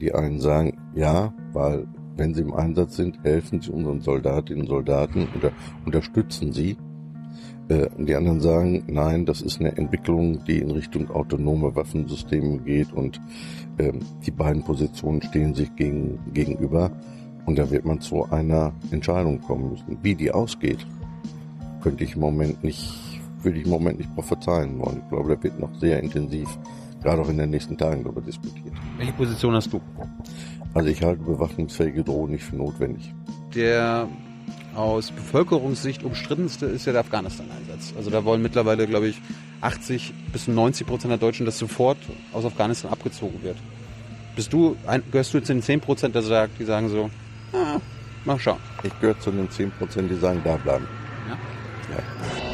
Die 0.00 0.14
einen 0.14 0.40
sagen, 0.40 0.76
ja, 0.94 1.32
weil 1.52 1.86
wenn 2.16 2.34
sie 2.34 2.42
im 2.42 2.54
Einsatz 2.54 2.96
sind, 2.96 3.22
helfen 3.22 3.60
sie 3.60 3.70
unseren 3.70 4.00
Soldatinnen 4.00 4.62
und 4.62 4.68
Soldaten 4.68 5.28
oder 5.36 5.52
unterstützen 5.84 6.52
sie. 6.52 6.76
Äh, 7.68 7.88
die 7.98 8.14
anderen 8.14 8.40
sagen, 8.40 8.84
nein, 8.86 9.26
das 9.26 9.42
ist 9.42 9.60
eine 9.60 9.76
Entwicklung, 9.76 10.44
die 10.44 10.58
in 10.58 10.70
Richtung 10.70 11.10
autonome 11.10 11.74
Waffensysteme 11.74 12.58
geht 12.58 12.92
und 12.92 13.20
äh, 13.78 13.92
die 14.24 14.30
beiden 14.30 14.62
Positionen 14.62 15.20
stehen 15.22 15.54
sich 15.54 15.74
gegen, 15.76 16.18
gegenüber. 16.32 16.90
Und 17.44 17.58
da 17.58 17.70
wird 17.70 17.84
man 17.84 18.00
zu 18.00 18.24
einer 18.30 18.72
Entscheidung 18.90 19.40
kommen 19.40 19.70
müssen. 19.70 19.98
Wie 20.02 20.14
die 20.14 20.32
ausgeht, 20.32 20.84
könnte 21.80 22.02
ich 22.02 22.14
im 22.14 22.20
Moment 22.20 22.64
nicht, 22.64 23.20
würde 23.42 23.58
ich 23.58 23.64
im 23.64 23.70
Moment 23.70 23.98
nicht 23.98 24.12
prophezeien 24.14 24.78
wollen. 24.78 25.02
Ich 25.04 25.08
glaube, 25.08 25.36
da 25.36 25.42
wird 25.42 25.60
noch 25.60 25.72
sehr 25.76 26.02
intensiv, 26.02 26.48
gerade 27.02 27.22
auch 27.22 27.28
in 27.28 27.38
den 27.38 27.50
nächsten 27.50 27.76
Tagen 27.76 28.02
darüber 28.02 28.20
diskutiert. 28.20 28.74
Welche 28.96 29.12
Position 29.12 29.54
hast 29.54 29.72
du? 29.72 29.80
Also 30.74 30.88
ich 30.88 31.02
halte 31.02 31.22
bewaffnungsfähige 31.22 32.04
Drohnen 32.04 32.32
nicht 32.32 32.44
für 32.44 32.56
notwendig. 32.56 33.14
Der 33.54 34.08
aus 34.74 35.10
Bevölkerungssicht 35.10 36.04
umstrittenste 36.04 36.66
ist 36.66 36.84
ja 36.84 36.92
der 36.92 37.00
Afghanistan-Einsatz. 37.00 37.94
Also 37.96 38.10
da 38.10 38.24
wollen 38.24 38.42
mittlerweile, 38.42 38.86
glaube 38.86 39.08
ich, 39.08 39.20
80 39.62 40.12
bis 40.32 40.48
90 40.48 40.86
Prozent 40.86 41.10
der 41.10 41.18
Deutschen, 41.18 41.46
dass 41.46 41.58
sofort 41.58 41.96
aus 42.32 42.44
Afghanistan 42.44 42.92
abgezogen 42.92 43.42
wird. 43.42 43.56
Bist 44.34 44.52
du, 44.52 44.76
ein, 44.86 45.02
gehörst 45.10 45.32
du 45.32 45.40
zu 45.40 45.54
den 45.54 45.62
10 45.62 45.80
Prozent, 45.80 46.14
die 46.14 46.64
sagen 46.64 46.88
so, 46.90 47.10
ah, 47.54 47.80
mal 48.26 48.38
schauen. 48.38 48.58
Ich 48.82 49.00
gehöre 49.00 49.18
zu 49.18 49.30
den 49.30 49.50
10 49.50 49.70
Prozent, 49.70 50.10
die 50.10 50.16
sagen, 50.16 50.42
da 50.44 50.56
bleiben. 50.56 50.86
Ja? 51.26 51.38
Ja. 51.96 52.45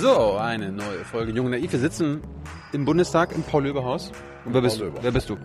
So, 0.00 0.38
eine 0.38 0.72
neue 0.72 1.04
Folge 1.04 1.30
Junge 1.32 1.50
Naiv. 1.50 1.72
Wir 1.72 1.78
sitzen 1.78 2.22
im 2.72 2.86
Bundestag 2.86 3.34
im 3.34 3.42
Paul-Löbe-Haus. 3.42 4.12
Und 4.46 4.54
wer 4.54 4.62
bist, 4.62 4.82
wer 5.02 5.10
bist 5.10 5.28
du? 5.28 5.36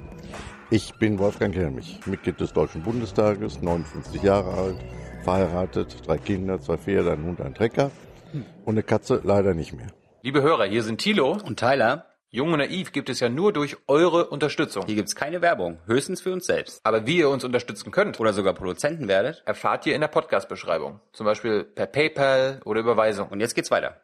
Ich 0.69 0.93
bin 0.97 1.19
Wolfgang 1.19 1.53
Helmich, 1.53 1.99
Mitglied 2.05 2.39
des 2.39 2.53
Deutschen 2.53 2.81
Bundestages, 2.81 3.61
59 3.61 4.23
Jahre 4.23 4.53
alt, 4.53 4.77
verheiratet, 5.25 6.07
drei 6.07 6.17
Kinder, 6.19 6.61
zwei 6.61 6.77
Pferde, 6.77 7.11
ein 7.11 7.25
Hund, 7.25 7.41
ein 7.41 7.53
Trecker 7.53 7.91
und 8.63 8.75
eine 8.75 8.83
Katze 8.83 9.19
leider 9.25 9.53
nicht 9.53 9.73
mehr. 9.73 9.87
Liebe 10.21 10.41
Hörer, 10.41 10.63
hier 10.63 10.83
sind 10.83 11.01
Thilo 11.01 11.31
und 11.31 11.59
Tyler. 11.59 12.05
Jung 12.29 12.53
und 12.53 12.59
Naiv 12.59 12.93
gibt 12.93 13.09
es 13.09 13.19
ja 13.19 13.27
nur 13.27 13.51
durch 13.51 13.75
eure 13.87 14.29
Unterstützung. 14.29 14.85
Hier 14.85 14.95
gibt's 14.95 15.17
keine 15.17 15.41
Werbung, 15.41 15.79
höchstens 15.85 16.21
für 16.21 16.31
uns 16.31 16.45
selbst. 16.45 16.79
Aber 16.85 17.05
wie 17.05 17.17
ihr 17.17 17.29
uns 17.29 17.43
unterstützen 17.43 17.91
könnt 17.91 18.21
oder 18.21 18.31
sogar 18.31 18.53
Produzenten 18.53 19.09
werdet, 19.09 19.43
erfahrt 19.45 19.85
ihr 19.85 19.95
in 19.95 20.01
der 20.01 20.07
Podcast-Beschreibung. 20.07 21.01
Zum 21.11 21.25
Beispiel 21.25 21.65
per 21.65 21.87
PayPal 21.87 22.61
oder 22.63 22.79
Überweisung. 22.79 23.27
Und 23.27 23.41
jetzt 23.41 23.53
geht's 23.53 23.69
weiter. 23.69 23.99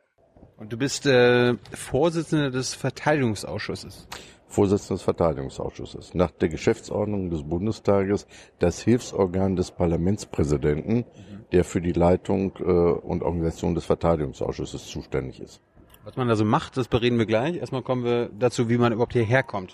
Und 0.62 0.72
du 0.72 0.78
bist 0.78 1.08
äh, 1.08 1.56
Vorsitzender 1.73 2.52
des 2.52 2.76
Verteidigungsausschusses. 2.76 4.08
Vorsitzender 4.45 4.94
des 4.94 5.02
Verteidigungsausschusses. 5.02 6.14
Nach 6.14 6.30
der 6.30 6.50
Geschäftsordnung 6.50 7.31
des 7.31 7.42
Bundestages 7.42 8.28
das 8.59 8.80
Hilfsorgan 8.80 9.56
des 9.56 9.72
Parlamentspräsidenten, 9.72 10.98
mhm. 10.98 11.06
der 11.52 11.64
für 11.64 11.81
die 11.81 11.94
Leitung 11.94 12.53
äh, 12.59 12.62
und 12.62 13.23
Organisation 13.23 13.73
des 13.73 13.86
Verteidigungsausschusses 13.86 14.86
zuständig 14.86 15.40
ist. 15.40 15.62
Was 16.03 16.16
man 16.16 16.28
da 16.28 16.36
so 16.36 16.45
macht, 16.45 16.78
das 16.78 16.88
bereden 16.88 17.18
wir 17.18 17.25
gleich. 17.25 17.56
Erstmal 17.56 17.81
kommen 17.81 18.03
wir 18.03 18.30
dazu, 18.38 18.70
wie 18.70 18.78
man 18.78 18.94
überhaupt 18.94 19.14
hierher 19.14 19.42
kommt. 19.42 19.73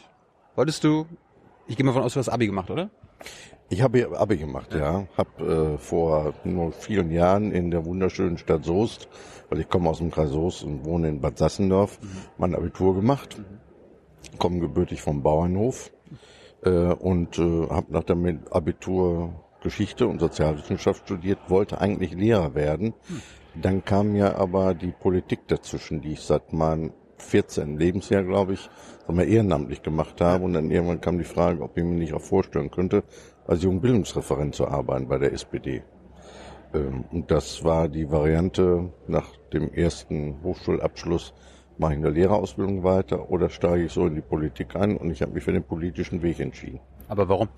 Wolltest 0.56 0.86
du, 0.86 1.06
ich 1.68 1.76
gehe 1.76 1.86
mal 1.86 1.92
von 1.92 2.04
aus, 2.04 2.14
du 2.14 2.20
hast 2.20 2.30
Abi 2.30 2.46
gemacht, 2.46 2.70
oder? 2.70 2.90
Ich 3.70 3.82
habe 3.82 4.18
Abi 4.18 4.38
gemacht, 4.38 4.74
ja. 4.74 4.80
ja. 4.80 5.08
Habe 5.18 5.76
äh, 5.76 5.78
vor 5.78 6.34
nur 6.44 6.72
vielen 6.72 7.12
Jahren 7.12 7.52
in 7.52 7.72
der 7.72 7.86
wunderschönen 7.86 8.38
Stadt 8.38 8.64
Soest, 8.64 9.10
weil 9.50 9.60
ich 9.60 9.70
komme 9.70 9.90
aus 9.90 9.98
dem 9.98 10.12
Kreis 10.12 10.30
Soest 10.30 10.64
und 10.64 10.86
wohne 10.86 11.10
in 11.10 11.22
Bad 11.22 11.38
Sassendorf, 11.38 12.00
mhm. 12.02 12.08
mein 12.38 12.56
Abitur 12.56 12.96
gemacht. 12.96 13.38
Mhm 13.38 13.68
komme 14.38 14.60
gebürtig 14.60 15.02
vom 15.02 15.24
Bauernhof 15.24 15.92
äh, 16.64 16.70
und 16.70 17.38
äh, 17.38 17.68
habe 17.70 17.94
nach 17.94 18.04
dem 18.04 18.40
Abitur 18.52 19.34
Geschichte 19.62 20.08
und 20.08 20.20
Sozialwissenschaft 20.20 21.06
studiert, 21.06 21.40
wollte 21.48 21.82
eigentlich 21.82 22.14
Lehrer 22.14 22.54
werden. 22.56 22.94
Dann 23.56 23.84
kam 23.84 24.14
mir 24.14 24.38
aber 24.38 24.76
die 24.76 24.92
Politik 24.92 25.48
dazwischen, 25.48 26.02
die 26.02 26.14
ich 26.14 26.22
seit 26.22 26.54
meinem 26.54 26.94
14. 27.18 27.78
Lebensjahr, 27.78 28.24
glaube 28.24 28.54
ich, 28.54 28.70
wir, 29.08 29.26
ehrenamtlich 29.26 29.82
gemacht 29.82 30.22
habe. 30.22 30.44
Und 30.44 30.54
dann 30.54 30.72
irgendwann 30.72 31.02
kam 31.02 31.18
die 31.18 31.24
Frage, 31.24 31.62
ob 31.62 31.78
ich 31.78 31.84
mir 31.84 31.96
nicht 31.96 32.14
auch 32.14 32.22
vorstellen 32.22 32.72
könnte, 32.72 33.04
als 33.46 33.64
Jugendbildungsreferent 33.64 34.56
zu 34.56 34.68
arbeiten 34.68 35.08
bei 35.08 35.18
der 35.18 35.34
SPD. 35.34 35.84
Ähm, 36.74 37.06
und 37.12 37.32
das 37.32 37.64
war 37.64 37.88
die 37.88 38.12
Variante 38.12 38.92
nach 39.08 39.28
dem 39.54 39.74
ersten 39.74 40.36
Hochschulabschluss, 40.44 41.34
mache 41.78 41.94
ich 41.94 42.00
eine 42.00 42.10
Lehrerausbildung 42.10 42.84
weiter 42.84 43.30
oder 43.30 43.50
steige 43.50 43.86
ich 43.86 43.92
so 43.92 44.08
in 44.08 44.16
die 44.16 44.22
Politik 44.22 44.76
ein 44.76 44.98
und 44.98 45.12
ich 45.12 45.22
habe 45.22 45.34
mich 45.34 45.44
für 45.44 45.54
den 45.54 45.64
politischen 45.64 46.22
Weg 46.22 46.40
entschieden. 46.40 46.80
Aber 47.08 47.30
warum? 47.30 47.50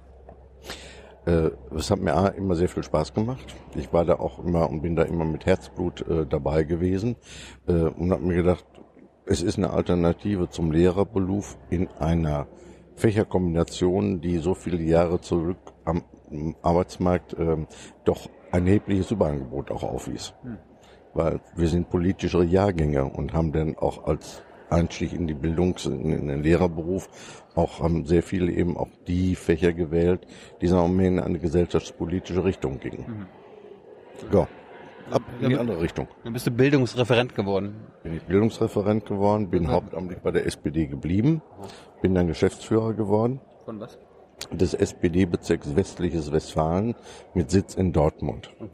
Äh, 1.25 1.51
es 1.75 1.89
hat 1.89 1.99
mir 1.99 2.33
immer 2.37 2.55
sehr 2.55 2.69
viel 2.69 2.83
Spaß 2.83 3.13
gemacht. 3.13 3.55
Ich 3.75 3.91
war 3.93 4.05
da 4.05 4.15
auch 4.15 4.43
immer 4.43 4.69
und 4.69 4.81
bin 4.81 4.95
da 4.95 5.03
immer 5.03 5.25
mit 5.25 5.45
Herzblut 5.45 6.07
äh, 6.07 6.25
dabei 6.25 6.63
gewesen 6.63 7.15
äh, 7.67 7.73
und 7.73 8.11
habe 8.11 8.23
mir 8.23 8.35
gedacht, 8.35 8.65
es 9.29 9.41
ist 9.41 9.57
eine 9.57 9.69
Alternative 9.69 10.49
zum 10.49 10.71
Lehrerberuf 10.71 11.57
in 11.69 11.87
einer 11.99 12.47
Fächerkombination, 12.95 14.21
die 14.21 14.39
so 14.39 14.53
viele 14.53 14.81
Jahre 14.81 15.21
zurück 15.21 15.57
am 15.85 16.03
Arbeitsmarkt 16.61 17.33
äh, 17.33 17.57
doch 18.03 18.29
ein 18.51 18.67
erhebliches 18.67 19.11
Überangebot 19.11 19.71
auch 19.71 19.83
aufwies. 19.83 20.33
Hm 20.43 20.57
weil 21.13 21.39
wir 21.55 21.67
sind 21.67 21.89
politischere 21.89 22.43
Jahrgänge 22.43 23.05
und 23.05 23.33
haben 23.33 23.51
dann 23.51 23.77
auch 23.77 24.05
als 24.05 24.41
Einstieg 24.69 25.13
in 25.13 25.27
die 25.27 25.33
Bildungs-, 25.33 25.85
in 25.85 26.27
den 26.27 26.43
Lehrerberuf 26.43 27.09
auch 27.55 27.79
haben 27.79 28.05
sehr 28.05 28.23
viele 28.23 28.51
eben 28.51 28.77
auch 28.77 28.89
die 29.07 29.35
Fächer 29.35 29.73
gewählt, 29.73 30.27
die 30.61 30.67
sagen 30.67 30.97
wir 30.99 31.07
in 31.07 31.19
eine 31.19 31.39
gesellschaftspolitische 31.39 32.43
Richtung 32.43 32.79
gingen. 32.79 33.27
Mhm. 34.31 34.33
Ja. 34.33 34.47
Ab 35.11 35.21
in 35.41 35.49
die 35.49 35.57
andere 35.57 35.81
Richtung. 35.81 36.07
Dann 36.23 36.33
bist 36.33 36.47
du 36.47 36.51
Bildungsreferent 36.51 37.35
geworden. 37.35 37.75
Bin 38.03 38.15
ich 38.15 38.23
Bildungsreferent 38.23 39.05
geworden, 39.05 39.49
bin 39.49 39.63
mhm. 39.63 39.71
hauptamtlich 39.71 40.19
bei 40.19 40.31
der 40.31 40.45
SPD 40.45 40.87
geblieben, 40.87 41.41
bin 42.01 42.15
dann 42.15 42.27
Geschäftsführer 42.27 42.93
geworden. 42.93 43.39
Von 43.65 43.79
was? 43.79 43.97
Des 44.51 44.73
SPD-Bezirks 44.73 45.75
Westliches 45.75 46.31
Westfalen 46.31 46.95
mit 47.33 47.51
Sitz 47.51 47.75
in 47.75 47.91
Dortmund. 47.91 48.49
Mhm 48.59 48.69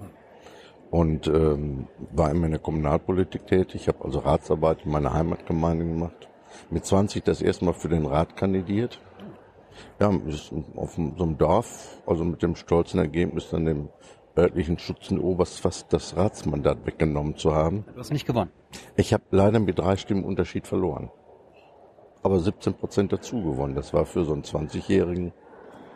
und 0.95 1.27
ähm, 1.27 1.87
war 2.13 2.31
immer 2.31 2.45
in 2.45 2.53
der 2.53 2.61
Kommunalpolitik 2.61 3.47
tätig. 3.47 3.81
Ich 3.81 3.87
habe 3.89 4.03
also 4.05 4.19
Ratsarbeit 4.19 4.85
in 4.85 4.91
meiner 4.91 5.13
Heimatgemeinde 5.13 5.85
gemacht. 5.85 6.29
Mit 6.69 6.85
20 6.85 7.23
das 7.23 7.41
erste 7.41 7.65
Mal 7.65 7.73
für 7.73 7.89
den 7.89 8.05
Rat 8.05 8.37
kandidiert. 8.37 9.01
Ja, 9.99 10.09
auf 10.77 10.93
so 10.93 11.23
einem 11.23 11.37
Dorf, 11.37 12.01
also 12.05 12.23
mit 12.23 12.41
dem 12.41 12.55
stolzen 12.55 12.99
Ergebnis, 12.99 13.49
dann 13.49 13.65
dem 13.65 13.89
örtlichen 14.37 14.77
Schützenoberst 14.77 15.59
fast 15.59 15.91
das 15.93 16.15
Ratsmandat 16.15 16.85
weggenommen 16.85 17.37
zu 17.37 17.53
haben. 17.53 17.85
Du 17.93 17.99
hast 17.99 18.11
nicht 18.11 18.27
gewonnen. 18.27 18.51
Ich 18.95 19.13
habe 19.13 19.23
leider 19.31 19.59
mit 19.59 19.79
drei 19.79 19.97
Stimmen 19.97 20.23
Unterschied 20.23 20.67
verloren. 20.67 21.09
Aber 22.23 22.39
17 22.39 22.73
Prozent 22.73 23.13
dazu 23.13 23.41
gewonnen. 23.43 23.75
Das 23.75 23.93
war 23.93 24.05
für 24.05 24.25
so 24.25 24.33
einen 24.33 24.43
20-Jährigen 24.43 25.31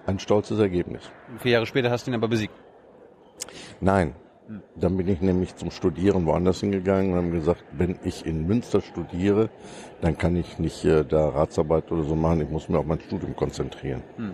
ein 0.06 0.20
stolzes 0.20 0.60
Ergebnis. 0.60 1.04
Vier 1.40 1.54
Jahre 1.54 1.66
später 1.66 1.92
hast 1.92 2.08
du 2.08 2.12
ihn 2.12 2.16
aber 2.16 2.28
besiegt. 2.28 2.54
Nein, 3.80 4.16
dann 4.76 4.98
bin 4.98 5.08
ich 5.08 5.22
nämlich 5.22 5.56
zum 5.56 5.72
Studieren 5.72 6.26
woanders 6.26 6.60
hingegangen 6.62 7.12
und 7.12 7.18
haben 7.18 7.32
gesagt, 7.32 7.64
wenn 7.72 8.00
ich 8.04 8.26
in 8.26 8.48
Münster 8.48 8.82
studiere, 8.82 9.50
dann 10.02 10.18
kann 10.18 10.36
ich 10.36 10.60
nicht 10.60 10.84
äh, 10.86 11.06
da 11.06 11.30
Ratsarbeit 11.30 11.92
oder 11.92 12.04
so 12.04 12.16
machen, 12.16 12.42
ich 12.42 12.50
muss 12.50 12.70
mir 12.70 12.80
auf 12.80 12.86
mein 12.86 13.00
Studium 13.00 13.36
konzentrieren. 13.36 14.02
Hm. 14.18 14.34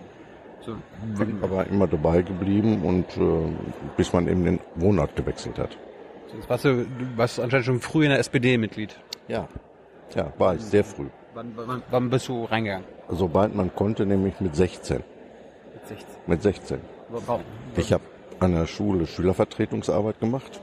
So. 0.65 0.75
Bin 1.17 1.43
aber 1.43 1.67
immer 1.67 1.87
dabei 1.87 2.21
geblieben 2.23 2.81
und 2.83 3.05
äh, 3.17 3.53
bis 3.97 4.13
man 4.13 4.27
eben 4.27 4.43
den 4.45 4.59
Wohnort 4.75 5.15
gewechselt 5.15 5.59
hat. 5.59 5.77
Jetzt 6.33 6.49
warst 6.49 6.65
du, 6.65 6.85
du 6.85 7.17
warst 7.17 7.39
anscheinend 7.39 7.65
schon 7.65 7.79
früh 7.79 8.03
in 8.05 8.09
der 8.09 8.19
SPD 8.19 8.57
Mitglied. 8.57 8.95
Ja, 9.27 9.47
ja, 10.15 10.33
war 10.37 10.55
ich 10.55 10.61
sehr 10.61 10.83
früh. 10.83 11.07
Wann, 11.33 11.51
wann, 11.55 11.83
wann 11.91 12.09
bist 12.09 12.27
du 12.27 12.45
reingegangen? 12.45 12.85
Sobald 13.09 13.53
man 13.55 13.73
konnte, 13.75 14.05
nämlich 14.05 14.39
mit 14.39 14.55
16. 14.55 14.97
Mit 14.97 15.87
16? 15.87 16.07
Mit 16.27 16.41
16. 16.41 16.79
Warum? 17.09 17.41
Ich 17.75 17.93
habe 17.93 18.03
an 18.39 18.53
der 18.53 18.65
Schule 18.65 19.05
Schülervertretungsarbeit 19.05 20.19
gemacht 20.19 20.61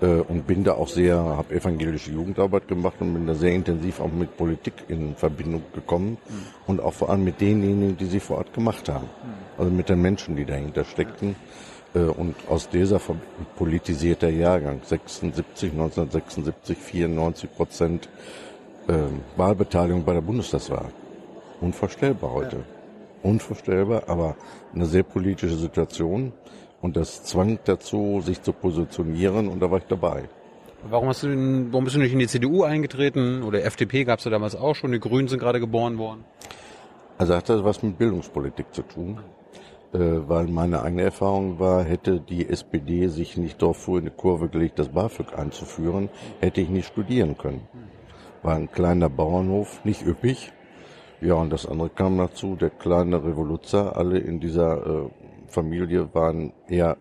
und 0.00 0.46
bin 0.46 0.62
da 0.62 0.74
auch 0.74 0.86
sehr, 0.86 1.16
habe 1.16 1.54
evangelische 1.54 2.12
Jugendarbeit 2.12 2.68
gemacht 2.68 2.96
und 3.00 3.14
bin 3.14 3.26
da 3.26 3.34
sehr 3.34 3.52
intensiv 3.52 3.98
auch 4.00 4.12
mit 4.12 4.36
Politik 4.36 4.74
in 4.86 5.16
Verbindung 5.16 5.62
gekommen 5.74 6.18
mhm. 6.28 6.34
und 6.68 6.80
auch 6.80 6.94
vor 6.94 7.10
allem 7.10 7.24
mit 7.24 7.40
denjenigen, 7.40 7.96
die 7.96 8.06
sie 8.06 8.20
vor 8.20 8.38
Ort 8.38 8.52
gemacht 8.52 8.88
haben. 8.88 9.06
Mhm. 9.06 9.58
Also 9.58 9.70
mit 9.72 9.88
den 9.88 10.00
Menschen, 10.00 10.36
die 10.36 10.44
dahinter 10.44 10.84
steckten. 10.84 11.34
Äh, 11.94 12.00
und 12.00 12.36
aus 12.48 12.68
dieser 12.68 13.00
politisierter 13.56 14.28
Jahrgang, 14.28 14.80
76, 14.84 15.72
1976, 15.72 16.78
94 16.78 17.52
Prozent 17.52 18.08
äh, 18.88 18.94
Wahlbeteiligung 19.36 20.04
bei 20.04 20.14
der 20.14 20.20
Bundestagswahl. 20.20 20.90
Unvorstellbar 21.60 22.32
heute. 22.32 22.56
Ja. 22.56 22.62
Unvorstellbar, 23.22 24.04
aber 24.06 24.36
eine 24.74 24.86
sehr 24.86 25.02
politische 25.02 25.56
Situation. 25.56 26.32
Und 26.80 26.96
das 26.96 27.24
zwang 27.24 27.58
dazu, 27.64 28.20
sich 28.20 28.42
zu 28.42 28.52
positionieren 28.52 29.48
und 29.48 29.60
da 29.60 29.70
war 29.70 29.78
ich 29.78 29.86
dabei. 29.86 30.28
Warum 30.88 31.08
hast 31.08 31.24
du 31.24 31.28
denn, 31.28 31.72
warum 31.72 31.84
bist 31.84 31.96
du 31.96 32.00
nicht 32.00 32.12
in 32.12 32.20
die 32.20 32.28
CDU 32.28 32.62
eingetreten? 32.62 33.42
Oder 33.42 33.64
FDP 33.64 34.04
gab 34.04 34.20
es 34.20 34.24
ja 34.24 34.30
damals 34.30 34.54
auch 34.54 34.74
schon, 34.74 34.92
die 34.92 35.00
Grünen 35.00 35.26
sind 35.26 35.40
gerade 35.40 35.58
geboren 35.58 35.98
worden. 35.98 36.24
Also 37.18 37.34
hat 37.34 37.48
das 37.48 37.64
was 37.64 37.82
mit 37.82 37.98
Bildungspolitik 37.98 38.72
zu 38.72 38.82
tun? 38.82 39.18
Äh, 39.92 39.98
weil 40.28 40.46
meine 40.46 40.82
eigene 40.82 41.02
Erfahrung 41.02 41.58
war, 41.58 41.82
hätte 41.82 42.20
die 42.20 42.48
SPD 42.48 43.08
sich 43.08 43.36
nicht 43.36 43.60
darauf 43.60 43.78
vor 43.78 43.98
in 43.98 44.04
die 44.04 44.10
Kurve 44.10 44.48
gelegt, 44.48 44.78
das 44.78 44.90
BAföG 44.90 45.36
einzuführen, 45.36 46.10
hätte 46.40 46.60
ich 46.60 46.68
nicht 46.68 46.86
studieren 46.86 47.36
können. 47.36 47.66
War 48.42 48.54
ein 48.54 48.70
kleiner 48.70 49.08
Bauernhof, 49.08 49.84
nicht 49.84 50.06
üppig. 50.06 50.52
Ja, 51.20 51.34
und 51.34 51.50
das 51.50 51.66
andere 51.66 51.88
kam 51.88 52.18
dazu, 52.18 52.54
der 52.54 52.70
kleine 52.70 53.24
Revoluzzer, 53.24 53.96
alle 53.96 54.18
in 54.18 54.38
dieser 54.38 54.86
äh, 54.86 55.08
Familie 55.48 56.14
waren 56.14 56.52
eher 56.68 56.96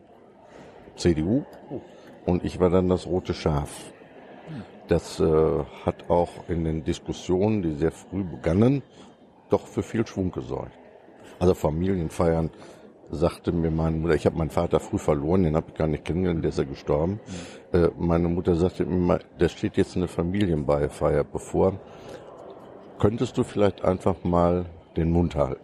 CDU 0.96 1.44
und 2.26 2.44
ich 2.44 2.60
war 2.60 2.70
dann 2.70 2.90
das 2.90 3.08
rote 3.08 3.34
Schaf. 3.34 3.94
Das 4.88 5.20
äh, 5.20 5.64
hat 5.86 6.10
auch 6.10 6.30
in 6.48 6.64
den 6.64 6.84
Diskussionen, 6.84 7.62
die 7.62 7.74
sehr 7.76 7.92
früh 7.92 8.24
begannen, 8.24 8.84
doch 9.50 9.68
für 9.68 9.84
viel 9.84 10.08
Schwung 10.08 10.32
gesorgt. 10.32 10.78
Also 11.40 11.54
Familienfeiern 11.54 12.50
sagte 13.10 13.52
mir 13.52 13.72
meine 13.72 13.98
Mutter, 13.98 14.16
ich 14.16 14.26
habe 14.26 14.38
meinen 14.38 14.50
Vater 14.50 14.80
früh 14.80 14.98
verloren, 14.98 15.44
den 15.44 15.56
habe 15.56 15.68
ich 15.70 15.76
gar 15.76 15.88
nicht 15.88 16.06
kennengelernt, 16.06 16.44
der 16.44 16.50
ist 16.50 16.58
ja 16.58 16.64
gestorben. 16.64 17.20
Mhm. 17.72 17.80
Äh, 17.80 17.90
meine 17.98 18.28
Mutter 18.28 18.56
sagte 18.56 18.86
mir, 18.86 19.20
da 19.38 19.50
steht 19.50 19.78
jetzt 19.78 19.96
eine 19.96 20.08
Familienbeifeier 20.08 21.24
bevor. 21.24 21.80
Könntest 23.00 23.38
du 23.38 23.44
vielleicht 23.44 23.84
einfach 23.84 24.24
mal 24.24 24.66
den 24.96 25.12
Mund 25.12 25.36
halten? 25.36 25.64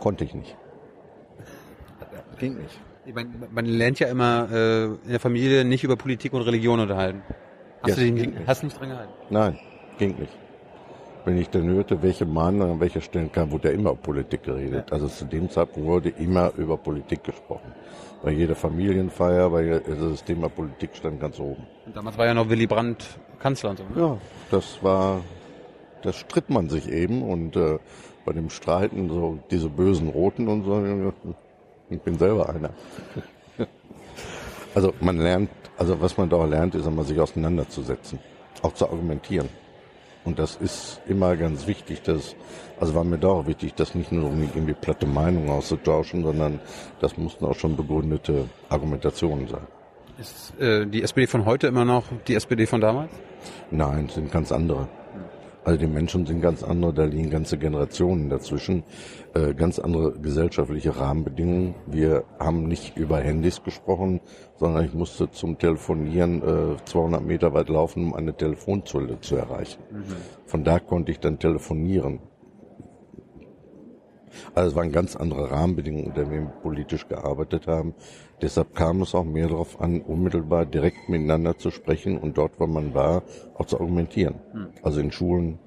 Konnte 0.00 0.24
ich 0.24 0.34
nicht. 0.34 0.56
Ging 2.38 2.56
nicht. 2.58 2.80
Ich 3.06 3.14
man 3.14 3.66
lernt 3.66 4.00
ja 4.00 4.08
immer 4.08 4.48
äh, 4.50 4.84
in 4.84 5.10
der 5.10 5.20
Familie 5.20 5.64
nicht 5.64 5.84
über 5.84 5.96
Politik 5.96 6.32
und 6.32 6.42
Religion 6.42 6.80
unterhalten. 6.80 7.22
Hast 7.82 7.90
Ja, 7.90 7.94
du 7.94 8.00
dich 8.12 8.14
ging 8.22 8.34
hast 8.46 8.64
nicht 8.64 8.78
dran 8.80 8.88
gehalten? 8.88 9.12
Nein, 9.30 9.58
ging 9.98 10.16
nicht. 10.18 10.32
Wenn 11.24 11.38
ich 11.38 11.48
dann 11.50 11.68
hörte, 11.68 12.02
welche 12.02 12.24
Mann 12.24 12.62
an 12.62 12.78
welcher 12.80 13.00
Stelle 13.00 13.28
kam, 13.28 13.50
wurde 13.50 13.68
ja 13.68 13.74
immer 13.74 13.90
über 13.90 14.00
Politik 14.00 14.44
geredet. 14.44 14.92
Also 14.92 15.08
zu 15.08 15.24
dem 15.24 15.50
Zeitpunkt 15.50 15.88
wurde 15.88 16.08
immer 16.10 16.52
über 16.56 16.76
Politik 16.76 17.24
gesprochen. 17.24 17.72
Bei 18.22 18.30
jeder 18.30 18.54
Familienfeier, 18.54 19.50
bei 19.50 19.82
also 19.88 20.10
das 20.10 20.24
Thema 20.24 20.48
Politik 20.48 20.90
stand 20.94 21.20
ganz 21.20 21.38
oben. 21.40 21.66
Und 21.84 21.96
damals 21.96 22.16
war 22.16 22.26
ja 22.26 22.34
noch 22.34 22.48
Willy 22.48 22.66
Brandt 22.66 23.18
Kanzler 23.40 23.70
und 23.70 23.78
so. 23.78 23.84
Ne? 23.84 23.90
Ja, 24.00 24.18
das 24.50 24.82
war, 24.82 25.20
das 26.02 26.16
stritt 26.16 26.48
man 26.48 26.68
sich 26.68 26.88
eben 26.88 27.22
und 27.22 27.56
äh, 27.56 27.78
bei 28.24 28.32
dem 28.32 28.50
Streiten 28.50 29.08
so 29.08 29.38
diese 29.50 29.68
bösen 29.68 30.08
Roten 30.08 30.48
und 30.48 30.64
so, 30.64 31.12
ich 31.90 32.00
bin 32.00 32.18
selber 32.18 32.48
einer. 32.48 32.70
Also 34.74 34.92
man 35.00 35.16
lernt, 35.16 35.48
also 35.78 35.98
was 36.02 36.18
man 36.18 36.28
da 36.28 36.44
lernt, 36.44 36.74
ist 36.74 36.86
einmal 36.86 37.06
sich 37.06 37.18
auseinanderzusetzen, 37.18 38.18
auch 38.60 38.74
zu 38.74 38.86
argumentieren. 38.86 39.48
Und 40.26 40.38
das 40.38 40.56
ist 40.56 41.00
immer 41.06 41.34
ganz 41.36 41.66
wichtig, 41.66 42.02
dass, 42.02 42.36
also 42.78 42.94
war 42.94 43.04
mir 43.04 43.16
da 43.16 43.28
auch 43.28 43.46
wichtig, 43.46 43.74
das 43.74 43.94
nicht 43.94 44.12
nur 44.12 44.28
um 44.28 44.42
irgendwie 44.42 44.74
platte 44.74 45.06
Meinungen 45.06 45.48
auszutauschen, 45.48 46.24
sondern 46.24 46.60
das 47.00 47.16
mussten 47.16 47.46
auch 47.46 47.54
schon 47.54 47.74
begründete 47.74 48.50
Argumentationen 48.68 49.48
sein. 49.48 49.66
Ist 50.18 50.58
äh, 50.60 50.86
die 50.86 51.02
SPD 51.02 51.26
von 51.26 51.46
heute 51.46 51.68
immer 51.68 51.86
noch 51.86 52.04
die 52.26 52.34
SPD 52.34 52.66
von 52.66 52.82
damals? 52.82 53.12
Nein, 53.70 54.06
es 54.08 54.14
sind 54.14 54.30
ganz 54.30 54.52
andere. 54.52 54.88
Also 55.66 55.80
die 55.80 55.88
Menschen 55.88 56.24
sind 56.26 56.42
ganz 56.42 56.62
andere, 56.62 56.94
da 56.94 57.04
liegen 57.04 57.28
ganze 57.28 57.58
Generationen 57.58 58.30
dazwischen, 58.30 58.84
äh, 59.34 59.52
ganz 59.52 59.80
andere 59.80 60.12
gesellschaftliche 60.12 60.96
Rahmenbedingungen. 60.96 61.74
Wir 61.86 62.22
haben 62.38 62.68
nicht 62.68 62.96
über 62.96 63.18
Handys 63.18 63.60
gesprochen, 63.64 64.20
sondern 64.60 64.84
ich 64.84 64.94
musste 64.94 65.28
zum 65.32 65.58
Telefonieren 65.58 66.40
äh, 66.40 66.76
200 66.84 67.20
Meter 67.20 67.52
weit 67.52 67.68
laufen, 67.68 68.04
um 68.04 68.14
eine 68.14 68.32
Telefonzelle 68.36 69.20
zu 69.20 69.34
erreichen. 69.34 69.82
Von 70.44 70.62
da 70.62 70.78
konnte 70.78 71.10
ich 71.10 71.18
dann 71.18 71.40
telefonieren. 71.40 72.20
Also 74.54 74.70
es 74.70 74.76
waren 74.76 74.92
ganz 74.92 75.16
andere 75.16 75.50
Rahmenbedingungen, 75.50 76.08
unter 76.08 76.24
denen 76.24 76.46
wir 76.46 76.52
politisch 76.62 77.08
gearbeitet 77.08 77.66
haben. 77.66 77.94
Deshalb 78.42 78.74
kam 78.74 79.02
es 79.02 79.14
auch 79.14 79.24
mehr 79.24 79.48
darauf 79.48 79.80
an, 79.80 80.00
unmittelbar 80.00 80.66
direkt 80.66 81.08
miteinander 81.08 81.56
zu 81.56 81.70
sprechen 81.70 82.18
und 82.18 82.36
dort, 82.38 82.60
wo 82.60 82.66
man 82.66 82.94
war, 82.94 83.22
auch 83.54 83.66
zu 83.66 83.80
argumentieren. 83.80 84.36
Also 84.82 85.00
in 85.00 85.10
Schulen, 85.10 85.58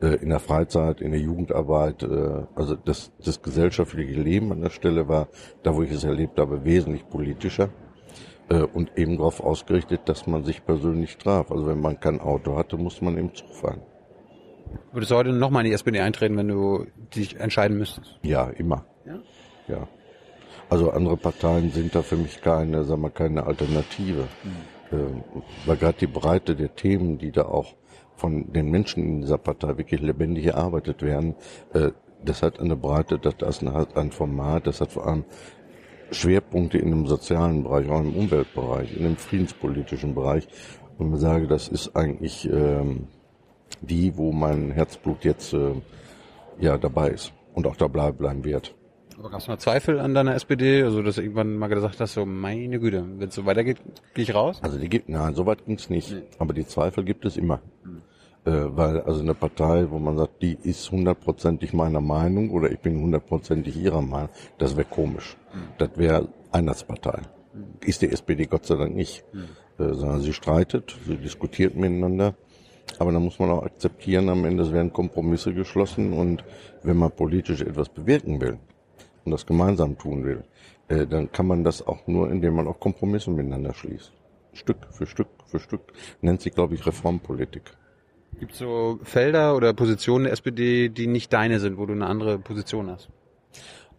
äh, 0.00 0.16
in 0.22 0.30
der 0.30 0.40
Freizeit, 0.40 1.00
in 1.00 1.12
der 1.12 1.20
Jugendarbeit. 1.20 2.02
Äh, 2.02 2.46
also 2.54 2.74
das, 2.76 3.12
das 3.24 3.42
gesellschaftliche 3.42 4.20
Leben 4.20 4.50
an 4.52 4.62
der 4.62 4.70
Stelle 4.70 5.08
war, 5.08 5.28
da 5.62 5.76
wo 5.76 5.82
ich 5.82 5.92
es 5.92 6.04
erlebt 6.04 6.38
habe, 6.38 6.64
wesentlich 6.64 7.08
politischer 7.08 7.68
äh, 8.48 8.62
und 8.62 8.96
eben 8.96 9.18
darauf 9.18 9.40
ausgerichtet, 9.40 10.02
dass 10.06 10.26
man 10.26 10.44
sich 10.44 10.64
persönlich 10.64 11.18
traf. 11.18 11.50
Also 11.50 11.66
wenn 11.66 11.80
man 11.80 12.00
kein 12.00 12.20
Auto 12.20 12.56
hatte, 12.56 12.76
musste 12.76 13.04
man 13.04 13.18
im 13.18 13.34
Zug 13.34 13.54
fahren. 13.54 13.82
Würdest 14.92 15.10
du 15.10 15.16
heute 15.16 15.32
nochmal 15.32 15.64
in 15.64 15.70
die 15.70 15.74
SPD 15.74 16.00
eintreten, 16.00 16.36
wenn 16.36 16.48
du 16.48 16.86
dich 17.14 17.38
entscheiden 17.38 17.78
müsstest? 17.78 18.18
Ja, 18.22 18.48
immer. 18.50 18.84
Ja? 19.04 19.18
Ja. 19.68 19.88
Also 20.68 20.90
andere 20.90 21.16
Parteien 21.16 21.70
sind 21.70 21.94
da 21.94 22.02
für 22.02 22.16
mich 22.16 22.40
keine, 22.40 22.84
sagen 22.84 23.02
wir, 23.02 23.10
keine 23.10 23.44
Alternative. 23.44 24.28
Ähm, 24.92 25.22
weil 25.66 25.76
gerade 25.76 25.98
die 25.98 26.06
Breite 26.06 26.56
der 26.56 26.74
Themen, 26.74 27.18
die 27.18 27.30
da 27.30 27.42
auch 27.42 27.74
von 28.16 28.52
den 28.52 28.70
Menschen 28.70 29.02
in 29.02 29.20
dieser 29.22 29.38
Partei 29.38 29.78
wirklich 29.78 30.00
lebendig 30.00 30.46
erarbeitet 30.46 31.02
werden, 31.02 31.34
äh, 31.72 31.90
das 32.24 32.42
hat 32.42 32.60
eine 32.60 32.76
Breite, 32.76 33.18
das 33.18 33.62
hat 33.62 33.96
ein 33.96 34.12
Format, 34.12 34.66
das 34.66 34.80
hat 34.80 34.92
vor 34.92 35.06
allem 35.06 35.24
Schwerpunkte 36.10 36.78
in 36.78 36.90
dem 36.90 37.06
sozialen 37.06 37.62
Bereich, 37.62 37.88
auch 37.88 38.00
im 38.00 38.14
Umweltbereich, 38.14 38.96
in 38.96 39.04
dem 39.04 39.16
friedenspolitischen 39.16 40.14
Bereich. 40.14 40.46
Und 40.98 41.10
man 41.10 41.18
sage, 41.18 41.46
das 41.46 41.68
ist 41.68 41.96
eigentlich 41.96 42.48
ähm, 42.52 43.08
die, 43.80 44.16
wo 44.16 44.32
mein 44.32 44.70
Herzblut 44.70 45.24
jetzt 45.24 45.52
äh, 45.52 45.74
ja 46.58 46.78
dabei 46.78 47.10
ist 47.10 47.32
und 47.54 47.66
auch 47.66 47.76
dabei 47.76 48.12
bleiben 48.12 48.44
wird. 48.44 48.74
Aber 49.18 49.28
gab 49.28 49.40
es 49.40 49.48
mal 49.48 49.58
Zweifel 49.58 50.00
an 50.00 50.14
deiner 50.14 50.34
SPD? 50.34 50.82
Also, 50.82 51.02
dass 51.02 51.16
du 51.16 51.22
irgendwann 51.22 51.56
mal 51.56 51.68
gesagt 51.68 52.00
hast, 52.00 52.14
so, 52.14 52.24
meine 52.24 52.80
Güte, 52.80 53.04
wenn 53.18 53.28
es 53.28 53.34
so 53.34 53.44
weitergeht, 53.44 53.76
gehe 54.14 54.24
ich 54.24 54.34
raus? 54.34 54.58
Also 54.62 54.78
die 54.78 54.88
gibt, 54.88 55.10
nein, 55.10 55.34
so 55.34 55.44
weit 55.44 55.66
ging's 55.66 55.90
nicht. 55.90 56.14
Aber 56.38 56.54
die 56.54 56.66
Zweifel 56.66 57.04
gibt 57.04 57.26
es 57.26 57.36
immer. 57.36 57.60
Äh, 58.46 58.52
weil 58.52 59.02
also 59.02 59.20
eine 59.20 59.34
Partei, 59.34 59.90
wo 59.90 59.98
man 59.98 60.16
sagt, 60.16 60.40
die 60.40 60.56
ist 60.62 60.90
hundertprozentig 60.90 61.74
meiner 61.74 62.00
Meinung 62.00 62.50
oder 62.50 62.70
ich 62.72 62.78
bin 62.78 62.98
hundertprozentig 62.98 63.76
ihrer 63.76 64.00
Meinung, 64.00 64.30
das 64.56 64.76
wäre 64.76 64.86
komisch. 64.88 65.36
Das 65.76 65.90
wäre 65.96 66.28
Einheitspartei. 66.50 67.20
Ist 67.84 68.00
die 68.00 68.10
SPD 68.10 68.46
Gott 68.46 68.64
sei 68.64 68.76
Dank 68.76 68.94
nicht. 68.94 69.24
Äh, 69.78 69.94
sondern 69.94 70.20
sie 70.20 70.32
streitet, 70.32 70.96
sie 71.06 71.16
diskutiert 71.16 71.76
miteinander. 71.76 72.34
Aber 72.98 73.12
dann 73.12 73.22
muss 73.22 73.38
man 73.38 73.50
auch 73.50 73.62
akzeptieren, 73.62 74.28
am 74.28 74.44
Ende 74.44 74.70
werden 74.72 74.92
Kompromisse 74.92 75.54
geschlossen 75.54 76.12
und 76.12 76.44
wenn 76.82 76.96
man 76.96 77.10
politisch 77.10 77.60
etwas 77.60 77.88
bewirken 77.88 78.40
will 78.40 78.58
und 79.24 79.32
das 79.32 79.46
gemeinsam 79.46 79.96
tun 79.96 80.24
will, 80.24 80.44
äh, 80.88 81.06
dann 81.06 81.30
kann 81.30 81.46
man 81.46 81.64
das 81.64 81.86
auch 81.86 82.06
nur, 82.06 82.30
indem 82.30 82.54
man 82.54 82.66
auch 82.66 82.80
Kompromisse 82.80 83.30
miteinander 83.30 83.74
schließt. 83.74 84.12
Stück 84.52 84.88
für 84.90 85.06
Stück 85.06 85.28
für 85.46 85.60
Stück. 85.60 85.92
Nennt 86.20 86.40
sich, 86.40 86.52
glaube 86.52 86.74
ich, 86.74 86.86
Reformpolitik. 86.86 87.62
Gibt 88.38 88.52
es 88.52 88.58
so 88.58 88.98
Felder 89.02 89.56
oder 89.56 89.74
Positionen 89.74 90.24
der 90.24 90.32
SPD, 90.32 90.88
die 90.88 91.06
nicht 91.06 91.32
deine 91.32 91.60
sind, 91.60 91.78
wo 91.78 91.86
du 91.86 91.92
eine 91.92 92.06
andere 92.06 92.38
Position 92.38 92.90
hast? 92.90 93.10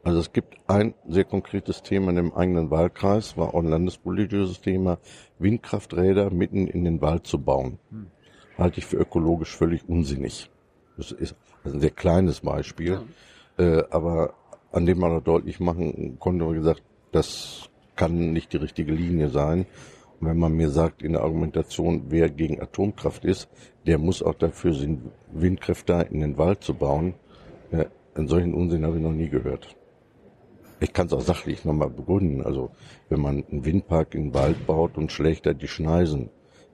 Also 0.03 0.19
es 0.19 0.33
gibt 0.33 0.57
ein 0.67 0.95
sehr 1.07 1.25
konkretes 1.25 1.83
Thema 1.83 2.09
in 2.09 2.15
dem 2.15 2.33
eigenen 2.33 2.71
Wahlkreis, 2.71 3.37
war 3.37 3.53
auch 3.53 3.59
ein 3.59 3.69
landespolitisches 3.69 4.61
Thema, 4.61 4.97
Windkrafträder 5.37 6.31
mitten 6.31 6.67
in 6.67 6.85
den 6.85 7.01
Wald 7.01 7.27
zu 7.27 7.39
bauen. 7.39 7.77
Halte 8.57 8.79
ich 8.79 8.85
für 8.85 8.97
ökologisch 8.97 9.55
völlig 9.55 9.87
unsinnig. 9.87 10.49
Das 10.97 11.11
ist 11.11 11.35
ein 11.63 11.79
sehr 11.79 11.91
kleines 11.91 12.41
Beispiel, 12.41 13.01
äh, 13.57 13.83
aber 13.89 14.33
an 14.71 14.85
dem 14.85 14.99
man 14.99 15.23
deutlich 15.23 15.59
machen 15.59 16.17
konnte, 16.19 16.49
wie 16.51 16.55
gesagt, 16.55 16.83
das 17.11 17.69
kann 17.95 18.33
nicht 18.33 18.53
die 18.53 18.57
richtige 18.57 18.93
Linie 18.93 19.29
sein. 19.29 19.65
Und 20.19 20.27
wenn 20.27 20.37
man 20.37 20.53
mir 20.53 20.69
sagt 20.69 21.01
in 21.01 21.13
der 21.13 21.23
Argumentation, 21.23 22.05
wer 22.09 22.29
gegen 22.29 22.61
Atomkraft 22.61 23.25
ist, 23.25 23.49
der 23.85 23.97
muss 23.97 24.21
auch 24.21 24.35
dafür 24.35 24.73
sind, 24.73 25.11
Windkräfte 25.31 26.07
in 26.11 26.21
den 26.21 26.37
Wald 26.37 26.63
zu 26.63 26.73
bauen. 26.73 27.15
Ja, 27.71 27.85
einen 28.15 28.27
solchen 28.27 28.53
Unsinn 28.53 28.85
habe 28.85 28.97
ich 28.97 29.03
noch 29.03 29.13
nie 29.13 29.29
gehört. 29.29 29.75
Ich 30.79 30.93
kann 30.93 31.07
es 31.07 31.13
auch 31.13 31.21
sachlich 31.21 31.63
nochmal 31.65 31.89
begründen. 31.89 32.43
Also 32.43 32.71
wenn 33.09 33.21
man 33.21 33.43
einen 33.51 33.65
Windpark 33.65 34.15
in 34.15 34.25
den 34.25 34.33
Wald 34.33 34.65
baut 34.65 34.97
und 34.97 35.11
schlägt 35.11 35.45
da 35.45 35.53
die 35.53 35.67
Schneisen, 35.67 36.29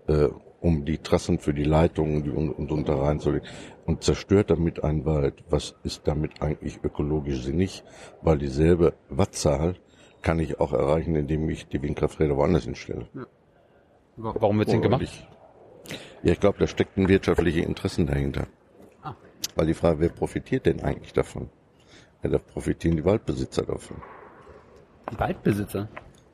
äh, 0.08 0.30
um 0.68 0.84
die 0.84 0.98
Trassen 0.98 1.40
für 1.40 1.54
die 1.54 1.64
Leitungen 1.64 2.24
die 2.24 2.30
un 2.30 2.52
und 2.52 2.72
unter 2.72 2.96
reinzulegen 3.02 3.48
und 3.86 4.04
zerstört 4.04 4.50
damit 4.50 4.84
einen 4.84 5.06
Wald, 5.06 5.46
was 5.50 5.76
ist 5.84 6.02
damit 6.08 6.42
eigentlich 6.42 6.84
ökologisch 6.84 7.42
sinnig? 7.42 7.84
Weil 8.22 8.38
dieselbe 8.38 8.94
Wattzahl 9.10 9.76
kann 10.22 10.40
ich 10.40 10.60
auch 10.60 10.74
erreichen, 10.74 11.16
indem 11.16 11.50
ich 11.50 11.68
die 11.70 11.82
Windkrafträder 11.82 12.36
woanders 12.36 12.66
hinstelle. 12.66 13.08
Warum 14.18 14.58
wird's 14.58 14.72
denn 14.72 14.82
Und 14.82 14.84
gemacht? 14.84 15.04
Ich, 15.04 15.28
ja, 16.22 16.34
ich 16.34 16.40
glaube, 16.42 16.60
da 16.60 16.68
steckten 16.68 17.08
wirtschaftliche 17.08 17.62
Interessen 17.62 18.06
dahinter. 18.06 18.48
Ah. 19.04 19.16
Weil 19.56 19.68
die 19.68 19.74
Frage, 19.74 20.02
wer 20.02 20.10
profitiert 20.10 20.66
denn 20.66 20.82
eigentlich 20.82 21.14
davon? 21.14 21.50
Ja, 22.24 22.30
da 22.30 22.40
profitieren 22.40 22.98
die 22.98 23.06
Waldbesitzer 23.06 23.64
davon. 23.64 24.02
Die 25.12 25.18
Waldbesitzer. 25.18 25.88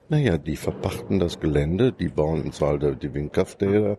Naja, 0.09 0.37
die 0.37 0.55
verpachten 0.57 1.19
das 1.19 1.39
Gelände, 1.39 1.91
die 1.91 2.09
bauen 2.09 2.43
ins 2.43 2.61
Wald 2.61 3.01
die 3.01 3.13
Windkrafträder 3.13 3.97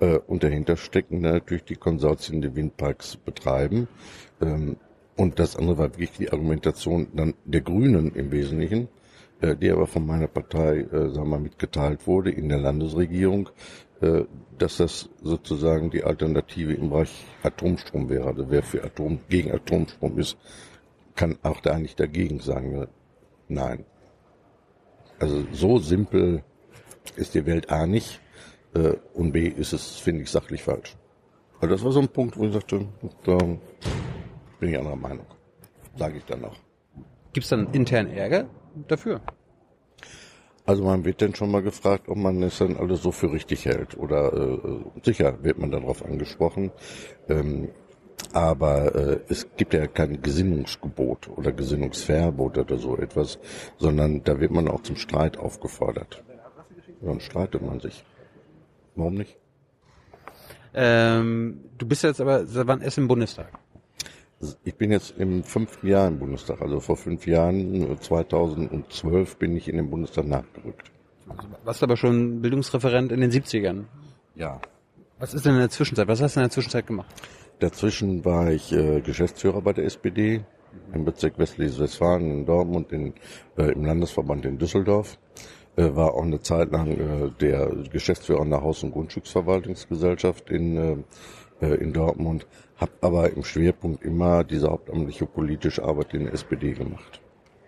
äh, 0.00 0.18
und 0.18 0.42
dahinter 0.42 0.76
stecken 0.76 1.20
natürlich 1.20 1.64
die 1.64 1.76
Konsortien, 1.76 2.42
die 2.42 2.54
Windparks 2.56 3.16
betreiben. 3.16 3.88
Ähm, 4.40 4.76
Und 5.14 5.38
das 5.38 5.56
andere 5.56 5.76
war 5.76 5.90
wirklich 5.90 6.12
die 6.12 6.32
Argumentation 6.32 7.08
dann 7.14 7.34
der 7.44 7.60
Grünen 7.60 8.14
im 8.14 8.32
Wesentlichen, 8.32 8.88
äh, 9.42 9.54
die 9.54 9.70
aber 9.70 9.86
von 9.86 10.06
meiner 10.06 10.26
Partei, 10.26 10.78
äh, 10.78 11.10
sagen 11.10 11.14
wir 11.14 11.36
mal, 11.36 11.40
mitgeteilt 11.40 12.06
wurde 12.06 12.30
in 12.30 12.48
der 12.48 12.58
Landesregierung, 12.58 13.50
äh, 14.00 14.24
dass 14.58 14.78
das 14.78 15.10
sozusagen 15.20 15.90
die 15.90 16.02
Alternative 16.02 16.72
im 16.72 16.88
Bereich 16.88 17.12
Atomstrom 17.42 18.08
wäre. 18.08 18.26
Also 18.26 18.50
wer 18.50 18.62
für 18.62 18.82
Atom, 18.82 19.20
gegen 19.28 19.52
Atomstrom 19.52 20.18
ist, 20.18 20.38
kann 21.14 21.36
auch 21.42 21.60
da 21.60 21.78
nicht 21.78 22.00
dagegen 22.00 22.40
sagen. 22.40 22.88
Nein. 23.48 23.84
Also 25.22 25.44
so 25.52 25.78
simpel 25.78 26.42
ist 27.14 27.36
die 27.36 27.46
Welt 27.46 27.70
A 27.70 27.86
nicht 27.86 28.20
äh, 28.74 28.94
und 29.14 29.30
B 29.30 29.46
ist 29.46 29.72
es, 29.72 29.98
finde 29.98 30.22
ich, 30.24 30.30
sachlich 30.30 30.64
falsch. 30.64 30.96
Also 31.60 31.76
das 31.76 31.84
war 31.84 31.92
so 31.92 32.00
ein 32.00 32.08
Punkt, 32.08 32.36
wo 32.36 32.44
ich 32.44 32.52
sagte, 32.52 32.88
da 33.22 33.38
bin 34.58 34.68
ich 34.68 34.76
anderer 34.76 34.96
Meinung. 34.96 35.26
Sage 35.96 36.18
ich 36.18 36.24
dann 36.24 36.40
noch. 36.40 36.56
Gibt 37.32 37.44
es 37.44 37.50
dann 37.50 37.72
internen 37.72 38.10
Ärger 38.10 38.48
dafür? 38.88 39.20
Also 40.66 40.82
man 40.82 41.04
wird 41.04 41.22
dann 41.22 41.36
schon 41.36 41.52
mal 41.52 41.62
gefragt, 41.62 42.08
ob 42.08 42.16
man 42.16 42.42
es 42.42 42.58
dann 42.58 42.76
alles 42.76 43.02
so 43.02 43.12
für 43.12 43.30
richtig 43.30 43.64
hält. 43.64 43.96
Oder 43.96 44.32
äh, 44.32 44.58
sicher 45.04 45.38
wird 45.44 45.56
man 45.56 45.70
darauf 45.70 46.04
angesprochen. 46.04 46.72
Ähm, 47.28 47.68
aber 48.32 48.94
äh, 48.94 49.20
es 49.28 49.46
gibt 49.56 49.74
ja 49.74 49.86
kein 49.86 50.22
Gesinnungsgebot 50.22 51.28
oder 51.28 51.52
Gesinnungsverbot 51.52 52.58
oder 52.58 52.78
so 52.78 52.96
etwas, 52.96 53.38
sondern 53.78 54.22
da 54.24 54.40
wird 54.40 54.50
man 54.50 54.68
auch 54.68 54.82
zum 54.82 54.96
Streit 54.96 55.36
aufgefordert. 55.36 56.22
Dann 57.00 57.20
streitet 57.20 57.62
man 57.62 57.80
sich. 57.80 58.04
Warum 58.94 59.14
nicht? 59.14 59.36
Ähm, 60.74 61.60
du 61.76 61.86
bist 61.86 62.02
jetzt 62.02 62.20
aber 62.20 62.46
seit 62.46 62.66
wann 62.66 62.80
erst 62.80 62.98
im 62.98 63.08
Bundestag? 63.08 63.48
Ich 64.64 64.74
bin 64.74 64.90
jetzt 64.90 65.14
im 65.18 65.44
fünften 65.44 65.86
Jahr 65.86 66.08
im 66.08 66.18
Bundestag. 66.18 66.60
Also 66.62 66.80
vor 66.80 66.96
fünf 66.96 67.26
Jahren, 67.26 67.96
2012, 68.00 69.36
bin 69.36 69.56
ich 69.56 69.68
in 69.68 69.76
den 69.76 69.90
Bundestag 69.90 70.26
nachgerückt. 70.26 70.90
Warst 71.64 71.82
aber 71.82 71.96
schon 71.96 72.42
Bildungsreferent 72.42 73.12
in 73.12 73.20
den 73.20 73.30
70ern. 73.30 73.84
Ja. 74.34 74.60
Was 75.18 75.34
ist 75.34 75.46
denn 75.46 75.54
in 75.54 75.60
der 75.60 75.70
Zwischenzeit? 75.70 76.08
Was 76.08 76.20
hast 76.20 76.34
du 76.34 76.40
in 76.40 76.44
der 76.44 76.50
Zwischenzeit 76.50 76.86
gemacht? 76.86 77.14
Dazwischen 77.62 78.24
war 78.24 78.50
ich 78.50 78.72
äh, 78.72 79.00
Geschäftsführer 79.02 79.60
bei 79.60 79.72
der 79.72 79.84
SPD 79.84 80.42
im 80.92 81.04
Bezirk 81.04 81.38
Westliches 81.38 81.78
Westfalen 81.78 82.38
in 82.38 82.44
Dortmund, 82.44 82.90
in, 82.90 83.14
äh, 83.56 83.70
im 83.70 83.84
Landesverband 83.84 84.44
in 84.46 84.58
Düsseldorf. 84.58 85.16
Äh, 85.76 85.94
war 85.94 86.14
auch 86.14 86.24
eine 86.24 86.40
Zeit 86.40 86.72
lang 86.72 86.90
äh, 86.90 87.30
der 87.40 87.68
Geschäftsführer 87.92 88.40
einer 88.40 88.62
Haus- 88.62 88.82
und 88.82 88.90
Grundstücksverwaltungsgesellschaft 88.90 90.50
in, 90.50 90.76
äh, 90.76 90.96
äh 91.64 91.74
in 91.76 91.92
Dortmund, 91.92 92.48
habe 92.78 92.90
aber 93.00 93.30
im 93.30 93.44
Schwerpunkt 93.44 94.04
immer 94.04 94.42
diese 94.42 94.68
hauptamtliche 94.68 95.26
politische 95.26 95.84
Arbeit 95.84 96.14
in 96.14 96.24
der 96.24 96.32
SPD 96.32 96.72
gemacht. 96.72 97.20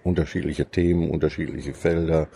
Unterschiedliche 0.03 0.67
Themen, 0.67 1.09
unterschiedliche 1.09 1.73
Felder, 1.73 2.27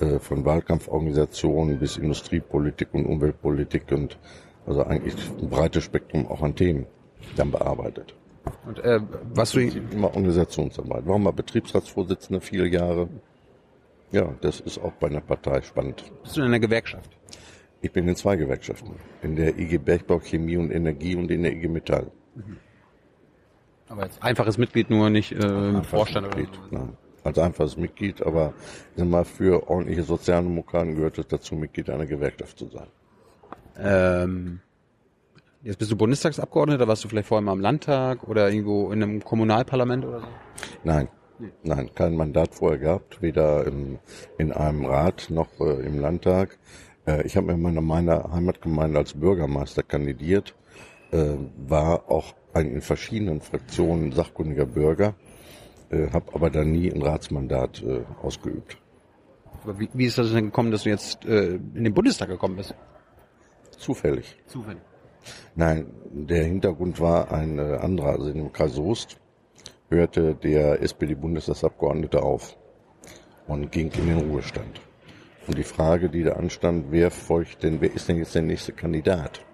äh, 0.00 0.18
von 0.18 0.44
Wahlkampforganisationen 0.44 1.78
bis 1.78 1.96
Industriepolitik 1.96 2.88
und 2.92 3.06
Umweltpolitik 3.06 3.84
und 3.92 4.18
also 4.66 4.82
eigentlich 4.82 5.14
ein 5.40 5.48
breites 5.48 5.84
Spektrum 5.84 6.26
auch 6.26 6.42
an 6.42 6.56
Themen 6.56 6.86
dann 7.34 7.50
bearbeitet. 7.50 8.14
Und 8.66 8.78
äh, 8.80 9.00
was 9.32 9.52
du 9.52 9.60
immer 9.60 10.14
Organisationsarbeit. 10.14 11.06
War 11.06 11.18
mal 11.18 11.32
Betriebsratsvorsitzender 11.32 12.40
viele 12.40 12.66
Jahre. 12.66 13.08
Ja, 14.12 14.34
das 14.40 14.60
ist 14.60 14.78
auch 14.78 14.92
bei 14.92 15.08
einer 15.08 15.20
Partei 15.20 15.62
spannend. 15.62 16.04
Bist 16.22 16.36
du 16.36 16.40
in 16.40 16.46
einer 16.46 16.60
Gewerkschaft? 16.60 17.10
Ich 17.80 17.92
bin 17.92 18.06
in 18.08 18.16
zwei 18.16 18.36
Gewerkschaften. 18.36 18.94
In 19.22 19.36
der 19.36 19.58
IG 19.58 19.78
Bergbau, 19.78 20.18
Chemie 20.20 20.56
und 20.56 20.70
Energie 20.70 21.16
und 21.16 21.30
in 21.30 21.42
der 21.42 21.52
IG 21.52 21.68
Metall. 21.68 22.10
Mhm. 22.34 22.56
Aber 23.88 24.02
als 24.02 24.20
einfaches 24.22 24.56
Mitglied 24.56 24.90
nur 24.90 25.10
nicht 25.10 25.32
äh, 25.32 25.82
Vorstand 25.82 26.28
Mitglied, 26.28 26.48
oder 26.48 26.68
so. 26.70 26.76
Nein. 26.76 26.96
Als 27.22 27.38
einfaches 27.38 27.76
Mitglied, 27.76 28.22
aber 28.22 28.52
sag 28.96 29.08
mal, 29.08 29.24
für 29.24 29.68
ordentliche 29.68 30.02
Sozialdemokraten 30.02 30.94
gehört 30.94 31.18
es 31.18 31.26
dazu, 31.26 31.54
Mitglied 31.54 31.88
einer 31.90 32.06
Gewerkschaft 32.06 32.58
zu 32.58 32.68
sein. 32.68 32.86
Ähm, 33.78 34.60
jetzt 35.64 35.78
bist 35.78 35.90
du 35.90 35.96
Bundestagsabgeordneter, 35.96 36.86
warst 36.86 37.04
du 37.04 37.08
vielleicht 37.08 37.28
vorher 37.28 37.42
mal 37.42 37.52
im 37.52 37.60
Landtag 37.60 38.28
oder 38.28 38.48
irgendwo 38.50 38.92
in 38.92 39.02
einem 39.02 39.24
Kommunalparlament 39.24 40.04
oder 40.04 40.20
so? 40.20 40.26
Nein, 40.84 41.08
Nein, 41.62 41.90
kein 41.94 42.14
Mandat 42.14 42.54
vorher 42.54 42.78
gehabt, 42.78 43.20
weder 43.20 43.66
im, 43.66 43.98
in 44.38 44.52
einem 44.52 44.86
Rat 44.86 45.26
noch 45.30 45.48
äh, 45.60 45.84
im 45.84 45.98
Landtag. 45.98 46.58
Äh, 47.06 47.26
ich 47.26 47.36
habe 47.36 47.52
in 47.52 47.60
meiner, 47.60 47.80
meiner 47.80 48.30
Heimatgemeinde 48.32 48.98
als 48.98 49.14
Bürgermeister 49.14 49.82
kandidiert, 49.82 50.54
äh, 51.10 51.34
war 51.66 52.08
auch 52.08 52.34
ein 52.52 52.70
in 52.70 52.80
verschiedenen 52.80 53.40
Fraktionen 53.40 54.12
sachkundiger 54.12 54.66
Bürger, 54.66 55.14
äh, 55.90 56.08
habe 56.12 56.32
aber 56.34 56.50
dann 56.50 56.70
nie 56.70 56.92
ein 56.92 57.02
Ratsmandat 57.02 57.82
äh, 57.82 58.04
ausgeübt. 58.22 58.78
Aber 59.64 59.80
wie, 59.80 59.88
wie 59.92 60.06
ist 60.06 60.18
das 60.18 60.32
denn 60.32 60.46
gekommen, 60.46 60.70
dass 60.70 60.84
du 60.84 60.90
jetzt 60.90 61.24
äh, 61.24 61.54
in 61.54 61.82
den 61.82 61.94
Bundestag 61.94 62.28
gekommen 62.28 62.56
bist? 62.56 62.74
Zufällig. 63.76 64.36
Zufällig. 64.46 64.80
Nein, 65.54 65.86
der 66.10 66.44
Hintergrund 66.44 67.00
war 67.00 67.32
ein 67.32 67.58
äh, 67.58 67.78
anderer. 67.80 68.10
Also 68.10 68.28
in 68.28 68.38
dem 68.38 68.52
Kreis 68.52 68.74
Soest 68.74 69.18
hörte 69.90 70.34
der 70.34 70.82
SPD-Bundestagsabgeordnete 70.82 72.22
auf 72.22 72.56
und 73.46 73.70
ging 73.70 73.90
in 73.92 74.08
den 74.08 74.30
Ruhestand. 74.30 74.80
Und 75.46 75.58
die 75.58 75.64
Frage, 75.64 76.08
die 76.08 76.22
da 76.22 76.32
anstand, 76.32 76.86
wer 76.90 77.10
folgt 77.10 77.62
denn, 77.62 77.80
wer 77.80 77.92
ist 77.92 78.08
denn 78.08 78.16
jetzt 78.16 78.34
der 78.34 78.42
nächste 78.42 78.72
Kandidat? 78.72 79.44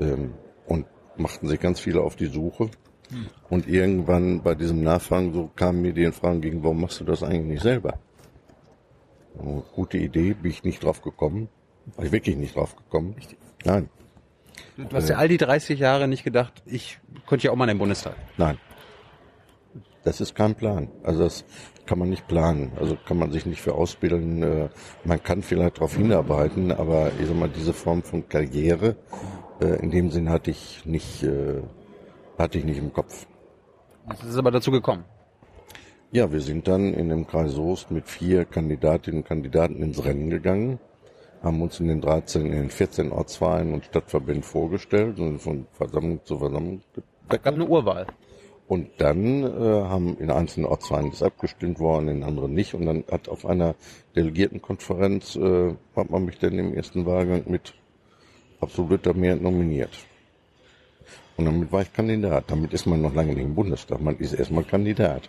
Ähm, 0.00 0.34
und 0.66 0.86
machten 1.16 1.48
sich 1.48 1.60
ganz 1.60 1.80
viele 1.80 2.00
auf 2.00 2.16
die 2.16 2.26
Suche. 2.26 2.70
Hm. 3.10 3.26
Und 3.50 3.68
irgendwann 3.68 4.42
bei 4.42 4.54
diesem 4.54 4.82
Nachfragen 4.82 5.34
so 5.34 5.50
kamen 5.54 5.82
mir 5.82 5.92
die 5.92 6.10
Fragen 6.12 6.40
gegen, 6.40 6.62
warum 6.62 6.80
machst 6.80 7.00
du 7.00 7.04
das 7.04 7.22
eigentlich 7.22 7.46
nicht 7.46 7.62
selber? 7.62 7.98
Gute 9.74 9.98
Idee, 9.98 10.34
bin 10.34 10.50
ich 10.50 10.62
nicht 10.62 10.84
drauf 10.84 11.02
gekommen. 11.02 11.48
War 11.96 12.04
ich 12.04 12.12
wirklich 12.12 12.36
nicht 12.36 12.54
drauf 12.54 12.76
gekommen? 12.76 13.16
Nein. 13.64 13.88
Du 14.76 14.96
hast 14.96 15.08
ja 15.08 15.16
all 15.16 15.28
die 15.28 15.36
30 15.36 15.78
Jahre 15.78 16.08
nicht 16.08 16.24
gedacht, 16.24 16.62
ich 16.66 16.98
könnte 17.26 17.46
ja 17.46 17.52
auch 17.52 17.56
mal 17.56 17.64
in 17.64 17.76
den 17.76 17.78
Bundestag. 17.78 18.14
Nein. 18.36 18.58
Das 20.04 20.20
ist 20.20 20.34
kein 20.34 20.54
Plan. 20.54 20.88
Also 21.04 21.24
das 21.24 21.44
kann 21.86 21.98
man 21.98 22.10
nicht 22.10 22.26
planen. 22.26 22.72
Also 22.78 22.96
kann 23.06 23.18
man 23.18 23.30
sich 23.30 23.46
nicht 23.46 23.60
für 23.60 23.74
ausbilden. 23.74 24.42
Äh, 24.42 24.68
man 25.04 25.22
kann 25.22 25.42
vielleicht 25.42 25.76
darauf 25.76 25.96
hinarbeiten, 25.96 26.72
aber 26.72 27.12
ich 27.20 27.26
sag 27.26 27.36
mal, 27.36 27.48
diese 27.48 27.72
Form 27.72 28.02
von 28.02 28.28
Karriere, 28.28 28.96
äh, 29.60 29.80
in 29.82 29.90
dem 29.90 30.10
Sinn 30.10 30.28
hatte 30.28 30.50
ich 30.50 30.84
nicht, 30.86 31.22
äh, 31.22 31.62
hatte 32.38 32.58
ich 32.58 32.64
nicht 32.64 32.78
im 32.78 32.92
Kopf. 32.92 33.26
Es 34.08 34.24
ist 34.24 34.36
aber 34.36 34.50
dazu 34.50 34.70
gekommen. 34.70 35.04
Ja, 36.10 36.30
wir 36.30 36.40
sind 36.40 36.68
dann 36.68 36.92
in 36.92 37.08
dem 37.08 37.26
Kreis 37.26 37.52
Soest 37.52 37.90
mit 37.90 38.08
vier 38.08 38.44
Kandidatinnen 38.44 39.20
und 39.20 39.28
Kandidaten 39.28 39.82
ins 39.82 40.04
Rennen 40.04 40.28
gegangen, 40.28 40.78
haben 41.42 41.60
uns 41.60 41.80
in 41.80 41.88
den 41.88 42.00
13, 42.00 42.46
in 42.46 42.52
den 42.52 42.70
14 42.70 43.10
Ortswahlen 43.12 43.74
und 43.74 43.84
Stadtverbänden 43.84 44.42
vorgestellt 44.42 45.18
und 45.18 45.40
von 45.40 45.66
Versammlung 45.72 46.20
zu 46.24 46.38
Versammlung. 46.38 46.82
Es 47.28 47.42
gab 47.42 47.54
eine 47.54 47.66
Urwahl. 47.66 48.06
Und 48.68 48.88
dann 48.98 49.42
äh, 49.42 49.82
haben 49.82 50.16
in 50.18 50.30
einzelnen 50.30 50.66
Ortswahlen 50.66 51.10
das 51.10 51.22
abgestimmt 51.22 51.78
worden, 51.78 52.08
in 52.08 52.22
anderen 52.22 52.54
nicht. 52.54 52.74
Und 52.74 52.86
dann 52.86 53.04
hat 53.10 53.28
auf 53.28 53.44
einer 53.44 53.74
Delegiertenkonferenz 54.16 55.36
äh, 55.36 55.74
hat 55.96 56.10
man 56.10 56.24
mich 56.24 56.38
dann 56.38 56.58
im 56.58 56.74
ersten 56.74 57.04
Wahlgang 57.04 57.42
mit 57.46 57.74
absoluter 58.60 59.12
Mehrheit 59.12 59.42
nominiert. 59.42 59.90
Und 61.36 61.46
damit 61.46 61.72
war 61.72 61.82
ich 61.82 61.92
Kandidat. 61.92 62.44
Damit 62.50 62.72
ist 62.72 62.86
man 62.86 63.02
noch 63.02 63.14
lange 63.14 63.34
nicht 63.34 63.44
im 63.44 63.54
Bundestag. 63.54 64.00
Man 64.00 64.16
ist 64.18 64.32
erstmal 64.32 64.64
Kandidat. 64.64 65.28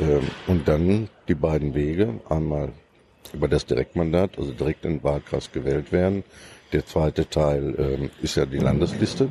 Ähm, 0.00 0.26
und 0.46 0.66
dann 0.68 1.08
die 1.28 1.34
beiden 1.34 1.74
Wege. 1.74 2.20
Einmal 2.28 2.72
über 3.34 3.48
das 3.48 3.66
Direktmandat, 3.66 4.38
also 4.38 4.52
direkt 4.52 4.84
in 4.84 4.98
den 4.98 5.04
Wahlkreis 5.04 5.52
gewählt 5.52 5.92
werden. 5.92 6.24
Der 6.72 6.84
zweite 6.84 7.28
Teil 7.28 7.74
ähm, 7.78 8.10
ist 8.22 8.36
ja 8.36 8.46
die 8.46 8.58
Landesliste. 8.58 9.28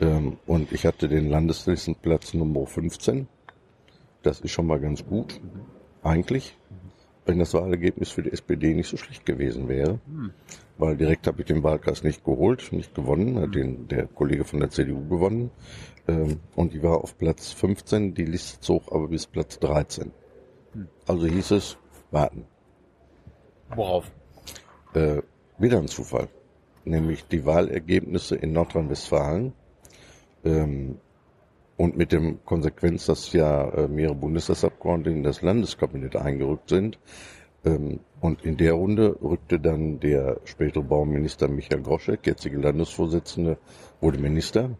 Ähm, 0.00 0.38
und 0.46 0.72
ich 0.72 0.86
hatte 0.86 1.08
den 1.08 1.28
Landeslistenplatz 1.30 2.34
Nummer 2.34 2.66
15. 2.66 3.28
Das 4.22 4.40
ist 4.40 4.50
schon 4.50 4.66
mal 4.66 4.80
ganz 4.80 5.04
gut, 5.04 5.40
eigentlich, 6.02 6.56
wenn 7.26 7.38
das 7.38 7.54
Wahlergebnis 7.54 8.10
für 8.10 8.22
die 8.22 8.32
SPD 8.32 8.74
nicht 8.74 8.88
so 8.88 8.96
schlecht 8.96 9.24
gewesen 9.24 9.68
wäre. 9.68 10.00
Weil 10.78 10.96
direkt 10.96 11.26
habe 11.26 11.40
ich 11.40 11.46
den 11.46 11.62
Wahlkreis 11.62 12.02
nicht 12.02 12.24
geholt, 12.24 12.72
nicht 12.72 12.94
gewonnen, 12.94 13.40
hat 13.40 13.54
den 13.54 13.88
der 13.88 14.06
Kollege 14.06 14.44
von 14.44 14.60
der 14.60 14.70
CDU 14.70 15.08
gewonnen. 15.08 15.50
Ähm, 16.08 16.40
und 16.54 16.74
die 16.74 16.82
war 16.82 16.98
auf 17.02 17.16
Platz 17.16 17.52
15, 17.52 18.14
die 18.14 18.24
Liste 18.24 18.60
zog 18.60 18.92
aber 18.92 19.08
bis 19.08 19.26
Platz 19.26 19.58
13. 19.58 20.10
Also 21.06 21.26
hieß 21.26 21.52
es, 21.52 21.78
warten. 22.10 22.44
Worauf? 23.74 24.10
Äh, 24.94 25.22
wieder 25.58 25.78
ein 25.78 25.88
Zufall. 25.88 26.28
Nämlich 26.84 27.26
die 27.26 27.44
Wahlergebnisse 27.44 28.36
in 28.36 28.52
Nordrhein-Westfalen 28.52 29.52
ähm, 30.44 30.98
und 31.76 31.96
mit 31.96 32.12
dem 32.12 32.44
Konsequenz, 32.44 33.06
dass 33.06 33.32
ja 33.32 33.68
äh, 33.70 33.88
mehrere 33.88 34.14
Bundestagsabgeordnete 34.14 35.10
in 35.10 35.22
das 35.22 35.42
Landeskabinett 35.42 36.16
eingerückt 36.16 36.68
sind. 36.68 36.98
Ähm, 37.64 38.00
und 38.20 38.44
in 38.44 38.56
der 38.56 38.74
Runde 38.74 39.18
rückte 39.20 39.58
dann 39.58 39.98
der 39.98 40.40
spätere 40.44 40.82
Bauminister 40.82 41.48
Michael 41.48 41.82
Groschek, 41.82 42.26
jetzige 42.26 42.58
Landesvorsitzende, 42.58 43.58
wurde 44.00 44.18
Minister. 44.18 44.78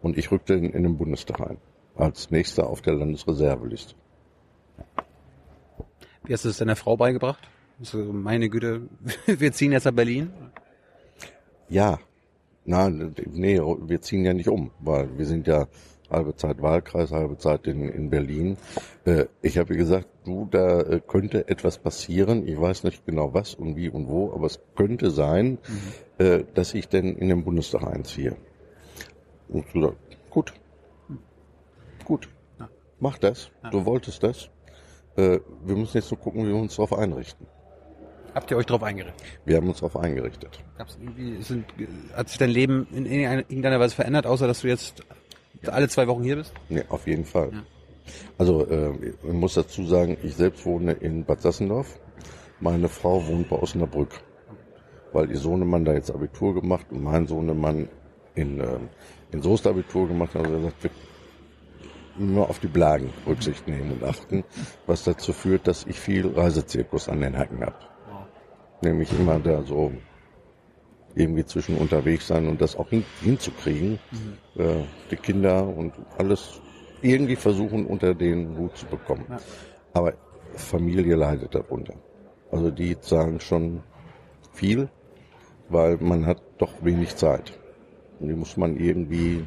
Und 0.00 0.16
ich 0.16 0.30
rückte 0.30 0.54
in, 0.54 0.70
in 0.70 0.82
den 0.84 0.96
Bundestag 0.96 1.40
ein. 1.40 1.58
als 1.94 2.30
nächster 2.30 2.68
auf 2.68 2.80
der 2.80 2.94
Landesreserveliste. 2.94 3.94
Wie 6.24 6.32
hast 6.32 6.44
du 6.44 6.48
es 6.48 6.58
deiner 6.58 6.76
Frau 6.76 6.96
beigebracht? 6.96 7.48
So, 7.80 7.98
meine 7.98 8.48
Güte, 8.48 8.88
wir 9.26 9.52
ziehen 9.52 9.72
jetzt 9.72 9.84
nach 9.84 9.92
Berlin. 9.92 10.32
Ja, 11.68 11.98
nein, 12.64 13.14
nee, 13.30 13.60
wir 13.60 14.00
ziehen 14.00 14.24
ja 14.24 14.34
nicht 14.34 14.48
um, 14.48 14.70
weil 14.80 15.16
wir 15.16 15.26
sind 15.26 15.46
ja 15.46 15.68
halbe 16.10 16.34
Zeit 16.34 16.60
Wahlkreis, 16.60 17.12
halbe 17.12 17.38
Zeit 17.38 17.66
in, 17.66 17.88
in 17.88 18.10
Berlin. 18.10 18.56
Äh, 19.04 19.26
ich 19.42 19.58
habe 19.58 19.76
gesagt, 19.76 20.08
du, 20.24 20.48
da 20.50 20.80
äh, 20.80 21.00
könnte 21.06 21.48
etwas 21.48 21.78
passieren. 21.78 22.48
Ich 22.48 22.60
weiß 22.60 22.84
nicht 22.84 23.04
genau 23.06 23.34
was 23.34 23.54
und 23.54 23.76
wie 23.76 23.90
und 23.90 24.08
wo, 24.08 24.32
aber 24.32 24.46
es 24.46 24.58
könnte 24.74 25.10
sein, 25.10 25.58
mhm. 26.18 26.24
äh, 26.24 26.44
dass 26.54 26.74
ich 26.74 26.88
denn 26.88 27.16
in 27.16 27.28
den 27.28 27.44
Bundestag 27.44 27.84
einziehe. 27.84 28.36
Und 29.48 29.66
du 29.72 29.82
sagst, 29.82 29.98
gut, 30.30 30.52
gut, 32.04 32.28
ja. 32.58 32.68
mach 32.98 33.18
das. 33.18 33.50
Ja. 33.62 33.70
Du 33.70 33.84
wolltest 33.84 34.22
das. 34.22 34.50
Äh, 35.16 35.40
wir 35.64 35.76
müssen 35.76 35.98
jetzt 35.98 36.10
nur 36.10 36.18
gucken, 36.18 36.44
wie 36.44 36.48
wir 36.48 36.56
uns 36.56 36.74
darauf 36.76 36.94
einrichten. 36.94 37.46
Habt 38.34 38.50
ihr 38.50 38.56
euch 38.56 38.66
darauf 38.66 38.82
eingerichtet? 38.82 39.22
Wir 39.44 39.56
haben 39.56 39.68
uns 39.68 39.78
darauf 39.78 39.96
eingerichtet. 39.96 40.62
Gab's 40.76 40.98
irgendwie, 41.00 41.42
sind, 41.42 41.64
hat 42.14 42.28
sich 42.28 42.38
dein 42.38 42.50
Leben 42.50 42.86
in 42.92 43.06
irgendeiner 43.06 43.80
Weise 43.80 43.94
verändert, 43.94 44.26
außer 44.26 44.46
dass 44.46 44.60
du 44.60 44.68
jetzt 44.68 45.02
alle 45.66 45.88
zwei 45.88 46.06
Wochen 46.06 46.22
hier 46.22 46.36
bist? 46.36 46.52
Nee, 46.68 46.84
auf 46.88 47.06
jeden 47.06 47.24
Fall. 47.24 47.50
Ja. 47.52 47.62
Also 48.38 48.66
äh, 48.66 48.92
ich 49.06 49.32
muss 49.32 49.54
dazu 49.54 49.84
sagen, 49.84 50.16
ich 50.22 50.34
selbst 50.34 50.64
wohne 50.64 50.92
in 50.92 51.24
Bad 51.24 51.42
Sassendorf. 51.42 51.98
Meine 52.60 52.88
Frau 52.88 53.26
wohnt 53.26 53.48
bei 53.48 53.56
Osnabrück. 53.56 54.10
Weil 55.12 55.30
ihr 55.30 55.38
Sohnemann 55.38 55.84
da 55.84 55.94
jetzt 55.94 56.10
Abitur 56.10 56.54
gemacht 56.54 56.86
und 56.90 57.02
mein 57.02 57.26
Sohnemann 57.26 57.88
in, 58.34 58.60
äh, 58.60 58.78
in 59.32 59.42
Soest 59.42 59.66
Abitur 59.66 60.06
gemacht 60.06 60.34
hat. 60.34 60.44
Also 60.44 60.56
er 60.56 60.62
sagt, 60.62 60.84
wir 60.84 60.90
nur 62.18 62.50
auf 62.50 62.58
die 62.58 62.66
Blagen 62.66 63.12
Rücksicht 63.26 63.66
nehmen 63.68 63.92
und 63.92 64.04
achten, 64.04 64.44
was 64.86 65.04
dazu 65.04 65.32
führt, 65.32 65.66
dass 65.66 65.86
ich 65.86 65.98
viel 65.98 66.26
Reisezirkus 66.26 67.08
an 67.08 67.20
den 67.20 67.36
Hacken 67.36 67.60
habe. 67.60 67.76
Nämlich 68.82 69.12
immer 69.18 69.38
da 69.38 69.62
so 69.62 69.92
irgendwie 71.14 71.44
zwischen 71.44 71.76
unterwegs 71.76 72.28
sein 72.28 72.46
und 72.48 72.60
das 72.60 72.76
auch 72.76 72.88
hin, 72.88 73.04
hinzukriegen. 73.20 73.98
Mhm. 74.10 74.62
Äh, 74.62 74.84
die 75.10 75.16
Kinder 75.16 75.66
und 75.66 75.94
alles 76.16 76.60
irgendwie 77.02 77.36
versuchen 77.36 77.86
unter 77.86 78.14
den 78.14 78.56
Hut 78.56 78.76
zu 78.76 78.86
bekommen. 78.86 79.26
Ja. 79.28 79.38
Aber 79.94 80.14
Familie 80.54 81.16
leidet 81.16 81.54
darunter. 81.54 81.94
Also 82.50 82.70
die 82.70 82.96
sagen 83.00 83.40
schon 83.40 83.82
viel, 84.52 84.88
weil 85.68 85.96
man 85.98 86.26
hat 86.26 86.40
doch 86.58 86.72
wenig 86.82 87.16
Zeit. 87.16 87.58
Und 88.20 88.28
die 88.28 88.34
muss 88.34 88.56
man 88.56 88.76
irgendwie 88.76 89.46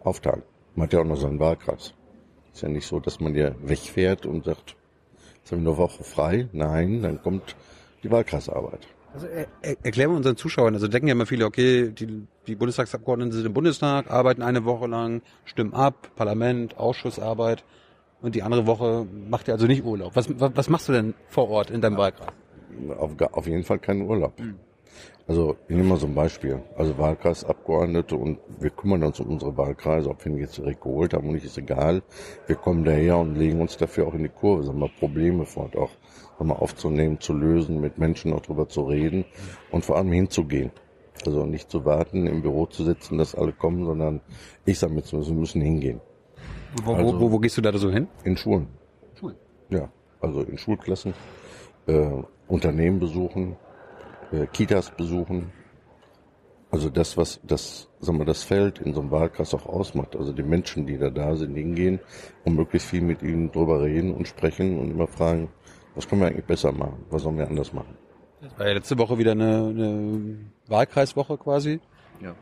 aufteilen. 0.00 0.42
Man 0.74 0.84
hat 0.86 0.92
ja 0.92 1.00
auch 1.00 1.04
noch 1.04 1.16
seinen 1.16 1.38
Wahlkreis. 1.38 1.94
Ist 2.52 2.62
ja 2.62 2.68
nicht 2.68 2.86
so, 2.86 3.00
dass 3.00 3.20
man 3.20 3.34
ja 3.34 3.54
wegfährt 3.62 4.24
und 4.26 4.44
sagt, 4.44 4.76
jetzt 5.38 5.52
haben 5.52 5.62
wir 5.62 5.70
eine 5.70 5.78
Woche 5.78 6.04
frei. 6.04 6.48
Nein, 6.52 7.02
dann 7.02 7.22
kommt 7.22 7.54
die 8.02 8.10
Wahlkreisarbeit. 8.10 8.86
Also 9.12 9.26
er, 9.28 9.46
er, 9.62 9.76
erklären 9.82 10.10
wir 10.10 10.16
unseren 10.16 10.36
Zuschauern, 10.36 10.74
also 10.74 10.88
denken 10.88 11.08
ja 11.08 11.12
immer 11.12 11.26
viele, 11.26 11.46
okay, 11.46 11.90
die, 11.90 12.26
die 12.46 12.54
Bundestagsabgeordneten 12.54 13.32
sind 13.32 13.46
im 13.46 13.54
Bundestag, 13.54 14.10
arbeiten 14.10 14.42
eine 14.42 14.64
Woche 14.64 14.86
lang, 14.86 15.22
stimmen 15.44 15.72
ab, 15.72 16.10
Parlament, 16.16 16.76
Ausschussarbeit 16.76 17.64
und 18.20 18.34
die 18.34 18.42
andere 18.42 18.66
Woche 18.66 19.06
macht 19.28 19.48
ihr 19.48 19.54
also 19.54 19.66
nicht 19.66 19.84
Urlaub. 19.84 20.14
Was, 20.16 20.28
was, 20.38 20.50
was 20.54 20.68
machst 20.68 20.88
du 20.88 20.92
denn 20.92 21.14
vor 21.28 21.48
Ort 21.48 21.70
in 21.70 21.80
deinem 21.80 21.96
Wahlkreis? 21.96 22.28
Auf, 22.98 23.12
auf 23.32 23.46
jeden 23.46 23.64
Fall 23.64 23.78
keinen 23.78 24.02
Urlaub. 24.02 24.38
Hm. 24.38 24.56
Also 25.28 25.56
ich 25.66 25.74
nehme 25.74 25.88
mal 25.88 25.98
so 25.98 26.06
ein 26.06 26.14
Beispiel. 26.14 26.62
Also 26.76 26.96
Wahlkreisabgeordnete 26.98 28.16
und 28.16 28.38
wir 28.60 28.70
kümmern 28.70 29.02
uns 29.02 29.18
um 29.18 29.28
unsere 29.28 29.56
Wahlkreise, 29.56 30.08
ob 30.08 30.24
wir 30.24 30.32
ihn 30.32 30.38
jetzt 30.38 30.56
direkt 30.58 30.82
geholt 30.82 31.14
haben 31.14 31.26
und 31.26 31.34
nicht, 31.34 31.44
ist 31.44 31.58
egal. 31.58 32.02
Wir 32.46 32.56
kommen 32.56 32.84
daher 32.84 33.18
und 33.18 33.34
legen 33.34 33.60
uns 33.60 33.76
dafür 33.76 34.06
auch 34.06 34.14
in 34.14 34.22
die 34.22 34.28
Kurve, 34.28 34.62
sagen 34.62 34.78
wir 34.78 34.88
Probleme 34.88 35.44
fort 35.44 35.76
auch 35.76 35.90
nochmal 36.38 36.58
aufzunehmen, 36.58 37.20
zu 37.20 37.32
lösen, 37.32 37.80
mit 37.80 37.98
Menschen 37.98 38.32
auch 38.32 38.40
drüber 38.40 38.68
zu 38.68 38.82
reden 38.82 39.24
und 39.70 39.84
vor 39.84 39.96
allem 39.96 40.12
hinzugehen. 40.12 40.70
Also 41.24 41.46
nicht 41.46 41.70
zu 41.70 41.84
warten, 41.84 42.26
im 42.26 42.42
Büro 42.42 42.66
zu 42.66 42.84
sitzen, 42.84 43.18
dass 43.18 43.34
alle 43.34 43.52
kommen, 43.52 43.84
sondern 43.84 44.20
ich 44.64 44.78
sage 44.78 44.92
mir 44.92 45.02
zumindest, 45.02 45.32
wir 45.32 45.40
müssen 45.40 45.62
hingehen. 45.62 46.00
Wo, 46.84 46.92
also, 46.92 47.20
wo, 47.20 47.32
wo, 47.32 47.38
gehst 47.38 47.56
du 47.56 47.62
da 47.62 47.76
so 47.76 47.90
hin? 47.90 48.06
In 48.24 48.36
Schulen. 48.36 48.68
Schulen? 49.18 49.36
Ja, 49.70 49.88
also 50.20 50.42
in 50.42 50.58
Schulklassen, 50.58 51.14
äh, 51.86 52.10
Unternehmen 52.48 52.98
besuchen, 52.98 53.56
äh, 54.32 54.46
Kitas 54.46 54.90
besuchen. 54.90 55.52
Also 56.70 56.90
das, 56.90 57.16
was 57.16 57.40
das, 57.44 57.88
sagen 58.00 58.18
wir, 58.18 58.24
das 58.26 58.42
Feld 58.42 58.80
in 58.80 58.92
so 58.92 59.00
einem 59.00 59.10
Wahlkreis 59.10 59.54
auch 59.54 59.66
ausmacht. 59.66 60.16
Also 60.16 60.32
die 60.32 60.42
Menschen, 60.42 60.86
die 60.86 60.98
da 60.98 61.10
da 61.10 61.34
sind, 61.36 61.54
hingehen 61.54 62.00
und 62.44 62.56
möglichst 62.56 62.88
viel 62.88 63.02
mit 63.02 63.22
ihnen 63.22 63.50
drüber 63.52 63.82
reden 63.82 64.14
und 64.14 64.28
sprechen 64.28 64.78
und 64.78 64.90
immer 64.90 65.06
fragen, 65.06 65.48
was 65.96 66.08
können 66.08 66.20
wir 66.20 66.28
eigentlich 66.28 66.44
besser 66.44 66.70
machen? 66.72 67.04
Was 67.10 67.22
sollen 67.22 67.38
wir 67.38 67.48
anders 67.48 67.72
machen? 67.72 67.96
Das 68.40 68.56
war 68.58 68.68
ja 68.68 68.74
letzte 68.74 68.98
Woche 68.98 69.18
wieder 69.18 69.32
eine, 69.32 69.68
eine 69.68 70.38
Wahlkreiswoche 70.68 71.38
quasi. 71.38 71.80
Ja. 72.20 72.34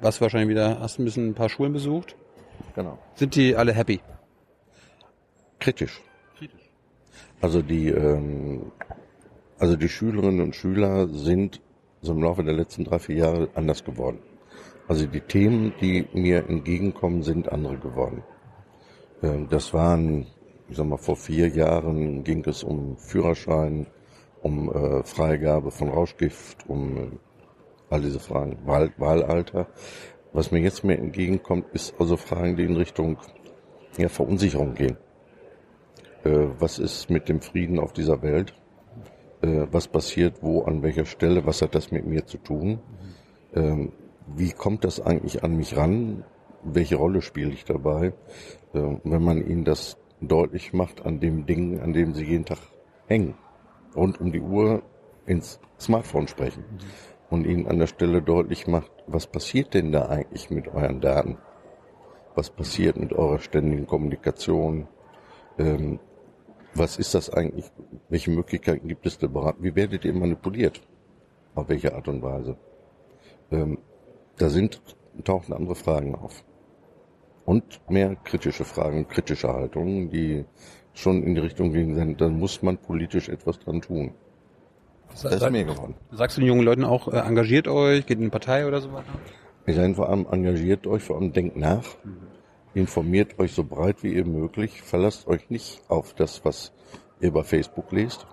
Was 0.00 0.20
wahrscheinlich 0.20 0.50
wieder, 0.50 0.78
hast 0.78 0.98
du 0.98 1.02
ein 1.02 1.04
bisschen 1.06 1.28
ein 1.30 1.34
paar 1.34 1.48
Schulen 1.48 1.72
besucht? 1.72 2.14
Genau. 2.74 2.98
Sind 3.14 3.34
die 3.34 3.56
alle 3.56 3.72
happy? 3.72 4.00
Kritisch. 5.58 6.02
Kritisch. 6.38 6.70
Also 7.40 7.62
die, 7.62 7.88
ähm, 7.88 8.70
also 9.58 9.76
die 9.76 9.88
Schülerinnen 9.88 10.42
und 10.42 10.54
Schüler 10.54 11.08
sind 11.08 11.60
so 12.02 12.12
im 12.12 12.22
Laufe 12.22 12.44
der 12.44 12.54
letzten 12.54 12.84
drei, 12.84 12.98
vier 12.98 13.16
Jahre 13.16 13.48
anders 13.54 13.82
geworden. 13.82 14.18
Also 14.88 15.06
die 15.06 15.20
Themen, 15.20 15.72
die 15.80 16.06
mir 16.12 16.48
entgegenkommen, 16.48 17.22
sind 17.22 17.50
andere 17.50 17.78
geworden. 17.78 18.22
Ähm, 19.22 19.48
das 19.48 19.72
waren 19.72 20.26
ich 20.70 20.76
sag 20.76 20.86
mal, 20.86 20.98
vor 20.98 21.16
vier 21.16 21.48
Jahren 21.48 22.22
ging 22.22 22.44
es 22.46 22.62
um 22.62 22.96
Führerschein, 22.96 23.86
um 24.40 24.70
äh, 24.72 25.02
Freigabe 25.02 25.70
von 25.72 25.88
Rauschgift, 25.88 26.68
um 26.68 26.96
äh, 26.96 27.10
all 27.90 28.00
diese 28.02 28.20
Fragen, 28.20 28.56
Wahl, 28.64 28.92
Wahlalter. 28.96 29.66
Was 30.32 30.52
mir 30.52 30.60
jetzt 30.60 30.84
mehr 30.84 30.98
entgegenkommt, 30.98 31.66
ist 31.72 31.94
also 31.98 32.16
Fragen, 32.16 32.56
die 32.56 32.62
in 32.62 32.76
Richtung 32.76 33.18
ja, 33.98 34.08
Verunsicherung 34.08 34.74
gehen. 34.74 34.96
Äh, 36.22 36.46
was 36.58 36.78
ist 36.78 37.10
mit 37.10 37.28
dem 37.28 37.40
Frieden 37.40 37.80
auf 37.80 37.92
dieser 37.92 38.22
Welt? 38.22 38.54
Äh, 39.42 39.66
was 39.72 39.88
passiert 39.88 40.40
wo, 40.40 40.62
an 40.62 40.82
welcher 40.84 41.04
Stelle? 41.04 41.44
Was 41.46 41.62
hat 41.62 41.74
das 41.74 41.90
mit 41.90 42.06
mir 42.06 42.26
zu 42.26 42.38
tun? 42.38 42.78
Ähm, 43.54 43.92
wie 44.36 44.52
kommt 44.52 44.84
das 44.84 45.00
eigentlich 45.00 45.42
an 45.42 45.56
mich 45.56 45.76
ran? 45.76 46.24
Welche 46.62 46.94
Rolle 46.94 47.22
spiele 47.22 47.50
ich 47.50 47.64
dabei? 47.64 48.12
Äh, 48.72 48.98
wenn 49.02 49.24
man 49.24 49.44
ihnen 49.44 49.64
das 49.64 49.99
deutlich 50.20 50.72
macht 50.72 51.04
an 51.04 51.20
dem 51.20 51.46
Ding, 51.46 51.80
an 51.80 51.92
dem 51.92 52.14
sie 52.14 52.24
jeden 52.24 52.44
Tag 52.44 52.58
hängen. 53.06 53.34
Rund 53.96 54.20
um 54.20 54.32
die 54.32 54.40
Uhr 54.40 54.82
ins 55.26 55.60
Smartphone 55.78 56.28
sprechen. 56.28 56.64
Mhm. 56.70 56.78
Und 57.30 57.46
ihnen 57.46 57.66
an 57.68 57.78
der 57.78 57.86
Stelle 57.86 58.22
deutlich 58.22 58.66
macht, 58.66 58.90
was 59.06 59.26
passiert 59.26 59.74
denn 59.74 59.92
da 59.92 60.06
eigentlich 60.06 60.50
mit 60.50 60.68
euren 60.68 61.00
Daten? 61.00 61.38
Was 62.34 62.50
passiert 62.50 62.96
mit 62.96 63.12
eurer 63.12 63.38
ständigen 63.38 63.86
Kommunikation? 63.86 64.88
Ähm, 65.58 66.00
was 66.74 66.96
ist 66.96 67.14
das 67.14 67.30
eigentlich? 67.30 67.70
Welche 68.08 68.30
Möglichkeiten 68.30 68.88
gibt 68.88 69.06
es 69.06 69.18
da? 69.18 69.28
Wie 69.58 69.74
werdet 69.74 70.04
ihr 70.04 70.12
manipuliert? 70.12 70.80
Auf 71.54 71.68
welche 71.68 71.94
Art 71.94 72.08
und 72.08 72.22
Weise? 72.22 72.56
Ähm, 73.50 73.78
da 74.38 74.48
sind, 74.48 74.80
tauchen 75.24 75.52
andere 75.52 75.74
Fragen 75.74 76.14
auf 76.14 76.44
und 77.44 77.80
mehr 77.88 78.16
kritische 78.16 78.64
Fragen, 78.64 79.08
kritische 79.08 79.48
Haltungen, 79.48 80.10
die 80.10 80.44
schon 80.94 81.22
in 81.22 81.34
die 81.34 81.40
Richtung 81.40 81.72
gehen, 81.72 82.16
dann 82.16 82.38
muss 82.38 82.62
man 82.62 82.78
politisch 82.78 83.28
etwas 83.28 83.58
dran 83.58 83.80
tun. 83.80 84.12
Das 85.10 85.24
ist 85.24 85.50
mir 85.50 85.64
geworden. 85.64 85.94
Sagst 86.12 86.36
du 86.36 86.40
den 86.40 86.48
jungen 86.48 86.62
Leuten 86.62 86.84
auch, 86.84 87.08
äh, 87.08 87.18
engagiert 87.18 87.66
euch, 87.68 88.06
geht 88.06 88.18
in 88.18 88.24
eine 88.24 88.30
Partei 88.30 88.66
oder 88.66 88.80
so 88.80 88.92
weiter? 88.92 89.08
Ich 89.66 89.76
sage 89.76 89.94
vor 89.94 90.08
allem, 90.08 90.26
engagiert 90.30 90.86
euch, 90.86 91.02
vor 91.02 91.16
allem 91.16 91.32
denkt 91.32 91.56
nach, 91.56 91.84
mhm. 92.04 92.16
informiert 92.74 93.38
euch 93.38 93.52
so 93.52 93.64
breit 93.64 94.02
wie 94.02 94.14
ihr 94.14 94.26
möglich, 94.26 94.82
verlasst 94.82 95.26
euch 95.26 95.50
nicht 95.50 95.82
auf 95.88 96.14
das, 96.14 96.44
was 96.44 96.72
ihr 97.20 97.32
bei 97.32 97.42
Facebook 97.42 97.90
lest. 97.92 98.26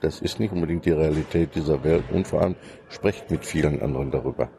Das 0.00 0.20
ist 0.20 0.40
nicht 0.40 0.52
unbedingt 0.52 0.84
die 0.84 0.92
Realität 0.92 1.54
dieser 1.54 1.82
Welt 1.84 2.04
und 2.12 2.26
vor 2.26 2.42
allem 2.42 2.56
sprecht 2.88 3.30
mit 3.30 3.44
vielen 3.44 3.80
anderen 3.80 4.10
darüber. 4.10 4.50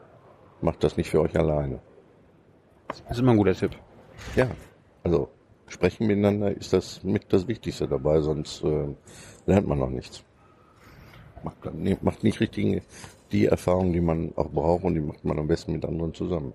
Macht 0.62 0.84
das 0.84 0.98
nicht 0.98 1.10
für 1.10 1.22
euch 1.22 1.38
alleine. 1.38 1.80
Das 2.88 3.02
ist 3.12 3.20
immer 3.20 3.32
ein 3.32 3.38
guter 3.38 3.56
Tipp. 3.56 3.72
Ja, 4.36 4.50
also 5.04 5.30
sprechen 5.68 6.08
miteinander 6.08 6.52
ist 6.52 6.74
das 6.74 7.04
mit 7.04 7.32
das 7.34 7.48
Wichtigste 7.48 7.88
dabei, 7.88 8.22
sonst 8.22 8.64
äh, 8.64 8.88
lernt 9.46 9.68
man 9.68 9.80
noch 9.80 9.90
nichts. 9.90 10.24
Macht, 11.44 11.58
macht 12.02 12.24
nicht 12.24 12.40
richtig 12.40 12.82
die 13.32 13.46
Erfahrung, 13.46 13.94
die 13.94 14.02
man 14.02 14.34
auch 14.36 14.50
braucht 14.50 14.84
und 14.84 14.96
die 14.96 15.02
macht 15.02 15.24
man 15.26 15.38
am 15.38 15.48
besten 15.48 15.74
mit 15.74 15.86
anderen 15.86 16.14
zusammen. 16.14 16.54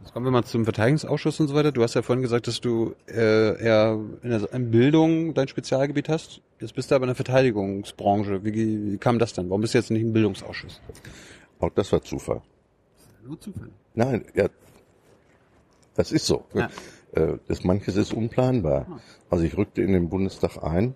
Jetzt 0.00 0.12
kommen 0.12 0.26
wir 0.26 0.32
mal 0.32 0.42
zum 0.42 0.64
Verteidigungsausschuss 0.64 1.38
und 1.38 1.46
so 1.46 1.54
weiter. 1.54 1.70
Du 1.70 1.82
hast 1.82 1.94
ja 1.94 2.02
vorhin 2.02 2.22
gesagt, 2.22 2.48
dass 2.48 2.60
du 2.60 2.94
äh, 3.06 3.62
eher 3.62 4.00
in 4.22 4.30
der 4.30 4.52
in 4.52 4.70
Bildung 4.72 5.32
dein 5.32 5.46
Spezialgebiet 5.46 6.08
hast. 6.08 6.40
Jetzt 6.58 6.74
bist 6.74 6.90
du 6.90 6.96
aber 6.96 7.04
in 7.04 7.10
der 7.10 7.14
Verteidigungsbranche. 7.14 8.44
Wie, 8.44 8.52
wie 8.92 8.98
kam 8.98 9.20
das 9.20 9.32
denn? 9.32 9.48
Warum 9.48 9.60
bist 9.60 9.74
du 9.74 9.78
jetzt 9.78 9.92
nicht 9.92 10.02
im 10.02 10.12
Bildungsausschuss? 10.12 10.80
Auch 11.60 11.70
das 11.70 11.92
war 11.92 12.02
Zufall. 12.02 12.42
Nur 13.24 13.38
Zufall? 13.38 13.68
Nein, 13.94 14.24
ja, 14.34 14.48
das 15.94 16.12
ist 16.12 16.26
so. 16.26 16.44
Ja. 16.54 16.70
Äh, 17.12 17.38
das, 17.46 17.64
manches 17.64 17.96
ist 17.96 18.12
unplanbar. 18.12 19.00
Also 19.30 19.44
ich 19.44 19.56
rückte 19.56 19.82
in 19.82 19.92
den 19.92 20.08
Bundestag 20.08 20.62
ein 20.62 20.94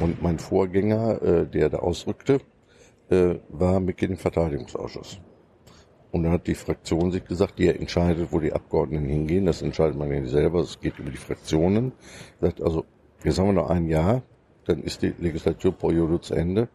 und 0.00 0.22
mein 0.22 0.38
Vorgänger, 0.38 1.22
äh, 1.22 1.46
der 1.46 1.68
da 1.68 1.78
ausrückte, 1.78 2.40
äh, 3.10 3.36
war 3.48 3.80
Mitglied 3.80 4.10
im 4.10 4.16
Verteidigungsausschuss. 4.16 5.20
Und 6.12 6.24
dann 6.24 6.32
hat 6.32 6.46
die 6.46 6.54
Fraktion 6.54 7.10
sich 7.10 7.24
gesagt, 7.24 7.58
die 7.58 7.68
entscheidet, 7.68 8.28
wo 8.32 8.38
die 8.38 8.52
Abgeordneten 8.52 9.06
hingehen. 9.06 9.46
Das 9.46 9.62
entscheidet 9.62 9.96
man 9.96 10.12
ja 10.12 10.20
nicht 10.20 10.30
selber, 10.30 10.60
es 10.60 10.78
geht 10.78 10.98
über 10.98 11.10
die 11.10 11.16
Fraktionen. 11.16 11.92
Sagt 12.40 12.62
also, 12.62 12.84
jetzt 13.24 13.38
haben 13.38 13.46
wir 13.46 13.54
noch 13.54 13.70
ein 13.70 13.88
Jahr, 13.88 14.22
dann 14.66 14.82
ist 14.82 15.02
die 15.02 15.14
Legislaturperiode 15.18 16.20
zu 16.20 16.34
Ende. 16.34 16.68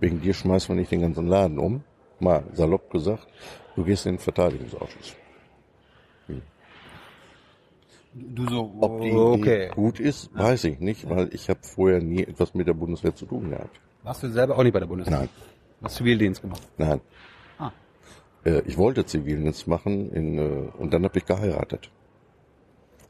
Wegen 0.00 0.20
dir 0.20 0.34
schmeißen 0.34 0.74
wir 0.74 0.80
nicht 0.80 0.92
den 0.92 1.00
ganzen 1.00 1.26
Laden 1.26 1.58
um. 1.58 1.82
Mal 2.20 2.44
salopp 2.52 2.90
gesagt, 2.90 3.26
du 3.74 3.84
gehst 3.84 4.06
in 4.06 4.14
den 4.14 4.18
Verteidigungsausschuss. 4.18 5.16
Du 8.14 8.48
so, 8.48 8.72
Ob 8.80 9.00
die 9.00 9.12
okay. 9.12 9.70
Gut 9.74 9.98
ist, 9.98 10.32
weiß 10.34 10.64
ich 10.64 10.78
nicht, 10.78 11.10
weil 11.10 11.34
ich 11.34 11.48
habe 11.48 11.58
vorher 11.62 12.00
nie 12.00 12.22
etwas 12.22 12.54
mit 12.54 12.68
der 12.68 12.74
Bundeswehr 12.74 13.14
zu 13.14 13.26
tun 13.26 13.50
gehabt. 13.50 13.80
Warst 14.04 14.22
du 14.22 14.28
selber 14.28 14.56
auch 14.56 14.62
nicht 14.62 14.72
bei 14.72 14.78
der 14.78 14.86
Bundeswehr? 14.86 15.18
Nein, 15.18 15.28
Hast 15.82 15.96
Zivildienst 15.96 16.40
gemacht? 16.40 16.62
nein. 16.78 17.00
Ah. 17.58 17.72
Äh, 18.44 18.62
ich 18.66 18.78
wollte 18.78 19.04
Zivildienst 19.04 19.66
machen 19.66 20.12
in, 20.12 20.38
äh, 20.38 20.70
und 20.78 20.94
dann 20.94 21.02
habe 21.04 21.18
ich 21.18 21.26
geheiratet. 21.26 21.90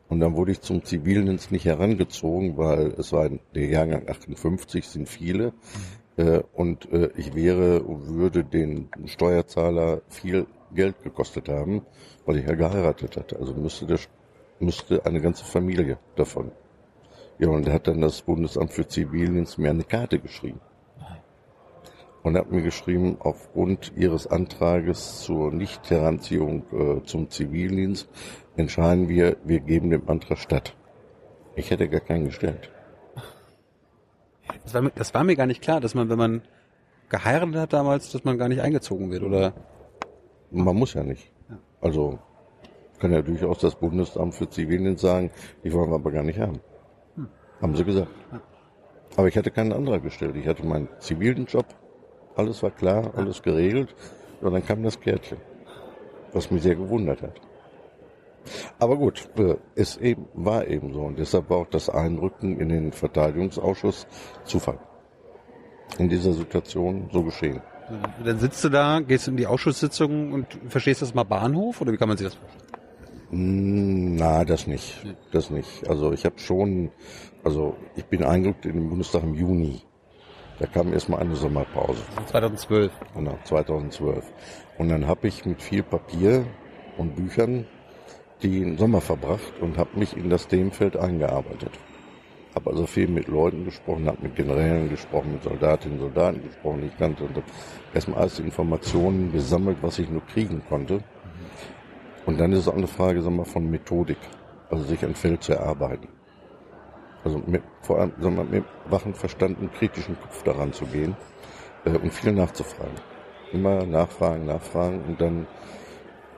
Und 0.09 0.21
dann 0.21 0.37
wurde 0.37 0.53
ich 0.53 0.62
zum 0.62 0.85
Zivildienst 0.85 1.53
nicht 1.53 1.67
herangezogen, 1.67 2.57
weil 2.57 2.95
es 2.99 3.12
war 3.12 3.29
der 3.29 3.67
Jahrgang 3.67 4.09
58, 4.09 4.87
sind 4.87 5.09
viele. 5.09 5.53
Äh, 6.17 6.43
und 6.53 6.88
ich 7.17 7.35
wäre, 7.35 7.83
würde 7.87 8.45
den 8.45 8.88
Steuerzahler 9.07 10.03
viel 10.09 10.47
Geld 10.73 11.03
gekostet 11.03 11.49
haben, 11.49 11.83
weil 12.25 12.37
ich 12.38 12.47
ja 12.47 12.55
geheiratet 12.55 13.17
hatte. 13.17 13.38
Also 13.38 13.55
müsste, 13.55 13.87
der, 13.87 13.99
müsste 14.59 15.05
eine 15.07 15.21
ganze 15.21 15.45
Familie 15.45 15.99
davon. 16.17 16.53
Ja, 17.38 17.49
und 17.49 17.67
da 17.67 17.73
hat 17.73 17.88
dann 17.88 18.01
das 18.01 18.23
Bundesamt 18.23 18.73
für 18.73 18.87
Zivildienst 18.87 19.59
mir 19.59 19.71
eine 19.71 19.85
Karte 19.85 20.19
geschrieben. 20.19 20.61
Und 22.23 22.38
hat 22.38 22.51
mir 22.51 22.62
geschrieben, 22.62 23.19
aufgrund 23.21 23.93
Ihres 23.97 24.27
Antrages 24.27 25.21
zur 25.21 25.53
Nichtheranziehung 25.53 26.64
äh, 26.73 27.05
zum 27.05 27.29
Zivildienst 27.29 28.09
entscheiden 28.57 29.09
wir, 29.09 29.37
wir 29.45 29.61
geben 29.61 29.90
dem 29.90 30.09
Antrag 30.09 30.38
statt. 30.38 30.75
Ich 31.55 31.71
hätte 31.71 31.88
gar 31.88 32.01
keinen 32.01 32.25
gestellt. 32.25 32.71
Das 34.62 34.73
war, 34.73 34.83
mir, 34.83 34.93
das 34.95 35.12
war 35.12 35.25
mir 35.25 35.37
gar 35.37 35.47
nicht 35.47 35.61
klar, 35.61 35.81
dass 35.81 35.95
man, 35.95 36.09
wenn 36.09 36.19
man 36.19 36.43
geheiratet 37.11 37.57
hat 37.57 37.73
damals, 37.73 38.11
dass 38.11 38.25
man 38.25 38.38
gar 38.38 38.49
nicht 38.49 38.62
eingezogen 38.62 39.11
wird, 39.11 39.23
oder? 39.23 39.53
Man 40.51 40.77
muss 40.77 40.95
ja 40.95 41.03
nicht. 41.03 41.31
Also 41.81 42.19
kann 43.05 43.12
ja 43.12 43.21
durchaus 43.21 43.59
das 43.59 43.75
Bundesamt 43.75 44.35
für 44.35 44.49
Zivildienst 44.49 45.03
sagen, 45.03 45.31
die 45.62 45.71
wollen 45.75 45.90
wir 45.90 45.97
aber 45.97 46.11
gar 46.11 46.23
nicht 46.23 46.38
haben. 46.38 46.59
Haben 47.61 47.77
sie 47.77 47.85
gesagt. 47.85 48.09
Aber 49.14 49.29
ich 49.29 49.37
hatte 49.37 49.51
keinen 49.51 49.75
Antrag 49.75 50.03
gestellt. 50.03 50.37
Ich 50.37 50.49
hatte 50.49 50.64
meinen 50.64 50.88
Zivildienstjob, 51.01 51.67
alles 52.35 52.62
war 52.62 52.71
klar, 52.71 53.12
alles 53.14 53.43
geregelt. 53.43 53.95
Und 54.40 54.55
dann 54.55 54.64
kam 54.64 54.83
das 54.83 54.99
Kärtchen, 54.99 55.37
was 56.33 56.51
mich 56.51 56.62
sehr 56.62 56.77
gewundert 56.77 57.21
hat. 57.21 57.38
Aber 58.79 58.97
gut, 58.97 59.29
äh, 59.37 59.57
es 59.75 59.99
eben, 59.99 60.27
war 60.33 60.67
eben 60.67 60.95
so. 60.95 61.03
Und 61.03 61.19
deshalb 61.19 61.51
war 61.51 61.59
auch 61.59 61.69
das 61.69 61.90
Einrücken 61.90 62.59
in 62.59 62.71
den 62.71 62.90
Verteidigungsausschuss 62.90 64.07
Zufall. 64.45 64.79
In 65.99 66.09
dieser 66.09 66.33
Situation 66.33 67.11
so 67.12 67.23
geschehen. 67.23 67.61
Dann 68.25 68.38
sitzt 68.38 68.64
du 68.64 68.71
da, 68.71 69.01
gehst 69.01 69.29
in 69.29 69.37
die 69.37 69.47
Ausschusssitzung 69.47 70.33
und 70.33 70.47
verstehst 70.69 71.03
das 71.03 71.12
mal 71.12 71.25
Bahnhof, 71.25 71.83
oder 71.83 71.93
wie 71.93 71.99
kann 71.99 72.09
man 72.09 72.17
sich 72.17 72.29
das 72.29 72.37
vorstellen? 72.37 72.84
Mm, 73.35 74.14
Na, 74.14 74.44
das 74.44 74.66
nicht. 74.68 75.05
Das 75.33 75.51
nicht. 75.51 75.88
Also 75.88 76.12
ich 76.12 76.25
habe 76.25 76.38
schon, 76.38 76.90
also 77.42 77.77
ich 77.97 78.05
bin 78.05 78.23
eingerückt 78.23 78.64
in 78.64 78.75
den 78.75 78.88
Bundestag 78.88 79.25
im 79.25 79.35
Juni. 79.35 79.83
Da 80.61 80.66
kam 80.66 80.92
erstmal 80.92 81.18
eine 81.20 81.35
Sommerpause, 81.35 82.01
2012. 82.27 82.92
genau, 83.16 83.37
2012. 83.42 84.25
Und 84.79 84.88
dann 84.88 85.09
habe 85.09 85.27
ich 85.27 85.44
mit 85.44 85.61
viel 85.61 85.83
Papier 85.83 86.47
und 86.97 87.16
Büchern 87.16 87.66
den 88.40 88.79
Sommer 88.79 89.01
verbracht 89.01 89.53
und 89.61 89.79
habe 89.79 89.99
mich 89.99 90.16
in 90.16 90.31
das 90.31 90.47
Themenfeld 90.47 90.97
eingearbeitet. 90.97 91.73
Habe 92.55 92.70
also 92.70 92.87
viel 92.87 93.09
mit 93.09 93.27
Leuten 93.27 93.64
gesprochen, 93.64 94.07
habe 94.07 94.23
mit 94.23 94.37
Generälen 94.37 94.88
gesprochen, 94.90 95.33
mit 95.33 95.42
Soldatinnen, 95.42 95.99
Soldaten 95.99 96.40
gesprochen. 96.40 96.85
Ich 96.87 96.97
kannte 96.99 97.25
und 97.25 97.42
erstmal 97.92 98.20
alles 98.20 98.38
Informationen 98.38 99.33
gesammelt, 99.33 99.79
was 99.81 99.99
ich 99.99 100.09
nur 100.09 100.25
kriegen 100.27 100.62
konnte. 100.68 101.03
Und 102.27 102.41
dann 102.41 102.53
ist 102.53 102.61
es 102.61 102.69
auch 102.69 102.77
eine 102.77 102.87
Frage 102.87 103.23
sag 103.23 103.33
mal, 103.33 103.45
von 103.45 103.71
Methodik, 103.71 104.19
also 104.71 104.85
sich 104.85 105.05
ein 105.05 105.15
Feld 105.15 105.43
zu 105.43 105.53
erarbeiten. 105.53 106.09
Also 107.23 107.43
mit, 107.47 107.63
vor 107.83 108.01
allem 108.01 108.13
sag 108.21 108.35
mal, 108.35 108.45
mit 108.45 108.65
wachen 108.89 109.15
Verstand 109.15 109.59
und 109.59 109.73
kritischen 109.75 110.19
Kopf 110.21 110.43
daran 110.43 110.73
zu 110.73 110.87
gehen 110.87 111.17
äh, 111.85 111.91
und 111.91 112.13
viel 112.13 112.33
nachzufragen. 112.33 112.95
Immer 113.53 113.85
nachfragen, 113.87 114.47
nachfragen 114.47 115.03
und 115.07 115.21
dann 115.21 115.47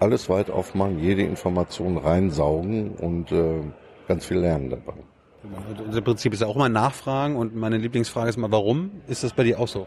alles 0.01 0.29
weit 0.29 0.51
aufmachen, 0.51 0.99
jede 0.99 1.23
Information 1.23 1.97
reinsaugen 1.97 2.95
und 2.97 3.33
äh, 3.33 3.63
ganz 4.07 4.27
viel 4.27 4.39
lernen 4.39 4.71
dabei. 4.71 4.95
Und 5.43 5.81
Unser 5.81 6.01
Prinzip 6.03 6.33
ist 6.33 6.41
ja 6.41 6.47
auch 6.49 6.57
mal 6.57 6.69
nachfragen 6.69 7.37
und 7.37 7.55
meine 7.55 7.79
Lieblingsfrage 7.79 8.29
ist 8.29 8.37
mal, 8.37 8.51
warum? 8.51 8.91
Ist 9.07 9.23
das 9.25 9.33
bei 9.33 9.45
dir 9.45 9.61
auch 9.61 9.69
so? 9.69 9.87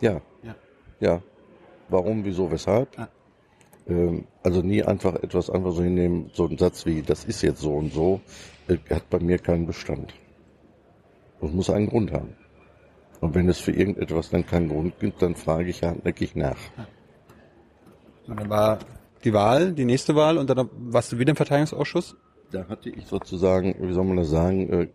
Ja. 0.00 0.20
Ja. 0.42 0.54
Ja. 1.00 1.22
Warum, 1.88 2.24
wieso, 2.24 2.50
weshalb? 2.50 2.96
Ja. 2.96 3.08
Ähm, 3.88 4.24
also 4.42 4.62
nie 4.62 4.82
einfach 4.82 5.14
etwas 5.16 5.50
einfach 5.50 5.72
so 5.72 5.82
hinnehmen, 5.82 6.30
so 6.32 6.46
ein 6.46 6.58
Satz 6.58 6.86
wie, 6.86 7.02
das 7.02 7.24
ist 7.24 7.42
jetzt 7.42 7.60
so 7.60 7.74
und 7.74 7.92
so, 7.92 8.20
äh, 8.68 8.76
hat 8.90 9.08
bei 9.10 9.18
mir 9.18 9.38
keinen 9.38 9.66
Bestand. 9.66 10.14
Das 11.40 11.52
muss 11.52 11.70
einen 11.70 11.88
Grund 11.88 12.12
haben. 12.12 12.34
Und 13.20 13.34
wenn 13.34 13.48
es 13.48 13.58
für 13.58 13.72
irgendetwas 13.72 14.30
dann 14.30 14.46
keinen 14.46 14.68
Grund 14.68 14.98
gibt, 15.00 15.22
dann 15.22 15.34
frage 15.34 15.70
ich 15.70 15.82
hartnäckig 15.82 16.36
nach. 16.36 16.58
Und 18.26 18.38
dann 18.38 18.50
war 18.50 18.78
die 19.24 19.32
Wahl, 19.32 19.72
die 19.72 19.84
nächste 19.84 20.14
Wahl 20.14 20.38
und 20.38 20.48
dann 20.50 20.68
warst 20.72 21.12
du 21.12 21.18
wieder 21.18 21.30
im 21.30 21.36
Verteidigungsausschuss? 21.36 22.16
Da 22.52 22.68
hatte 22.68 22.90
ich 22.90 23.06
sozusagen, 23.06 23.74
wie 23.80 23.92
soll 23.92 24.04
man 24.04 24.18
das 24.18 24.28
sagen, 24.28 24.70
äh, 24.70 24.88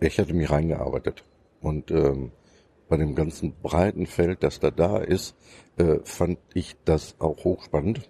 ich 0.00 0.18
hatte 0.18 0.34
mich 0.34 0.50
reingearbeitet. 0.50 1.24
Und 1.60 1.90
ähm, 1.90 2.32
bei 2.92 2.98
dem 2.98 3.14
ganzen 3.14 3.54
breiten 3.62 4.04
Feld, 4.04 4.42
das 4.42 4.60
da 4.60 4.70
da 4.70 4.98
ist, 4.98 5.34
äh, 5.78 6.00
fand 6.04 6.38
ich 6.52 6.76
das 6.84 7.16
auch 7.20 7.42
hochspannend. 7.42 8.02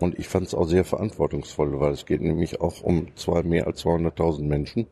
Und 0.00 0.18
ich 0.18 0.26
fand 0.26 0.48
es 0.48 0.54
auch 0.54 0.64
sehr 0.64 0.84
verantwortungsvoll, 0.84 1.78
weil 1.78 1.92
es 1.92 2.04
geht 2.04 2.20
nämlich 2.20 2.60
auch 2.60 2.82
um 2.82 3.14
zwei, 3.14 3.44
mehr 3.44 3.68
als 3.68 3.84
200.000 3.84 4.42
Menschen, 4.42 4.88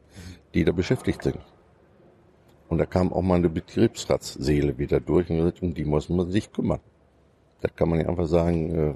die 0.55 0.65
da 0.65 0.71
beschäftigt 0.71 1.25
sind. 1.25 1.41
Und 2.69 2.79
da 2.79 2.87
kam 2.87 3.12
auch 3.12 3.23
mal 3.23 3.35
eine 3.35 3.49
Betriebsratsseele 3.49 4.79
wieder 4.79 5.01
durch 5.01 5.29
und 5.31 5.38
gesagt, 5.38 5.62
um 5.62 5.75
die 5.75 5.85
muss 5.85 6.09
man 6.09 6.31
sich 6.31 6.53
kümmern. 6.53 6.79
Da 7.61 7.71
kann 7.71 7.88
man 7.88 8.03
ja 8.03 8.09
einfach 8.09 8.29
sagen, 8.29 8.71
äh, 8.73 8.95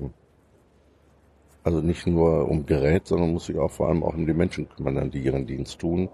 also 1.65 1.81
nicht 1.81 2.07
nur 2.07 2.49
um 2.49 2.65
Gerät, 2.65 3.09
sondern 3.09 3.33
muss 3.33 3.47
sich 3.47 3.59
auch 3.59 3.73
vor 3.73 3.89
allem 3.89 4.05
auch 4.05 4.15
um 4.15 4.25
die 4.25 4.35
Menschen 4.35 4.69
kümmern, 4.69 5.11
die 5.11 5.19
ihren 5.19 5.49
Dienst 5.49 5.81
tun. 5.81 6.11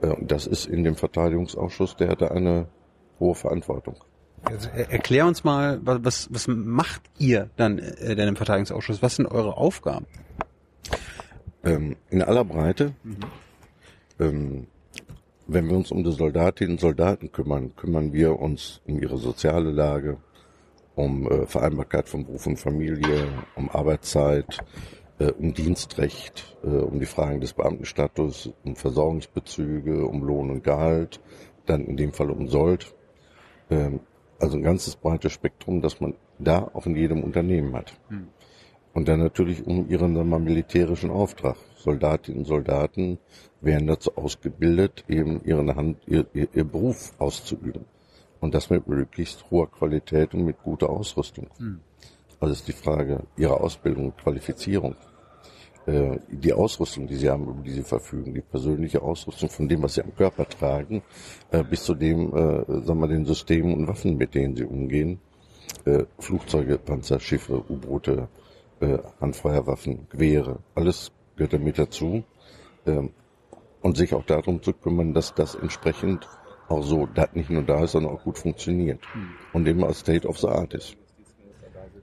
Äh, 0.00 0.10
Und 0.10 0.30
das 0.30 0.46
ist 0.46 0.66
in 0.66 0.84
dem 0.84 0.94
Verteidigungsausschuss, 0.94 1.96
der 1.96 2.06
hatte 2.10 2.30
eine 2.30 2.68
hohe 3.22 3.34
Verantwortung. 3.34 3.96
Also, 4.44 4.68
er- 4.74 4.90
erklär 4.90 5.26
uns 5.26 5.44
mal, 5.44 5.80
wa- 5.86 6.00
was, 6.02 6.28
was 6.32 6.48
macht 6.48 7.02
ihr 7.18 7.50
dann 7.56 7.78
äh, 7.78 8.14
denn 8.16 8.28
im 8.28 8.36
Verteidigungsausschuss? 8.36 9.02
Was 9.02 9.16
sind 9.16 9.26
eure 9.26 9.56
Aufgaben? 9.56 10.06
Ähm, 11.64 11.96
in 12.10 12.22
aller 12.22 12.44
Breite, 12.44 12.92
ähm, 14.18 14.66
wenn 15.46 15.68
wir 15.68 15.76
uns 15.76 15.90
um 15.92 16.02
die 16.02 16.12
Soldatinnen 16.12 16.72
und 16.74 16.80
Soldaten 16.80 17.30
kümmern, 17.30 17.74
kümmern 17.76 18.12
wir 18.12 18.38
uns 18.38 18.80
um 18.86 19.00
ihre 19.00 19.16
soziale 19.18 19.70
Lage, 19.70 20.16
um 20.94 21.30
äh, 21.30 21.46
Vereinbarkeit 21.46 22.08
von 22.08 22.24
Beruf 22.24 22.46
und 22.46 22.58
Familie, 22.58 23.28
um 23.54 23.70
Arbeitszeit, 23.70 24.58
äh, 25.20 25.30
um 25.30 25.54
Dienstrecht, 25.54 26.56
äh, 26.64 26.66
um 26.66 26.98
die 26.98 27.06
Fragen 27.06 27.40
des 27.40 27.52
Beamtenstatus, 27.52 28.50
um 28.64 28.74
Versorgungsbezüge, 28.74 30.04
um 30.06 30.22
Lohn 30.24 30.50
und 30.50 30.64
Gehalt, 30.64 31.20
dann 31.66 31.84
in 31.84 31.96
dem 31.96 32.12
Fall 32.12 32.30
um 32.30 32.48
Sold. 32.48 32.92
Ähm, 33.72 34.00
also 34.38 34.56
ein 34.56 34.62
ganzes 34.62 34.96
breites 34.96 35.32
Spektrum, 35.32 35.80
das 35.80 36.00
man 36.00 36.14
da 36.38 36.68
auch 36.72 36.86
in 36.86 36.96
jedem 36.96 37.22
Unternehmen 37.22 37.74
hat. 37.76 37.94
Und 38.92 39.06
dann 39.06 39.20
natürlich 39.20 39.64
um 39.64 39.88
ihren 39.88 40.14
sagen 40.14 40.30
wir, 40.30 40.38
mal, 40.38 40.40
militärischen 40.40 41.10
Auftrag. 41.10 41.56
Soldatinnen 41.76 42.40
und 42.40 42.46
Soldaten 42.46 43.18
werden 43.60 43.86
dazu 43.86 44.16
ausgebildet, 44.16 45.04
eben 45.08 45.42
ihren 45.44 45.74
Hand, 45.74 45.98
ihr, 46.06 46.26
ihr, 46.34 46.48
ihr 46.52 46.64
Beruf 46.64 47.12
auszuüben. 47.18 47.84
Und 48.40 48.54
das 48.54 48.68
mit 48.70 48.88
möglichst 48.88 49.48
hoher 49.50 49.70
Qualität 49.70 50.34
und 50.34 50.44
mit 50.44 50.60
guter 50.62 50.90
Ausrüstung. 50.90 51.46
Also 52.40 52.52
ist 52.52 52.66
die 52.66 52.72
Frage 52.72 53.22
ihrer 53.36 53.60
Ausbildung 53.60 54.06
und 54.06 54.18
Qualifizierung. 54.18 54.96
Äh, 55.86 56.18
die 56.28 56.52
Ausrüstung, 56.52 57.06
die 57.08 57.16
sie 57.16 57.28
haben, 57.28 57.44
über 57.44 57.62
die 57.62 57.72
sie 57.72 57.82
verfügen, 57.82 58.34
die 58.34 58.40
persönliche 58.40 59.02
Ausrüstung 59.02 59.48
von 59.48 59.68
dem, 59.68 59.82
was 59.82 59.94
sie 59.94 60.02
am 60.02 60.14
Körper 60.14 60.48
tragen, 60.48 61.02
äh, 61.50 61.64
bis 61.64 61.82
zu 61.82 61.94
dem, 61.94 62.34
äh, 62.34 62.64
sagen 62.84 63.00
wir, 63.00 63.08
den 63.08 63.24
Systemen 63.24 63.74
und 63.74 63.88
Waffen, 63.88 64.16
mit 64.16 64.34
denen 64.34 64.54
sie 64.54 64.64
umgehen. 64.64 65.18
Äh, 65.84 66.04
Flugzeuge, 66.18 66.78
Panzer, 66.78 67.18
Schiffe, 67.18 67.64
U-Boote, 67.68 68.28
äh, 68.80 68.98
Handfeuerwaffen, 69.20 70.06
Gewehre, 70.08 70.60
alles 70.74 71.10
gehört 71.36 71.54
damit 71.54 71.78
dazu. 71.78 72.22
Ähm, 72.86 73.10
und 73.80 73.96
sich 73.96 74.14
auch 74.14 74.24
darum 74.24 74.62
zu 74.62 74.72
kümmern, 74.72 75.12
dass 75.12 75.34
das 75.34 75.56
entsprechend 75.56 76.28
auch 76.68 76.82
so 76.82 77.06
dat 77.06 77.34
nicht 77.34 77.50
nur 77.50 77.62
da 77.62 77.82
ist, 77.82 77.92
sondern 77.92 78.12
auch 78.12 78.22
gut 78.22 78.38
funktioniert. 78.38 79.00
Und 79.52 79.66
immer 79.66 79.92
State 79.92 80.26
of 80.26 80.38
the 80.38 80.46
Art 80.46 80.74
ist. 80.74 80.96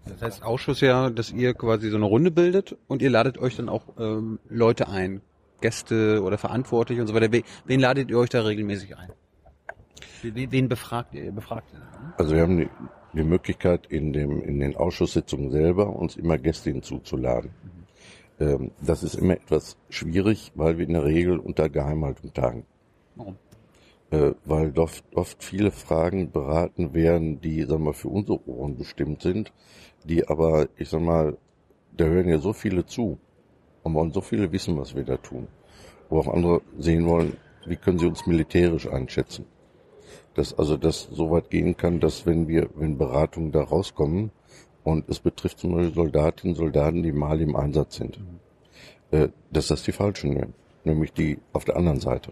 Das 0.09 0.21
heißt 0.21 0.43
Ausschuss 0.43 0.81
ja, 0.81 1.09
dass 1.09 1.31
ihr 1.31 1.53
quasi 1.53 1.89
so 1.89 1.97
eine 1.97 2.05
Runde 2.05 2.31
bildet 2.31 2.77
und 2.87 3.01
ihr 3.01 3.09
ladet 3.09 3.37
euch 3.37 3.55
dann 3.55 3.69
auch 3.69 3.83
ähm, 3.97 4.39
Leute 4.49 4.87
ein, 4.89 5.21
Gäste 5.61 6.21
oder 6.23 6.37
Verantwortliche 6.37 7.01
und 7.01 7.07
so 7.07 7.13
weiter. 7.13 7.31
Wen, 7.65 7.79
ladet 7.79 8.09
ihr 8.09 8.17
euch 8.17 8.29
da 8.29 8.41
regelmäßig 8.41 8.97
ein? 8.97 9.11
Wen, 10.21 10.69
befragt 10.69 11.13
ihr? 11.13 11.31
Befragt 11.31 11.67
ihr. 11.73 11.81
Also 12.17 12.35
wir 12.35 12.41
haben 12.41 12.57
die, 12.57 12.69
die 13.13 13.23
Möglichkeit, 13.23 13.87
in, 13.87 14.13
dem, 14.13 14.41
in 14.41 14.59
den 14.59 14.75
Ausschusssitzungen 14.75 15.51
selber 15.51 15.95
uns 15.95 16.15
immer 16.15 16.37
Gäste 16.37 16.71
hinzuzuladen. 16.71 17.51
Ähm, 18.39 18.71
das 18.81 19.03
ist 19.03 19.15
immer 19.15 19.33
etwas 19.33 19.77
schwierig, 19.89 20.51
weil 20.55 20.77
wir 20.77 20.87
in 20.87 20.93
der 20.93 21.03
Regel 21.03 21.39
unter 21.39 21.69
Geheimhaltung 21.69 22.33
tagen. 22.33 22.65
Warum? 23.15 23.35
Äh, 24.11 24.31
weil 24.43 24.77
oft, 24.79 25.03
oft 25.13 25.43
viele 25.43 25.71
Fragen 25.71 26.31
beraten 26.31 26.93
werden, 26.93 27.41
die, 27.41 27.63
sagen 27.63 27.83
wir, 27.83 27.93
für 27.93 28.07
unsere 28.07 28.47
Ohren 28.47 28.75
bestimmt 28.75 29.21
sind, 29.21 29.53
die 30.03 30.27
aber, 30.27 30.67
ich 30.77 30.89
sag 30.89 31.01
mal, 31.01 31.37
da 31.95 32.05
hören 32.05 32.29
ja 32.29 32.39
so 32.39 32.53
viele 32.53 32.85
zu 32.85 33.17
und 33.83 33.93
wollen 33.93 34.11
so 34.11 34.21
viele 34.21 34.51
wissen, 34.51 34.77
was 34.77 34.95
wir 34.95 35.03
da 35.03 35.17
tun. 35.17 35.47
Wo 36.09 36.19
auch 36.19 36.27
andere 36.27 36.61
sehen 36.77 37.05
wollen, 37.05 37.37
wie 37.65 37.75
können 37.75 37.99
sie 37.99 38.07
uns 38.07 38.25
militärisch 38.25 38.87
einschätzen. 38.87 39.45
Dass 40.33 40.57
also 40.57 40.77
das 40.77 41.09
so 41.11 41.31
weit 41.31 41.49
gehen 41.49 41.75
kann, 41.75 41.99
dass 41.99 42.25
wenn 42.25 42.47
wir, 42.47 42.69
wenn 42.75 42.97
Beratungen 42.97 43.51
da 43.51 43.61
rauskommen 43.61 44.31
und 44.83 45.09
es 45.09 45.19
betrifft 45.19 45.59
zum 45.59 45.73
Beispiel 45.73 45.93
Soldatinnen 45.93 46.55
Soldaten, 46.55 47.03
die 47.03 47.11
mal 47.11 47.41
im 47.41 47.55
Einsatz 47.55 47.97
sind, 47.97 48.19
äh, 49.11 49.29
dass 49.51 49.67
das 49.67 49.83
die 49.83 49.91
Falschen 49.91 50.33
nehmen, 50.33 50.53
nämlich 50.83 51.13
die 51.13 51.39
auf 51.53 51.65
der 51.65 51.75
anderen 51.75 51.99
Seite. 51.99 52.31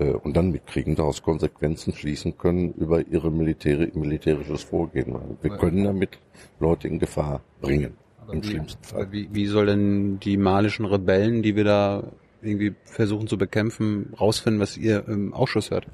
Äh, 0.00 0.12
und 0.12 0.36
dann 0.36 0.50
mitkriegen, 0.50 0.96
daraus 0.96 1.22
Konsequenzen 1.22 1.92
schließen 1.92 2.38
können 2.38 2.72
über 2.72 3.06
ihre 3.06 3.30
militäri 3.30 3.92
militärisches 3.94 4.62
Vorgehen. 4.62 5.14
Wir 5.42 5.50
können 5.58 5.84
damit 5.84 6.18
Leute 6.58 6.88
in 6.88 6.98
Gefahr 6.98 7.42
bringen, 7.60 7.92
im 8.32 8.42
wie, 8.42 8.48
schlimmsten 8.48 8.82
Fall. 8.82 9.12
Wie, 9.12 9.28
wie 9.32 9.46
soll 9.46 9.66
denn 9.66 10.18
die 10.18 10.38
malischen 10.38 10.86
Rebellen, 10.86 11.42
die 11.42 11.54
wir 11.54 11.64
da 11.64 12.04
irgendwie 12.40 12.74
versuchen 12.84 13.28
zu 13.28 13.36
bekämpfen, 13.36 14.14
rausfinden, 14.18 14.60
was 14.60 14.78
ihr 14.78 15.06
im 15.06 15.34
Ausschuss 15.34 15.70
hört? 15.70 15.86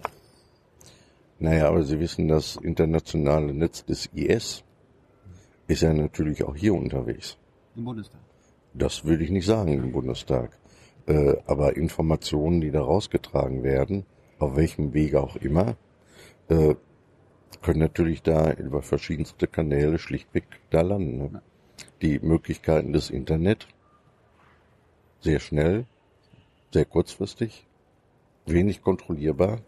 Naja, 1.40 1.68
aber 1.68 1.82
Sie 1.82 1.98
wissen, 1.98 2.28
das 2.28 2.56
internationale 2.56 3.52
Netz 3.52 3.84
des 3.84 4.06
IS 4.14 4.62
ist 5.66 5.82
ja 5.82 5.92
natürlich 5.92 6.44
auch 6.44 6.54
hier 6.54 6.74
unterwegs. 6.74 7.36
Im 7.74 7.84
Bundestag. 7.84 8.20
Das 8.72 9.04
würde 9.04 9.24
ich 9.24 9.30
nicht 9.30 9.46
sagen 9.46 9.72
im 9.72 9.90
Bundestag. 9.92 10.56
Äh, 11.06 11.36
aber 11.46 11.76
Informationen, 11.76 12.60
die 12.60 12.70
da 12.70 12.82
rausgetragen 12.82 13.62
werden, 13.62 14.04
auf 14.38 14.56
welchem 14.56 14.92
Wege 14.92 15.20
auch 15.20 15.36
immer, 15.36 15.76
äh, 16.48 16.74
können 17.62 17.80
natürlich 17.80 18.22
da 18.22 18.52
über 18.52 18.82
verschiedenste 18.82 19.46
Kanäle 19.46 19.98
schlichtweg 19.98 20.44
da 20.70 20.82
landen. 20.82 21.18
Ne? 21.18 21.42
Die 22.02 22.18
Möglichkeiten 22.18 22.92
des 22.92 23.10
Internet, 23.10 23.68
sehr 25.20 25.40
schnell, 25.40 25.86
sehr 26.72 26.84
kurzfristig, 26.84 27.66
wenig 28.46 28.82
kontrollierbar. 28.82 29.60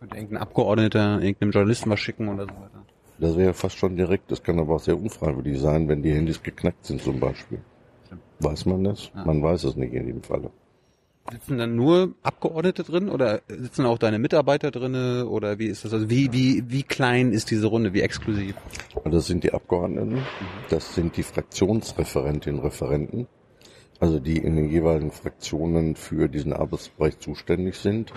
Könnte 0.00 0.16
irgendein 0.16 0.42
Abgeordneter 0.42 1.20
irgendeinem 1.20 1.50
Journalisten 1.50 1.90
was 1.90 2.00
schicken 2.00 2.28
oder 2.28 2.44
so 2.44 2.50
weiter. 2.50 2.84
Das 3.18 3.36
wäre 3.36 3.54
fast 3.54 3.76
schon 3.76 3.96
direkt. 3.96 4.30
Das 4.30 4.42
kann 4.42 4.58
aber 4.58 4.74
auch 4.74 4.80
sehr 4.80 4.98
unfreiwillig 4.98 5.60
sein, 5.60 5.88
wenn 5.88 6.02
die 6.02 6.12
Handys 6.12 6.42
geknackt 6.42 6.84
sind 6.84 7.00
zum 7.00 7.20
Beispiel. 7.20 7.60
Weiß 8.40 8.66
man 8.66 8.84
das? 8.84 9.10
Ja. 9.14 9.24
Man 9.24 9.42
weiß 9.42 9.64
es 9.64 9.76
nicht 9.76 9.94
in 9.94 10.06
dem 10.06 10.22
Falle. 10.22 10.50
Sitzen 11.30 11.56
dann 11.56 11.74
nur 11.74 12.14
Abgeordnete 12.22 12.82
drin 12.82 13.08
oder 13.08 13.40
sitzen 13.48 13.86
auch 13.86 13.96
deine 13.96 14.18
Mitarbeiter 14.18 14.70
drinne 14.70 15.26
oder 15.26 15.58
wie 15.58 15.66
ist 15.66 15.84
das? 15.84 15.94
Also 15.94 16.10
wie, 16.10 16.32
wie, 16.32 16.64
wie 16.68 16.82
klein 16.82 17.32
ist 17.32 17.50
diese 17.50 17.66
Runde? 17.66 17.94
Wie 17.94 18.02
exklusiv? 18.02 18.54
Und 19.02 19.14
Das 19.14 19.26
sind 19.26 19.42
die 19.42 19.52
Abgeordneten, 19.52 20.18
das 20.68 20.94
sind 20.94 21.16
die 21.16 21.22
Fraktionsreferentinnen 21.22 22.60
und 22.60 22.66
Referenten, 22.66 23.26
also 24.00 24.20
die 24.20 24.36
in 24.36 24.56
den 24.56 24.68
jeweiligen 24.68 25.10
Fraktionen 25.10 25.96
für 25.96 26.28
diesen 26.28 26.52
Arbeitsbereich 26.52 27.18
zuständig 27.18 27.76
sind. 27.76 28.12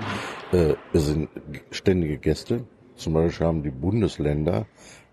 Äh, 0.52 0.74
es 0.92 1.06
sind 1.08 1.30
ständige 1.72 2.18
Gäste, 2.18 2.66
zum 2.96 3.14
Beispiel 3.14 3.48
haben 3.48 3.64
die 3.64 3.72
Bundesländer 3.72 4.66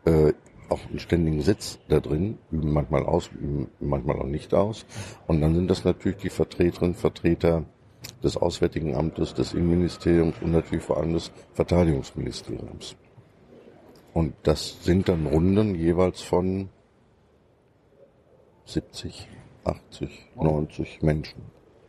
äh, 0.04 0.32
auch 0.68 0.80
einen 0.88 0.98
ständigen 0.98 1.42
Sitz 1.42 1.78
da 1.88 2.00
drin, 2.00 2.38
üben 2.50 2.72
manchmal 2.72 3.04
aus, 3.04 3.30
üben 3.32 3.68
manchmal 3.80 4.18
auch 4.18 4.26
nicht 4.26 4.54
aus. 4.54 4.86
Und 5.26 5.40
dann 5.40 5.54
sind 5.54 5.70
das 5.70 5.84
natürlich 5.84 6.18
die 6.18 6.30
Vertreterinnen 6.30 6.94
Vertreter 6.94 7.64
des 8.24 8.36
Auswärtigen 8.36 8.94
Amtes, 8.96 9.34
des 9.34 9.52
Innenministeriums 9.54 10.34
und 10.40 10.52
natürlich 10.52 10.84
vor 10.84 10.96
allem 10.98 11.12
des 11.12 11.30
Verteidigungsministeriums. 11.52 12.96
Und 14.12 14.34
das 14.42 14.82
sind 14.84 15.08
dann 15.08 15.26
Runden 15.26 15.74
jeweils 15.74 16.22
von 16.22 16.68
70, 18.66 19.28
80, 19.64 20.30
90 20.36 21.02
Menschen. 21.02 21.42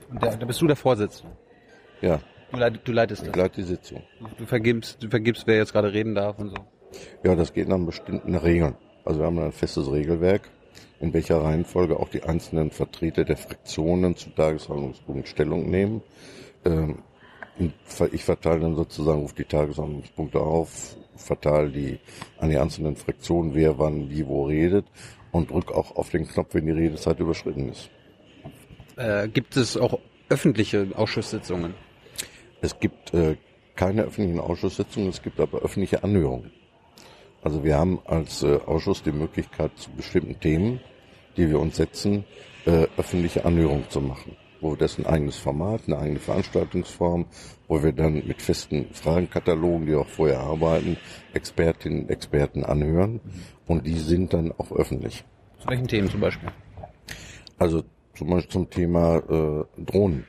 Und 0.09 0.21
da, 0.21 0.35
da 0.35 0.45
bist 0.45 0.61
du 0.61 0.67
der 0.67 0.75
Vorsitzende. 0.75 1.35
Ja, 2.01 2.19
Du, 2.51 2.57
leit, 2.57 2.87
du 2.87 2.91
leitest 2.91 3.23
ich 3.23 3.27
das. 3.29 3.35
leite 3.35 3.55
die 3.61 3.67
Sitzung. 3.67 4.03
Du 4.37 4.45
vergibst, 4.45 5.01
du 5.03 5.09
vergibst, 5.09 5.45
wer 5.47 5.57
jetzt 5.57 5.73
gerade 5.73 5.91
reden 5.91 6.15
darf 6.15 6.37
und 6.39 6.49
so. 6.49 6.55
Ja, 7.23 7.35
das 7.35 7.51
geht 7.53 7.67
nach 7.67 7.79
bestimmten 7.79 8.35
Regeln. 8.35 8.75
Also 9.03 9.19
wir 9.19 9.25
haben 9.25 9.39
ein 9.39 9.51
festes 9.51 9.91
Regelwerk, 9.91 10.49
in 11.05 11.13
welcher 11.13 11.43
Reihenfolge 11.43 11.99
auch 11.99 12.09
die 12.09 12.23
einzelnen 12.23 12.71
Vertreter 12.71 13.23
der 13.25 13.37
Fraktionen 13.37 14.15
zu 14.15 14.31
Tagesordnungspunkten 14.31 15.27
Stellung 15.27 15.69
nehmen. 15.69 16.01
Ähm, 16.65 16.97
ich 18.11 18.23
verteile 18.23 18.61
dann 18.61 18.75
sozusagen, 18.75 19.21
rufe 19.21 19.35
die 19.35 19.45
Tagesordnungspunkte 19.45 20.39
auf, 20.39 20.97
verteile 21.15 21.69
die 21.69 21.99
an 22.39 22.49
die 22.49 22.57
einzelnen 22.57 22.95
Fraktionen, 22.95 23.53
wer 23.53 23.77
wann 23.77 24.09
wie 24.09 24.25
wo 24.25 24.45
redet 24.47 24.87
und 25.31 25.51
drücke 25.51 25.75
auch 25.75 25.95
auf 25.95 26.09
den 26.09 26.27
Knopf, 26.27 26.55
wenn 26.55 26.65
die 26.65 26.71
Redezeit 26.71 27.19
überschritten 27.19 27.69
ist. 27.69 27.89
Äh, 28.97 29.27
gibt 29.27 29.55
es 29.57 29.77
auch 29.77 29.99
öffentliche 30.29 30.87
Ausschusssitzungen? 30.95 31.75
Es 32.61 32.79
gibt 32.79 33.13
äh, 33.13 33.37
keine 33.75 34.03
öffentlichen 34.03 34.39
Ausschusssitzungen, 34.39 35.09
es 35.09 35.21
gibt 35.21 35.39
aber 35.39 35.59
öffentliche 35.59 36.03
Anhörungen. 36.03 36.51
Also 37.43 37.63
wir 37.63 37.77
haben 37.77 37.99
als 38.05 38.41
äh, 38.41 38.57
Ausschuss 38.65 39.03
die 39.03 39.11
Möglichkeit, 39.11 39.71
zu 39.75 39.91
bestimmten 39.91 40.39
Themen, 40.39 40.79
die 41.37 41.49
wir 41.49 41.59
uns 41.59 41.77
setzen, 41.77 42.25
äh, 42.65 42.87
öffentliche 42.97 43.45
Anhörungen 43.45 43.89
zu 43.89 44.01
machen. 44.01 44.35
Wo 44.61 44.75
das 44.75 44.97
ein 44.97 45.05
eigenes 45.05 45.37
Format, 45.37 45.81
eine 45.85 45.99
eigene 45.99 46.19
Veranstaltungsform, 46.19 47.25
wo 47.67 47.83
wir 47.83 47.91
dann 47.91 48.25
mit 48.25 48.41
festen 48.41 48.87
Fragenkatalogen, 48.93 49.85
die 49.85 49.95
auch 49.95 50.07
vorher 50.07 50.39
arbeiten, 50.39 50.97
Expertinnen 51.33 52.03
und 52.03 52.09
Experten 52.09 52.63
anhören. 52.63 53.19
Und 53.67 53.85
die 53.85 53.99
sind 53.99 54.33
dann 54.33 54.51
auch 54.53 54.71
öffentlich. 54.71 55.23
Zu 55.59 55.67
welchen 55.67 55.87
Themen 55.87 56.09
zum 56.09 56.21
Beispiel? 56.21 56.49
Also 57.57 57.83
zum 58.15 58.29
Beispiel 58.29 58.51
zum 58.51 58.69
Thema 58.69 59.17
äh, 59.17 59.83
Drohnen 59.83 60.25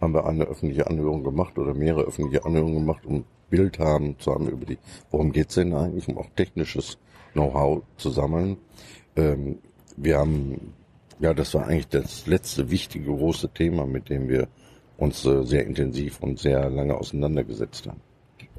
haben 0.00 0.14
wir 0.14 0.26
eine 0.26 0.44
öffentliche 0.44 0.86
Anhörung 0.86 1.22
gemacht 1.22 1.58
oder 1.58 1.74
mehrere 1.74 2.04
öffentliche 2.04 2.44
Anhörungen 2.44 2.76
gemacht, 2.76 3.04
um 3.04 3.24
Bild 3.50 3.78
haben 3.78 4.18
zu 4.18 4.32
haben 4.32 4.48
über 4.48 4.64
die, 4.64 4.78
worum 5.10 5.32
geht's 5.32 5.56
denn 5.56 5.74
eigentlich, 5.74 6.08
um 6.08 6.18
auch 6.18 6.30
technisches 6.36 6.98
Know-how 7.32 7.82
zu 7.96 8.10
sammeln. 8.10 8.56
Ähm, 9.16 9.58
wir 10.02 10.18
haben, 10.18 10.74
ja, 11.18 11.34
das 11.34 11.54
war 11.54 11.66
eigentlich 11.66 11.88
das 11.88 12.26
letzte 12.26 12.70
wichtige 12.70 13.06
große 13.06 13.50
Thema, 13.50 13.86
mit 13.86 14.08
dem 14.08 14.28
wir 14.28 14.48
uns 14.96 15.24
äh, 15.24 15.44
sehr 15.44 15.66
intensiv 15.66 16.20
und 16.20 16.38
sehr 16.38 16.68
lange 16.70 16.94
auseinandergesetzt 16.94 17.86
haben. 17.86 18.00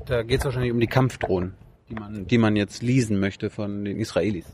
Da 0.06 0.24
geht 0.24 0.40
es 0.40 0.46
wahrscheinlich 0.46 0.72
um 0.72 0.80
die 0.80 0.88
Kampfdrohnen, 0.88 1.54
die 1.90 1.96
man, 1.96 2.28
die 2.28 2.38
man 2.38 2.56
jetzt 2.56 2.82
leasen 2.82 3.20
möchte 3.20 3.50
von 3.50 3.86
den 3.86 3.98
Israelis. 3.98 4.46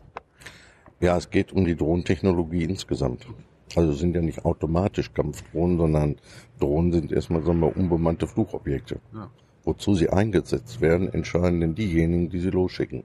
Ja, 1.00 1.16
es 1.18 1.30
geht 1.30 1.54
um 1.54 1.66
die 1.66 1.76
Drohnentechnologie 1.76 2.64
insgesamt. 2.64 3.28
Also 3.76 3.92
es 3.92 4.00
sind 4.00 4.16
ja 4.16 4.22
nicht 4.22 4.46
automatisch 4.46 5.14
Kampfdrohnen, 5.14 5.78
sondern 5.78 6.16
Drohnen 6.60 6.92
sind 6.92 7.12
erstmal, 7.12 7.44
sagen 7.44 7.60
wir, 7.60 7.76
unbemannte 7.76 8.28
Flugobjekte. 8.28 9.00
Ja. 9.14 9.30
Wozu 9.64 9.96
sie 9.96 10.10
eingesetzt 10.10 10.80
werden, 10.80 11.14
entscheiden 11.14 11.60
denn 11.60 11.76
diejenigen, 11.76 12.30
die 12.30 12.40
sie 12.40 12.50
losschicken. 12.50 13.04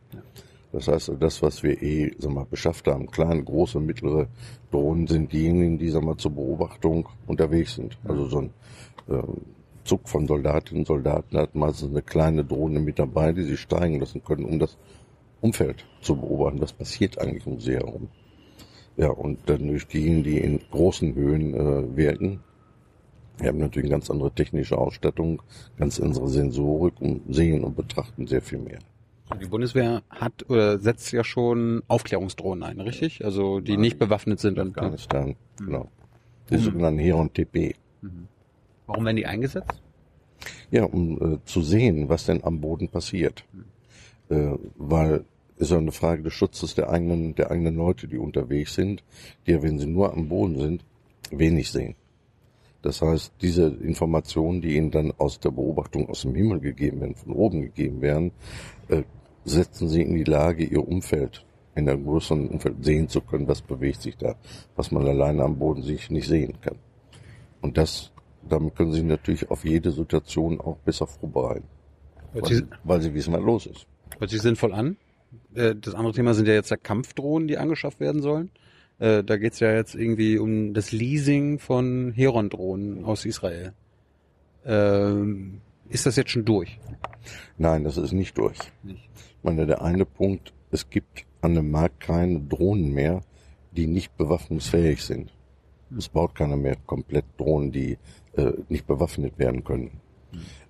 Das 0.72 0.88
heißt, 0.88 1.12
das, 1.20 1.42
was 1.42 1.62
wir 1.62 1.80
eh, 1.82 2.12
sagen 2.18 2.35
wir, 2.35 2.46
beschafft 2.46 2.88
haben, 2.88 3.11
kleine, 3.11 3.44
große, 3.44 3.78
mittlere 3.78 4.28
Drohnen, 4.70 5.06
sind 5.06 5.32
diejenigen, 5.32 5.78
die, 5.78 5.90
sagen 5.90 6.06
wir, 6.06 6.16
zur 6.16 6.32
Beobachtung 6.32 7.08
unterwegs 7.26 7.74
sind. 7.74 7.98
Also 8.04 8.26
so 8.26 8.38
ein 8.38 8.50
ähm, 9.11 9.42
Zug 9.85 10.08
von 10.08 10.26
Soldatinnen 10.26 10.82
und 10.82 10.87
Soldaten 10.87 11.37
hat 11.37 11.54
meistens 11.54 11.90
eine 11.90 12.02
kleine 12.02 12.44
Drohne 12.44 12.80
mit 12.80 12.98
dabei, 12.98 13.32
die 13.32 13.42
sie 13.42 13.58
steigen 13.58 14.00
lassen 14.00 14.24
können, 14.24 14.44
um 14.44 14.58
das 14.58 14.78
Umfeld 15.42 15.85
zu 16.00 16.16
beobachten. 16.16 16.61
Was 16.61 16.72
passiert 16.72 17.18
eigentlich 17.18 17.46
um 17.46 17.61
sie 17.61 17.74
herum? 17.74 18.08
Ja, 18.96 19.11
und 19.11 19.40
dann 19.46 19.66
durch 19.66 19.87
diejenigen, 19.87 20.22
die 20.22 20.38
in 20.38 20.61
großen 20.70 21.14
Höhen 21.14 21.54
äh, 21.54 21.96
wirken, 21.96 22.40
wir 23.38 23.48
haben 23.48 23.58
natürlich 23.58 23.90
eine 23.90 23.98
ganz 23.98 24.11
andere 24.11 24.30
technische 24.30 24.78
Ausstattung, 24.78 25.42
ganz 25.76 25.98
andere 26.00 26.28
Sensorik 26.28 27.00
und 27.00 27.35
sehen 27.35 27.64
und 27.64 27.76
betrachten 27.76 28.26
sehr 28.26 28.42
viel 28.42 28.58
mehr. 28.58 28.78
Die 29.40 29.47
Bundeswehr 29.47 30.03
hat 30.11 30.49
oder 30.49 30.79
setzt 30.79 31.12
ja 31.12 31.25
schon 31.25 31.83
Aufklärungsdrohnen 31.88 32.62
ein, 32.62 32.81
richtig? 32.81 33.25
Also 33.25 33.61
die 33.61 33.77
nicht 33.77 33.99
bewaffnet 33.99 34.40
sind. 34.40 34.59
Afghanistan, 34.59 35.37
genau. 35.59 35.88
die 36.51 36.59
sogenannten 36.59 36.99
Heron 36.99 37.33
TP. 37.33 37.75
Warum 38.87 39.05
werden 39.05 39.16
die 39.16 39.27
eingesetzt? 39.27 39.83
Ja, 40.71 40.85
um 40.85 41.35
äh, 41.35 41.38
zu 41.45 41.62
sehen, 41.62 42.09
was 42.09 42.27
denn 42.27 42.42
am 42.42 42.61
Boden 42.61 42.88
passiert. 42.88 43.45
Äh, 44.29 44.55
weil 44.77 45.25
es 45.57 45.62
ist 45.62 45.71
ja 45.71 45.79
eine 45.79 45.92
Frage 45.92 46.23
des 46.23 46.33
Schutzes 46.33 46.75
der 46.75 46.90
eigenen, 46.90 47.35
der 47.35 47.51
eigenen 47.51 47.77
Leute, 47.77 48.09
die 48.09 48.18
unterwegs 48.18 48.75
sind, 48.75 49.05
die 49.47 49.53
ja, 49.53 49.62
wenn 49.62 49.79
sie 49.79 49.87
nur 49.87 50.12
am 50.12 50.29
Boden 50.29 50.59
sind, 50.59 50.85
wenig 51.31 51.71
sehen. 51.71 51.95
Das 52.83 53.01
heißt, 53.01 53.35
diese 53.40 53.68
Informationen, 53.68 54.61
die 54.61 54.77
ihnen 54.77 54.90
dann 54.90 55.12
aus 55.16 55.38
der 55.38 55.53
Beobachtung 55.53 56.09
aus 56.09 56.23
dem 56.23 56.35
Himmel 56.35 56.59
gegeben 56.59 57.01
werden, 57.01 57.14
von 57.14 57.33
oben 57.33 57.62
gegeben 57.62 58.01
werden, 58.03 58.33
äh, 58.88 59.03
setzen 59.44 59.88
sie 59.88 60.02
in 60.02 60.14
die 60.14 60.24
Lage, 60.24 60.64
ihr 60.64 60.87
Umfeld 60.87 61.44
in 61.74 61.88
einem 61.88 62.05
größeren 62.05 62.48
Umfeld 62.48 62.85
sehen 62.85 63.09
zu 63.09 63.20
können, 63.20 63.48
was 63.48 63.62
bewegt 63.62 64.02
sich 64.02 64.16
da, 64.16 64.37
was 64.76 64.90
man 64.90 65.07
alleine 65.07 65.42
am 65.42 65.59
Boden 65.59 65.83
sich 65.83 66.11
nicht 66.11 66.28
sehen 66.28 66.55
kann. 66.61 66.76
Und 67.62 67.78
das, 67.78 68.12
damit 68.48 68.74
können 68.76 68.92
sie 68.92 69.02
natürlich 69.02 69.50
auf 69.50 69.64
jede 69.64 69.90
Situation 69.90 70.61
auch 70.61 70.76
besser 70.78 71.07
vorbereiten, 71.07 71.64
weil, 72.35 72.44
sich, 72.44 72.62
weil 72.85 73.00
sie 73.00 73.14
wissen, 73.14 73.33
was 73.33 73.40
los 73.42 73.66
ist. 73.66 73.87
hört 74.18 74.31
sich 74.31 74.42
sinnvoll 74.42 74.72
an. 74.74 74.96
Äh, 75.55 75.74
Das 75.76 75.94
andere 75.94 76.12
Thema 76.12 76.35
sind 76.35 76.46
ja 76.46 76.55
jetzt 76.55 76.70
ja 76.70 76.76
Kampfdrohnen, 76.76 77.48
die 77.48 77.57
angeschafft 77.57 78.00
werden 78.00 78.20
sollen. 78.20 78.50
Äh, 78.98 79.24
Da 79.24 79.38
geht's 79.38 79.61
ja 79.61 79.72
jetzt 79.72 79.94
irgendwie 79.94 80.38
um 80.38 80.74
das 80.74 80.92
Leasing 80.92 81.59
von 81.59 82.12
Heron-Drohnen 82.12 83.05
aus 83.07 83.24
Israel. 83.24 83.72
Ähm, 84.66 85.61
Ist 85.88 86.05
das 86.07 86.16
jetzt 86.16 86.31
schon 86.31 86.44
durch? 86.44 86.78
Nein, 87.57 87.85
das 87.85 87.96
ist 87.96 88.12
nicht 88.12 88.37
durch. 88.37 88.59
Nicht. 88.83 89.09
Ich 89.42 89.44
meine, 89.44 89.66
der 89.66 89.83
eine 89.83 90.05
Punkt, 90.05 90.52
es 90.70 90.88
gibt 90.88 91.24
an 91.40 91.57
dem 91.57 91.72
Markt 91.72 91.98
keine 91.98 92.38
Drohnen 92.38 92.92
mehr, 92.92 93.22
die 93.72 93.88
nicht 93.88 94.16
bewaffnungsfähig 94.16 95.02
sind. 95.02 95.33
Es 95.98 96.09
baut 96.09 96.37
keiner 96.37 96.57
mehr 96.57 96.76
komplett 96.87 97.24
Drohnen, 97.38 97.72
die 97.72 97.98
äh, 98.37 98.52
nicht 98.68 98.87
bewaffnet 98.87 99.40
werden 99.40 99.64
können. 99.64 100.00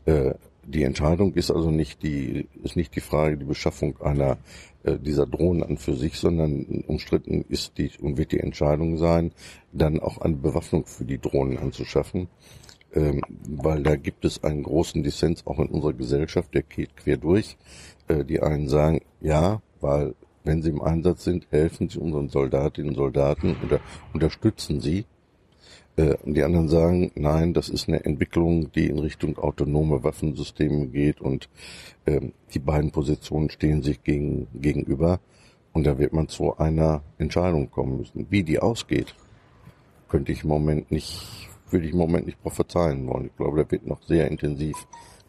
Äh, 0.06 0.32
die 0.64 0.85
Entscheidung 0.85 1.35
ist 1.35 1.50
also 1.50 1.70
nicht 1.70 2.02
die, 2.02 2.48
ist 2.62 2.76
nicht 2.76 2.96
die 2.96 3.00
Frage, 3.00 3.37
die 3.37 3.44
Beschaffung 3.44 4.00
einer 4.00 4.38
äh, 4.85 4.96
dieser 4.96 5.26
Drohnen 5.26 5.62
an 5.62 5.76
für 5.76 5.94
sich, 5.94 6.16
sondern 6.16 6.64
umstritten 6.87 7.44
ist 7.50 7.76
die 7.76 7.90
und 8.00 8.16
wird 8.16 8.32
die 8.32 8.40
Entscheidung 8.40 8.96
sein, 8.96 9.32
dann 9.74 10.00
auch 10.00 10.16
eine 10.16 10.37
Bewaffnung 10.37 10.87
für 10.87 11.04
die 11.04 11.18
Drohnen 11.18 11.58
anzuschaffen 11.58 12.28
ähm, 12.94 13.22
weil 13.46 13.82
da 13.82 13.96
gibt 13.96 14.24
es 14.24 14.44
einen 14.44 14.62
großen 14.62 15.02
Dissens 15.02 15.46
auch 15.46 15.58
in 15.58 15.68
unserer 15.68 15.94
Gesellschaft, 15.94 16.54
der 16.54 16.62
geht 16.62 16.96
quer 16.96 17.16
durch. 17.16 17.56
Äh, 18.12 18.25
die 18.25 18.40
einen 18.40 18.68
sagen, 18.68 19.01
ja, 19.20 19.61
weil 19.81 20.14
wenn 20.44 20.62
sie 20.62 20.70
im 20.70 20.83
Einsatz 20.83 21.25
sind, 21.25 21.46
helfen 21.51 21.88
sie 21.88 21.98
unseren 21.98 22.29
Soldatinnen 22.29 22.90
und 22.90 22.96
Soldaten 22.96 23.57
oder 23.64 23.81
unterstützen 24.12 24.81
sie. 24.81 25.05
Äh, 25.96 26.16
und 26.25 26.35
die 26.35 26.42
anderen 26.42 26.68
sagen, 26.68 27.12
nein, 27.14 27.55
das 27.55 27.68
ist 27.68 27.88
eine 27.88 28.05
Entwicklung, 28.05 28.72
die 28.72 28.87
in 28.87 28.98
Richtung 28.98 29.38
autonome 29.38 30.03
Waffensysteme 30.05 30.87
geht 30.88 31.20
und 31.20 31.48
ähm, 32.07 32.33
die 32.55 32.59
beiden 32.59 32.90
Positionen 32.90 33.51
stehen 33.51 33.83
sich 33.83 34.03
gegen, 34.03 34.48
gegenüber. 34.55 35.20
Und 35.72 35.87
da 35.87 35.98
wird 35.98 36.12
man 36.12 36.29
zu 36.29 36.59
einer 36.59 37.03
Entscheidung 37.16 37.70
kommen 37.70 37.96
müssen. 37.96 38.27
Wie 38.29 38.42
die 38.42 38.59
ausgeht, 38.59 39.14
könnte 40.09 40.33
ich 40.33 40.42
im 40.42 40.51
Moment 40.51 40.90
nicht, 40.90 41.48
würde 41.70 41.87
ich 41.87 41.92
im 41.92 41.98
Moment 41.98 42.27
nicht 42.27 42.42
prophezeien 42.42 43.07
wollen. 43.07 43.27
Ich 43.27 43.37
glaube, 43.37 43.64
da 43.64 43.70
wird 43.70 43.87
noch 43.87 44.03
sehr 44.03 44.31
intensiv, 44.31 44.77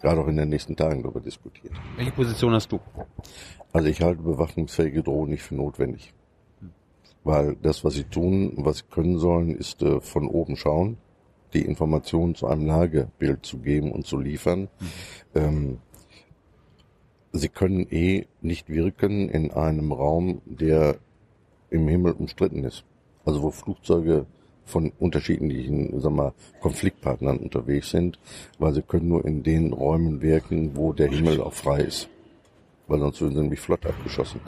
gerade 0.04 0.20
auch 0.20 0.28
in 0.28 0.36
den 0.36 0.50
nächsten 0.50 0.76
Tagen 0.76 1.02
darüber 1.02 1.22
diskutiert. 1.22 1.74
Welche 1.96 2.12
Position 2.12 2.54
hast 2.54 2.72
du? 2.72 2.80
Also 3.72 3.88
ich 3.88 4.02
halte 4.02 4.22
bewaffnungsfähige 4.22 5.02
Drohnen 5.02 5.32
nicht 5.32 5.44
für 5.44 5.56
notwendig. 5.56 6.14
Weil 7.24 7.56
das, 7.62 7.86
was 7.86 7.94
sie 7.94 8.04
tun, 8.04 8.52
was 8.58 8.80
sie 8.80 8.84
können 8.92 9.18
sollen, 9.18 9.56
ist 9.56 9.82
äh, 9.82 10.02
von 10.02 10.28
oben 10.28 10.58
schauen, 10.58 10.98
die 11.54 11.62
Informationen 11.62 12.36
zu 12.36 12.48
einem 12.48 12.66
Lagebild 12.66 13.46
zu 13.46 13.60
geben 13.60 13.94
und 13.94 14.06
zu 14.06 14.20
liefern. 14.20 14.68
Ähm, 15.34 15.78
sie 17.32 17.48
können 17.48 17.88
eh 17.90 18.26
nicht 18.42 18.68
wirken 18.68 19.30
in 19.30 19.52
einem 19.52 19.94
Raum, 19.94 20.42
der 20.46 20.98
im 21.70 21.88
Himmel 21.88 22.12
umstritten 22.12 22.66
ist. 22.66 22.84
Also 23.24 23.42
wo 23.42 23.52
Flugzeuge 23.52 24.26
von 24.66 24.92
unterschiedlichen, 25.00 26.00
sagen 26.00 26.16
wir, 26.16 26.34
Konfliktpartnern 26.62 27.38
unterwegs 27.38 27.90
sind, 27.90 28.20
weil 28.60 28.74
sie 28.74 28.82
können 28.82 29.08
nur 29.08 29.26
in 29.26 29.44
den 29.44 29.74
Räumen 29.74 30.22
wirken, 30.22 30.76
wo 30.76 30.94
der 30.94 31.10
Himmel 31.10 31.42
auch 31.42 31.54
frei 31.54 31.82
ist. 31.82 32.10
Weil 32.88 33.00
sonst 33.00 33.22
würden 33.22 33.36
sie 33.36 33.42
nämlich 33.42 33.60
flott 33.60 33.86
abgeschossen. 33.86 34.42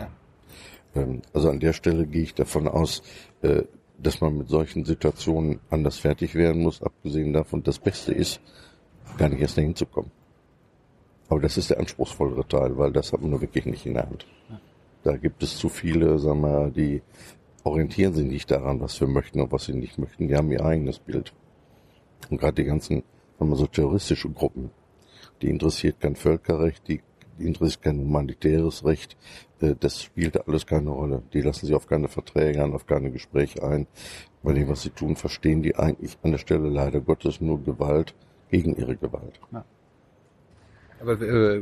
Ähm, 0.95 1.21
also 1.33 1.49
an 1.49 1.59
der 1.59 1.73
Stelle 1.73 2.05
gehe 2.05 2.23
ich 2.23 2.33
davon 2.33 2.67
aus, 2.67 3.03
äh, 3.41 3.63
dass 3.97 4.21
man 4.21 4.37
mit 4.37 4.49
solchen 4.49 4.85
Situationen 4.85 5.59
anders 5.69 5.97
fertig 5.97 6.35
werden 6.35 6.61
muss, 6.61 6.81
abgesehen 6.81 7.33
davon, 7.33 7.63
das 7.63 7.79
Beste 7.79 8.13
ist, 8.13 8.41
gar 9.17 9.29
nicht 9.29 9.41
erst 9.41 9.57
dahin 9.57 9.75
zu 9.75 9.85
kommen. 9.85 10.11
Aber 11.29 11.39
das 11.39 11.57
ist 11.57 11.69
der 11.69 11.79
anspruchsvollere 11.79 12.47
Teil, 12.47 12.77
weil 12.77 12.91
das 12.91 13.13
hat 13.13 13.21
man 13.21 13.31
nur 13.31 13.41
wirklich 13.41 13.65
nicht 13.65 13.85
in 13.85 13.95
der 13.95 14.03
Hand. 14.03 14.25
Da 15.03 15.15
gibt 15.17 15.43
es 15.43 15.57
zu 15.57 15.69
viele, 15.69 16.19
sagen 16.19 16.41
wir, 16.41 16.69
die 16.69 17.01
orientieren 17.65 18.13
sich 18.13 18.25
nicht 18.25 18.51
daran, 18.51 18.79
was 18.79 18.99
wir 19.01 19.07
möchten 19.07 19.41
und 19.41 19.51
was 19.51 19.65
sie 19.65 19.73
nicht 19.73 19.97
möchten. 19.97 20.27
Die 20.27 20.35
haben 20.35 20.51
ihr 20.51 20.63
eigenes 20.63 20.99
Bild. 20.99 21.33
Und 22.29 22.39
gerade 22.39 22.53
die 22.53 22.63
ganzen, 22.63 23.03
sagen 23.37 23.51
wir 23.51 23.57
so, 23.57 23.67
terroristische 23.67 24.29
Gruppen, 24.29 24.69
die 25.41 25.49
interessiert 25.49 25.99
kein 25.99 26.15
Völkerrecht, 26.15 26.87
die, 26.87 27.01
interessiert 27.39 27.81
kein 27.81 27.99
humanitäres 27.99 28.85
Recht. 28.85 29.17
Äh, 29.59 29.75
Das 29.79 30.01
spielt 30.01 30.47
alles 30.47 30.65
keine 30.65 30.91
Rolle. 30.91 31.23
Die 31.33 31.41
lassen 31.41 31.65
sich 31.65 31.75
auf 31.75 31.87
keine 31.87 32.07
Verträge 32.07 32.63
an, 32.63 32.73
auf 32.73 32.85
keine 32.85 33.11
Gespräche 33.11 33.63
ein. 33.63 33.87
Bei 34.43 34.53
dem, 34.53 34.69
was 34.69 34.83
sie 34.83 34.91
tun, 34.91 35.15
verstehen 35.15 35.63
die 35.63 35.75
eigentlich 35.75 36.17
an 36.21 36.31
der 36.31 36.37
Stelle 36.37 36.69
leider 36.69 37.01
Gottes 37.01 37.41
nur 37.41 37.61
Gewalt 37.63 38.13
gegen 38.51 38.75
ihre 38.75 38.95
Gewalt. 38.95 39.39
Aber 41.01 41.19
äh, 41.19 41.61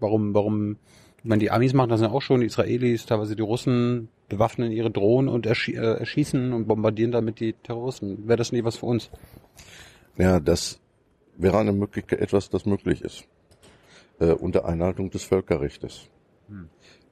warum, 0.00 0.34
warum, 0.34 0.76
ich 1.18 1.24
meine, 1.24 1.40
die 1.40 1.50
Amis 1.50 1.74
machen 1.74 1.90
das 1.90 2.00
ja 2.00 2.10
auch 2.10 2.22
schon, 2.22 2.40
die 2.40 2.46
Israelis, 2.46 3.06
teilweise 3.06 3.36
die 3.36 3.42
Russen 3.42 4.08
bewaffnen 4.28 4.72
ihre 4.72 4.90
Drohnen 4.90 5.28
und 5.28 5.46
erschie 5.46 5.74
äh, 5.74 5.98
erschießen 5.98 6.52
und 6.52 6.66
bombardieren 6.66 7.12
damit 7.12 7.40
die 7.40 7.52
Terroristen. 7.52 8.26
Wäre 8.26 8.38
das 8.38 8.52
nie 8.52 8.64
was 8.64 8.76
für 8.76 8.86
uns? 8.86 9.10
Ja, 10.16 10.40
das 10.40 10.80
wäre 11.36 11.58
eine 11.58 11.72
Möglichkeit, 11.72 12.20
etwas, 12.20 12.50
das 12.50 12.66
möglich 12.66 13.02
ist. 13.02 13.26
Äh, 14.20 14.32
unter 14.32 14.64
Einhaltung 14.64 15.10
des 15.10 15.24
Völkerrechtes. 15.24 16.08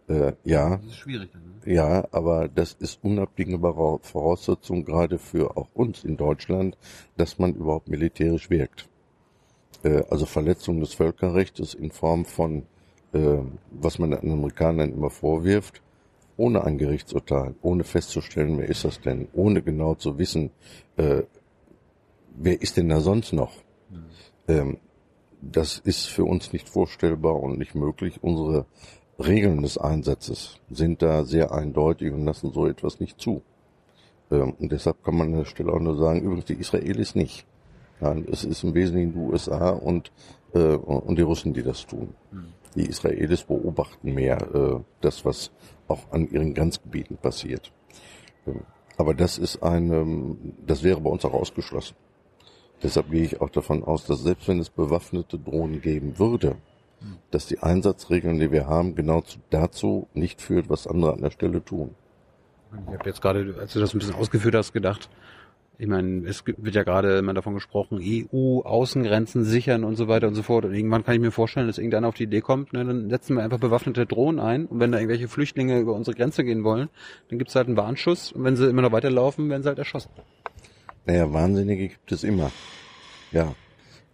Äh, 0.08 0.32
ja, 0.44 0.76
Das 0.76 0.86
ist 0.86 0.96
schwierig. 0.96 1.30
Ne? 1.34 1.72
ja, 1.72 2.06
aber 2.12 2.48
das 2.48 2.74
ist 2.74 3.02
unabdingbare 3.02 4.00
Voraussetzung 4.02 4.84
gerade 4.84 5.18
für 5.18 5.56
auch 5.56 5.68
uns 5.74 6.04
in 6.04 6.16
Deutschland, 6.16 6.76
dass 7.16 7.38
man 7.38 7.54
überhaupt 7.54 7.88
militärisch 7.88 8.50
wirkt. 8.50 8.88
Äh, 9.82 10.02
also 10.10 10.26
Verletzung 10.26 10.80
des 10.80 10.94
Völkerrechts 10.94 11.74
in 11.74 11.90
Form 11.90 12.24
von, 12.24 12.64
äh, 13.12 13.38
was 13.70 13.98
man 13.98 14.10
den 14.10 14.32
Amerikanern 14.32 14.92
immer 14.92 15.10
vorwirft, 15.10 15.82
ohne 16.42 16.64
ein 16.64 16.76
Gerichtsurteil, 16.76 17.54
ohne 17.62 17.84
festzustellen, 17.84 18.58
wer 18.58 18.68
ist 18.68 18.84
das 18.84 19.00
denn, 19.00 19.28
ohne 19.32 19.62
genau 19.62 19.94
zu 19.94 20.18
wissen, 20.18 20.50
äh, 20.96 21.22
wer 22.34 22.60
ist 22.60 22.76
denn 22.76 22.88
da 22.88 23.00
sonst 23.00 23.32
noch? 23.32 23.52
Ähm, 24.48 24.78
das 25.40 25.78
ist 25.78 26.06
für 26.06 26.24
uns 26.24 26.52
nicht 26.52 26.68
vorstellbar 26.68 27.40
und 27.40 27.58
nicht 27.60 27.76
möglich. 27.76 28.18
Unsere 28.22 28.66
Regeln 29.20 29.62
des 29.62 29.78
Einsatzes 29.78 30.58
sind 30.68 31.00
da 31.00 31.24
sehr 31.24 31.52
eindeutig 31.52 32.12
und 32.12 32.24
lassen 32.24 32.52
so 32.52 32.66
etwas 32.66 32.98
nicht 32.98 33.20
zu. 33.20 33.42
Ähm, 34.32 34.54
und 34.58 34.72
deshalb 34.72 35.04
kann 35.04 35.16
man 35.16 35.28
an 35.28 35.38
der 35.38 35.44
Stelle 35.44 35.72
auch 35.72 35.78
nur 35.78 35.96
sagen, 35.96 36.22
übrigens 36.22 36.46
die 36.46 36.54
Israelis 36.54 37.14
nicht. 37.14 37.46
Ja, 38.00 38.16
es 38.32 38.42
ist 38.42 38.64
im 38.64 38.74
Wesentlichen 38.74 39.12
die 39.12 39.18
USA 39.20 39.70
und, 39.70 40.10
äh, 40.54 40.74
und 40.74 41.16
die 41.16 41.22
Russen, 41.22 41.54
die 41.54 41.62
das 41.62 41.86
tun. 41.86 42.14
Die 42.74 42.86
Israelis 42.86 43.44
beobachten 43.44 44.14
mehr 44.14 44.40
äh, 44.54 44.80
das, 45.00 45.24
was 45.24 45.50
auch 45.88 46.10
an 46.10 46.28
ihren 46.30 46.54
Grenzgebieten 46.54 47.16
passiert. 47.16 47.72
Ähm, 48.46 48.62
aber 48.96 49.14
das 49.14 49.38
ist 49.38 49.62
ein, 49.62 49.92
ähm, 49.92 50.54
das 50.66 50.82
wäre 50.82 51.00
bei 51.00 51.10
uns 51.10 51.24
auch 51.24 51.34
ausgeschlossen. 51.34 51.96
Deshalb 52.82 53.10
gehe 53.10 53.24
ich 53.24 53.40
auch 53.40 53.50
davon 53.50 53.84
aus, 53.84 54.06
dass 54.06 54.22
selbst 54.22 54.48
wenn 54.48 54.58
es 54.58 54.70
bewaffnete 54.70 55.38
Drohnen 55.38 55.80
geben 55.80 56.18
würde, 56.18 56.56
dass 57.30 57.46
die 57.46 57.60
Einsatzregeln, 57.60 58.38
die 58.38 58.52
wir 58.52 58.66
haben, 58.66 58.94
genau 58.94 59.20
zu, 59.22 59.38
dazu 59.50 60.08
nicht 60.14 60.40
führt, 60.40 60.68
was 60.68 60.86
andere 60.86 61.12
an 61.12 61.22
der 61.22 61.30
Stelle 61.30 61.64
tun. 61.64 61.94
Ich 62.88 62.98
habe 62.98 63.08
jetzt 63.08 63.20
gerade, 63.20 63.54
als 63.58 63.72
du 63.72 63.80
das 63.80 63.94
ein 63.94 63.98
bisschen 63.98 64.14
ausgeführt 64.14 64.54
hast, 64.54 64.72
gedacht, 64.72 65.10
ich 65.82 65.88
meine, 65.88 66.28
es 66.28 66.44
gibt- 66.44 66.64
wird 66.64 66.76
ja 66.76 66.84
gerade 66.84 67.18
immer 67.18 67.34
davon 67.34 67.54
gesprochen, 67.54 67.98
EU-Außengrenzen 68.00 69.44
sichern 69.44 69.82
und 69.82 69.96
so 69.96 70.06
weiter 70.06 70.28
und 70.28 70.36
so 70.36 70.42
fort. 70.44 70.64
Und 70.64 70.74
irgendwann 70.74 71.04
kann 71.04 71.14
ich 71.14 71.20
mir 71.20 71.32
vorstellen, 71.32 71.66
dass 71.66 71.78
irgendeiner 71.78 72.06
auf 72.06 72.14
die 72.14 72.22
Idee 72.22 72.40
kommt, 72.40 72.72
ne, 72.72 72.84
dann 72.84 73.10
setzen 73.10 73.34
wir 73.34 73.42
einfach 73.42 73.58
bewaffnete 73.58 74.06
Drohnen 74.06 74.38
ein 74.38 74.66
und 74.66 74.78
wenn 74.78 74.92
da 74.92 74.98
irgendwelche 74.98 75.26
Flüchtlinge 75.26 75.80
über 75.80 75.94
unsere 75.94 76.16
Grenze 76.16 76.44
gehen 76.44 76.62
wollen, 76.62 76.88
dann 77.28 77.38
gibt's 77.38 77.56
halt 77.56 77.66
einen 77.66 77.76
Warnschuss 77.76 78.30
und 78.30 78.44
wenn 78.44 78.54
sie 78.54 78.68
immer 78.68 78.82
noch 78.82 78.92
weiterlaufen, 78.92 79.50
werden 79.50 79.64
sie 79.64 79.68
halt 79.70 79.78
erschossen. 79.78 80.10
Naja, 81.04 81.32
Wahnsinnige 81.32 81.88
gibt 81.88 82.12
es 82.12 82.22
immer. 82.22 82.52
Ja. 83.32 83.52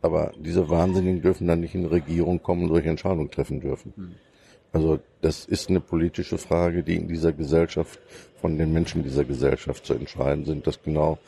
Aber 0.01 0.33
diese 0.39 0.71
Wahnsinnigen 0.71 1.21
dürfen 1.21 1.47
dann 1.49 1.61
nicht 1.61 1.75
in 1.75 1.83
die 1.83 1.89
Regierung 1.89 2.43
kommen 2.43 2.63
und 2.63 2.69
solche 2.69 2.89
Entscheidungen 2.89 3.31
treffen 3.31 3.61
dürfen. 3.61 4.15
Also 4.73 5.01
das 5.21 5.45
ist 5.45 5.69
eine 5.69 5.81
politische 5.81 6.39
Frage, 6.39 6.83
die 6.83 6.97
in 6.97 7.09
dieser 7.09 7.33
Gesellschaft 7.33 7.99
von 8.41 8.57
den 8.57 8.73
Menschen 8.73 9.03
dieser 9.03 9.25
Gesellschaft 9.25 9.85
zu 9.85 9.95
entscheiden 9.95 10.45
sind, 10.45 10.67
dass 10.67 10.83
genau 10.83 11.19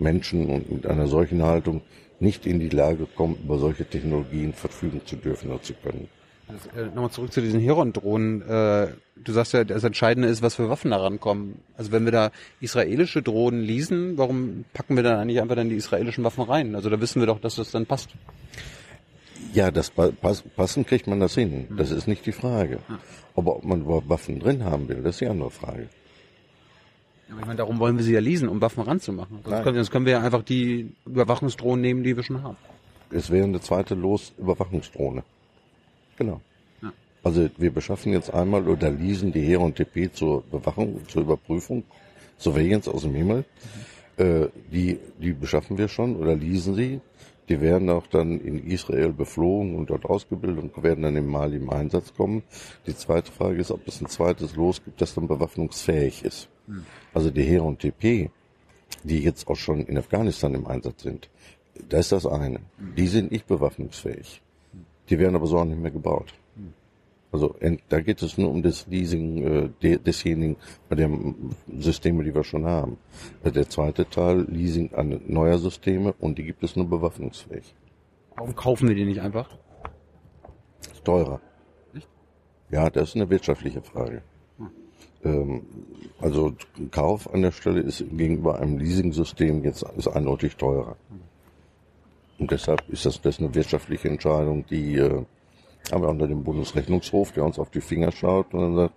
Menschen 0.00 0.46
und 0.50 0.70
mit 0.72 0.86
einer 0.86 1.06
solchen 1.06 1.42
Haltung 1.42 1.82
nicht 2.18 2.46
in 2.46 2.60
die 2.60 2.68
Lage 2.68 3.06
kommen, 3.06 3.36
über 3.44 3.58
solche 3.58 3.84
Technologien 3.84 4.52
verfügen 4.52 5.00
zu 5.04 5.16
dürfen 5.16 5.50
oder 5.50 5.62
zu 5.62 5.74
können. 5.74 6.08
Äh, 6.76 6.86
Nochmal 6.86 7.10
zurück 7.10 7.32
zu 7.32 7.40
diesen 7.40 7.60
Heron-Drohnen. 7.60 8.42
Äh, 8.42 8.88
du 9.16 9.32
sagst 9.32 9.52
ja, 9.52 9.62
das 9.64 9.84
Entscheidende 9.84 10.28
ist, 10.28 10.42
was 10.42 10.56
für 10.56 10.68
Waffen 10.68 10.90
da 10.90 10.96
rankommen. 10.96 11.60
Also 11.76 11.92
wenn 11.92 12.04
wir 12.04 12.12
da 12.12 12.32
israelische 12.60 13.22
Drohnen 13.22 13.60
leasen, 13.62 14.18
warum 14.18 14.64
packen 14.72 14.96
wir 14.96 15.02
dann 15.04 15.16
eigentlich 15.20 15.40
einfach 15.40 15.54
dann 15.54 15.68
die 15.68 15.76
israelischen 15.76 16.24
Waffen 16.24 16.42
rein? 16.42 16.74
Also 16.74 16.90
da 16.90 17.00
wissen 17.00 17.20
wir 17.20 17.26
doch, 17.26 17.38
dass 17.40 17.54
das 17.54 17.70
dann 17.70 17.86
passt. 17.86 18.10
Ja, 19.54 19.70
das 19.70 19.90
pa- 19.90 20.10
pass, 20.20 20.42
passen 20.42 20.84
kriegt 20.84 21.06
man 21.06 21.20
das 21.20 21.34
hin. 21.34 21.68
Das 21.76 21.90
ist 21.90 22.06
nicht 22.06 22.26
die 22.26 22.32
Frage. 22.32 22.78
Aber 23.36 23.56
ob 23.56 23.64
man 23.64 23.80
überhaupt 23.82 24.08
Waffen 24.08 24.38
drin 24.40 24.64
haben 24.64 24.88
will, 24.88 25.02
das 25.02 25.14
ist 25.16 25.20
die 25.20 25.26
andere 25.28 25.50
Frage. 25.50 25.88
Aber 27.30 27.40
ich 27.40 27.46
meine, 27.46 27.58
darum 27.58 27.78
wollen 27.78 27.96
wir 27.96 28.04
sie 28.04 28.12
ja 28.12 28.20
leasen, 28.20 28.48
um 28.48 28.60
Waffen 28.60 28.82
ranzumachen. 28.82 29.38
Sonst 29.44 29.62
können, 29.62 29.76
sonst 29.76 29.90
können 29.90 30.06
wir 30.06 30.12
ja 30.14 30.20
einfach 30.20 30.42
die 30.42 30.92
Überwachungsdrohnen 31.06 31.80
nehmen, 31.80 32.02
die 32.02 32.16
wir 32.16 32.22
schon 32.22 32.42
haben. 32.42 32.56
Es 33.10 33.30
wäre 33.30 33.44
eine 33.44 33.60
zweite 33.60 33.94
Los-Überwachungsdrohne. 33.94 35.22
Genau. 36.16 36.40
Ja. 36.82 36.92
Also 37.22 37.48
wir 37.56 37.72
beschaffen 37.72 38.12
jetzt 38.12 38.32
einmal 38.32 38.68
oder 38.68 38.90
leasen 38.90 39.32
die 39.32 39.42
Heron 39.42 39.74
TP 39.74 40.12
zur 40.12 40.42
Bewachung, 40.42 41.00
zur 41.08 41.22
Überprüfung, 41.22 41.84
Surveillance 42.38 42.92
aus 42.92 43.02
dem 43.02 43.14
Himmel. 43.14 43.44
Äh, 44.16 44.48
die, 44.72 44.98
die 45.20 45.32
beschaffen 45.32 45.78
wir 45.78 45.88
schon 45.88 46.16
oder 46.16 46.34
leasen 46.34 46.74
sie. 46.74 47.00
Die 47.48 47.60
werden 47.60 47.90
auch 47.90 48.06
dann 48.06 48.40
in 48.40 48.64
Israel 48.64 49.12
beflogen 49.12 49.74
und 49.74 49.90
dort 49.90 50.04
ausgebildet 50.04 50.62
und 50.62 50.82
werden 50.84 51.02
dann 51.02 51.16
im 51.16 51.26
Mali 51.26 51.56
im 51.56 51.70
Einsatz 51.70 52.14
kommen. 52.14 52.44
Die 52.86 52.94
zweite 52.94 53.32
Frage 53.32 53.60
ist, 53.60 53.72
ob 53.72 53.88
es 53.88 54.00
ein 54.00 54.06
zweites 54.06 54.54
Los 54.54 54.84
gibt, 54.84 55.00
das 55.00 55.14
dann 55.14 55.26
bewaffnungsfähig 55.26 56.24
ist. 56.24 56.48
Also 57.12 57.30
die 57.30 57.42
Heron 57.42 57.78
TP, 57.78 58.30
die 59.04 59.22
jetzt 59.22 59.48
auch 59.48 59.56
schon 59.56 59.80
in 59.86 59.98
Afghanistan 59.98 60.54
im 60.54 60.66
Einsatz 60.66 61.02
sind, 61.02 61.28
das 61.88 62.00
ist 62.00 62.12
das 62.12 62.26
eine. 62.26 62.60
Die 62.96 63.06
sind 63.06 63.32
nicht 63.32 63.46
bewaffnungsfähig. 63.46 64.42
Die 65.08 65.18
werden 65.18 65.34
aber 65.34 65.46
so 65.46 65.58
auch 65.58 65.64
nicht 65.64 65.80
mehr 65.80 65.90
gebaut. 65.90 66.34
Also 67.32 67.54
da 67.88 68.00
geht 68.00 68.22
es 68.22 68.38
nur 68.38 68.50
um 68.50 68.60
das 68.62 68.88
Leasing 68.88 69.44
äh, 69.44 69.68
de, 69.82 69.98
desjenigen 69.98 70.56
bei 70.88 70.96
den 70.96 71.54
Systeme, 71.78 72.24
die 72.24 72.34
wir 72.34 72.42
schon 72.42 72.66
haben. 72.66 72.98
Äh, 73.44 73.52
Der 73.52 73.68
zweite 73.68 74.08
Teil, 74.08 74.46
Leasing 74.50 74.92
an 74.94 75.20
neuer 75.28 75.58
Systeme 75.58 76.12
und 76.18 76.38
die 76.38 76.42
gibt 76.44 76.64
es 76.64 76.74
nur 76.74 76.88
bewaffnungsfähig. 76.88 77.72
Warum 78.34 78.56
kaufen 78.56 78.88
wir 78.88 78.96
die 78.96 79.04
nicht 79.04 79.20
einfach? 79.20 79.48
Ist 80.92 81.04
teurer. 81.04 81.40
Echt? 81.94 82.08
Ja, 82.70 82.90
das 82.90 83.10
ist 83.10 83.16
eine 83.16 83.30
wirtschaftliche 83.30 83.80
Frage. 83.82 84.22
Ähm, 85.24 85.62
also 86.20 86.54
Kauf 86.90 87.32
an 87.32 87.42
der 87.42 87.52
Stelle 87.52 87.80
ist 87.80 88.04
gegenüber 88.10 88.58
einem 88.58 88.78
Leasing-System 88.78 89.64
jetzt 89.64 89.84
ist 89.96 90.08
eindeutig 90.08 90.56
teurer. 90.56 90.96
Und 92.38 92.50
deshalb 92.50 92.88
ist 92.88 93.06
das, 93.06 93.20
das 93.20 93.38
eine 93.38 93.54
wirtschaftliche 93.54 94.08
Entscheidung, 94.08 94.64
die 94.66 94.96
äh, 94.96 95.24
haben 95.92 96.02
wir 96.02 96.08
unter 96.08 96.26
dem 96.26 96.44
Bundesrechnungshof, 96.44 97.32
der 97.32 97.44
uns 97.44 97.58
auf 97.58 97.70
die 97.70 97.80
Finger 97.80 98.12
schaut 98.12 98.52
und 98.54 98.60
dann 98.60 98.76
sagt, 98.76 98.94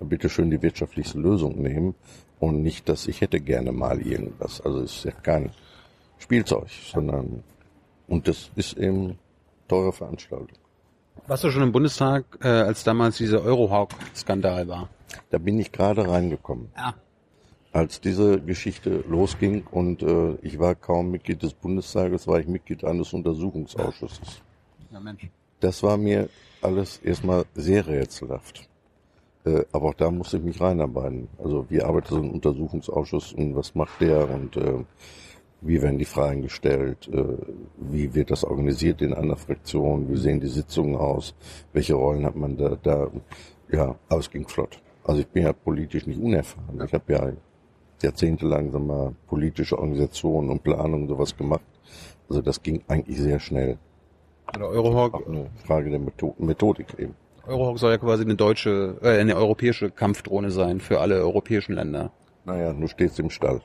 bitte 0.00 0.28
schön 0.28 0.50
die 0.50 0.60
wirtschaftlichste 0.60 1.18
Lösung 1.18 1.60
nehmen 1.62 1.94
und 2.40 2.62
nicht, 2.62 2.88
dass 2.88 3.06
ich 3.06 3.20
hätte 3.20 3.40
gerne 3.40 3.72
mal 3.72 4.00
irgendwas. 4.00 4.60
Also 4.60 4.80
es 4.80 4.96
ist 4.96 5.04
ja 5.04 5.12
kein 5.12 5.50
Spielzeug, 6.18 6.68
sondern 6.92 7.42
und 8.08 8.28
das 8.28 8.50
ist 8.56 8.76
eben 8.76 9.18
teure 9.68 9.92
Veranstaltung. 9.92 10.58
Warst 11.26 11.44
du 11.44 11.50
schon 11.50 11.62
im 11.62 11.72
Bundestag, 11.72 12.24
äh, 12.42 12.48
als 12.48 12.84
damals 12.84 13.18
dieser 13.18 13.42
Eurohawk-Skandal 13.42 14.66
war? 14.68 14.88
Da 15.30 15.38
bin 15.38 15.58
ich 15.58 15.72
gerade 15.72 16.08
reingekommen, 16.08 16.68
Ja. 16.76 16.94
als 17.72 18.00
diese 18.00 18.40
Geschichte 18.40 19.04
losging 19.08 19.64
und 19.70 20.02
äh, 20.02 20.34
ich 20.42 20.58
war 20.58 20.74
kaum 20.74 21.10
Mitglied 21.10 21.42
des 21.42 21.54
Bundestages, 21.54 22.26
war 22.26 22.40
ich 22.40 22.46
Mitglied 22.46 22.84
eines 22.84 23.12
Untersuchungsausschusses. 23.12 24.42
Ja, 24.90 25.00
Mensch. 25.00 25.28
Das 25.60 25.82
war 25.82 25.96
mir 25.96 26.28
alles 26.60 26.98
erstmal 26.98 27.44
sehr 27.54 27.86
rätselhaft. 27.86 28.68
Äh, 29.44 29.64
aber 29.72 29.90
auch 29.90 29.94
da 29.94 30.10
musste 30.10 30.36
ich 30.36 30.42
mich 30.44 30.60
reinarbeiten. 30.60 31.28
Also 31.42 31.66
wie 31.68 31.82
arbeitet 31.82 32.10
so 32.10 32.16
ein 32.22 32.30
Untersuchungsausschuss 32.30 33.32
und 33.32 33.56
was 33.56 33.74
macht 33.74 34.00
der 34.00 34.28
und 34.30 34.56
äh, 34.56 34.84
wie 35.62 35.80
werden 35.80 35.98
die 35.98 36.04
Fragen 36.04 36.42
gestellt, 36.42 37.08
äh, 37.12 37.24
wie 37.76 38.14
wird 38.14 38.30
das 38.30 38.44
organisiert 38.44 39.00
in 39.02 39.14
einer 39.14 39.36
Fraktion, 39.36 40.08
wie 40.10 40.16
sehen 40.16 40.40
die 40.40 40.48
Sitzungen 40.48 40.96
aus, 40.96 41.34
welche 41.72 41.94
Rollen 41.94 42.24
hat 42.24 42.36
man 42.36 42.56
da, 42.56 42.76
da 42.82 43.08
ja, 43.70 43.94
aber 44.08 44.20
es 44.20 44.30
ging 44.30 44.46
flott. 44.46 44.80
Also 45.04 45.20
ich 45.20 45.28
bin 45.28 45.44
ja 45.44 45.52
politisch 45.52 46.06
nicht 46.06 46.20
unerfahren. 46.20 46.80
Ich 46.84 46.92
habe 46.92 47.12
ja 47.12 47.32
jahrzehntelang 48.02 48.72
wir, 48.72 48.78
mal, 48.78 49.14
politische 49.26 49.78
Organisationen 49.78 50.50
und 50.50 50.62
Planung 50.62 51.02
und 51.02 51.08
sowas 51.08 51.36
gemacht. 51.36 51.64
Also 52.28 52.42
das 52.42 52.62
ging 52.62 52.82
eigentlich 52.88 53.18
sehr 53.18 53.40
schnell. 53.40 53.78
Auch 54.46 54.60
Eurohawk, 54.60 55.26
eine 55.26 55.50
Frage 55.64 55.90
der 55.90 55.98
Metho 55.98 56.34
Methodik 56.38 56.98
eben. 56.98 57.14
Eurohawk 57.46 57.78
soll 57.78 57.92
ja 57.92 57.98
quasi 57.98 58.22
eine 58.22 58.36
deutsche, 58.36 58.98
äh, 59.02 59.18
eine 59.18 59.36
europäische 59.36 59.90
Kampfdrohne 59.90 60.50
sein 60.50 60.80
für 60.80 61.00
alle 61.00 61.16
europäischen 61.16 61.74
Länder. 61.74 62.12
Naja, 62.44 62.72
du 62.72 62.86
stehst 62.86 63.18
im 63.18 63.30
Stall. 63.30 63.60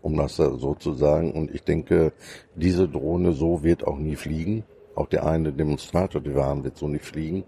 Um 0.00 0.16
das 0.16 0.36
so 0.36 0.74
zu 0.74 0.92
sagen. 0.94 1.32
Und 1.32 1.54
ich 1.54 1.64
denke, 1.64 2.12
diese 2.54 2.88
Drohne 2.88 3.32
so 3.32 3.64
wird 3.64 3.86
auch 3.86 3.98
nie 3.98 4.16
fliegen. 4.16 4.64
Auch 4.94 5.06
der 5.06 5.26
eine 5.26 5.52
Demonstrator, 5.52 6.20
den 6.20 6.34
wir 6.34 6.44
haben, 6.44 6.64
wird 6.64 6.76
so 6.76 6.88
nicht 6.88 7.04
fliegen. 7.04 7.44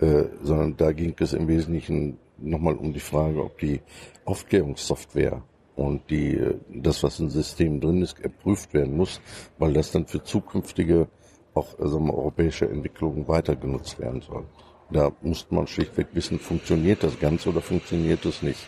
Äh, 0.00 0.24
sondern 0.42 0.76
da 0.76 0.92
ging 0.92 1.14
es 1.18 1.32
im 1.32 1.48
Wesentlichen 1.48 2.18
nochmal 2.38 2.76
um 2.76 2.92
die 2.92 3.00
Frage, 3.00 3.42
ob 3.42 3.58
die 3.58 3.80
Aufklärungssoftware 4.24 5.42
und 5.74 6.08
die, 6.08 6.36
äh, 6.36 6.54
das, 6.72 7.02
was 7.02 7.18
im 7.18 7.30
System 7.30 7.80
drin 7.80 8.02
ist, 8.02 8.20
erprüft 8.20 8.72
werden 8.74 8.96
muss, 8.96 9.20
weil 9.58 9.72
das 9.72 9.90
dann 9.90 10.06
für 10.06 10.22
zukünftige 10.22 11.08
auch 11.54 11.78
also 11.80 11.98
europäische 11.98 12.68
Entwicklungen 12.68 13.26
weiter 13.26 13.56
genutzt 13.56 13.98
werden 13.98 14.20
soll. 14.20 14.44
Da 14.90 15.10
muss 15.20 15.46
man 15.50 15.66
schlichtweg 15.66 16.08
wissen, 16.12 16.38
funktioniert 16.38 17.02
das 17.02 17.18
Ganze 17.18 17.48
oder 17.48 17.60
funktioniert 17.60 18.24
es 18.24 18.42
nicht. 18.42 18.66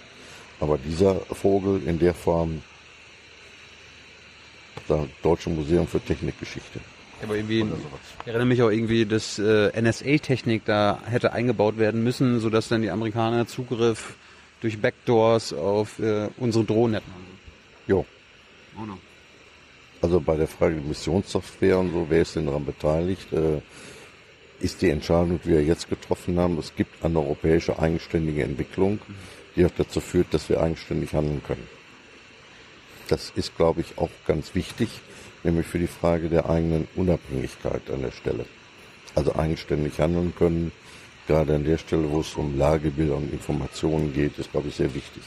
Aber 0.58 0.76
dieser 0.78 1.14
Vogel 1.14 1.82
in 1.86 1.98
der 1.98 2.12
Form, 2.12 2.62
das 4.88 5.06
Deutsche 5.22 5.50
Museum 5.50 5.86
für 5.86 6.00
Technikgeschichte. 6.00 6.80
Aber 7.22 7.36
irgendwie, 7.36 7.60
ich 7.60 8.26
erinnere 8.26 8.46
mich 8.46 8.62
auch 8.62 8.70
irgendwie, 8.70 9.04
dass 9.04 9.38
äh, 9.38 9.70
NSA-Technik 9.80 10.64
da 10.64 11.00
hätte 11.04 11.32
eingebaut 11.32 11.78
werden 11.78 12.02
müssen, 12.02 12.40
sodass 12.40 12.68
dann 12.68 12.82
die 12.82 12.90
Amerikaner 12.90 13.46
Zugriff 13.46 14.14
durch 14.60 14.80
Backdoors 14.80 15.52
auf 15.52 15.98
äh, 15.98 16.28
unsere 16.38 16.64
Drohnen 16.64 16.94
hätten. 16.94 17.12
Jo. 17.86 18.06
Oh 18.80 18.86
no. 18.86 18.98
Also 20.02 20.20
bei 20.20 20.36
der 20.36 20.48
Frage 20.48 20.76
der 20.76 20.84
Missionssoftware 20.84 21.78
und 21.78 21.92
so, 21.92 22.06
wer 22.08 22.22
ist 22.22 22.36
denn 22.36 22.46
daran 22.46 22.64
beteiligt, 22.64 23.32
äh, 23.32 23.60
ist 24.60 24.80
die 24.82 24.90
Entscheidung, 24.90 25.40
die 25.44 25.50
wir 25.50 25.62
jetzt 25.62 25.88
getroffen 25.88 26.38
haben, 26.38 26.58
es 26.58 26.74
gibt 26.74 27.04
eine 27.04 27.18
europäische 27.18 27.78
eigenständige 27.78 28.44
Entwicklung, 28.44 28.98
die 29.56 29.64
auch 29.64 29.70
dazu 29.76 30.00
führt, 30.00 30.32
dass 30.32 30.48
wir 30.48 30.60
eigenständig 30.60 31.12
handeln 31.14 31.42
können. 31.46 31.66
Das 33.08 33.32
ist, 33.34 33.56
glaube 33.56 33.80
ich, 33.80 33.98
auch 33.98 34.10
ganz 34.26 34.54
wichtig, 34.54 35.00
nämlich 35.42 35.66
für 35.66 35.78
die 35.78 35.86
Frage 35.86 36.28
der 36.28 36.48
eigenen 36.48 36.88
Unabhängigkeit 36.96 37.90
an 37.90 38.02
der 38.02 38.12
Stelle. 38.12 38.44
Also 39.14 39.34
eigenständig 39.34 39.98
handeln 39.98 40.34
können, 40.36 40.72
gerade 41.26 41.54
an 41.54 41.64
der 41.64 41.78
Stelle, 41.78 42.10
wo 42.10 42.20
es 42.20 42.34
um 42.34 42.58
Lagebilder 42.58 43.16
und 43.16 43.32
Informationen 43.32 44.12
geht, 44.12 44.38
ist, 44.38 44.50
glaube 44.52 44.68
ich, 44.68 44.76
sehr 44.76 44.94
wichtig. 44.94 45.22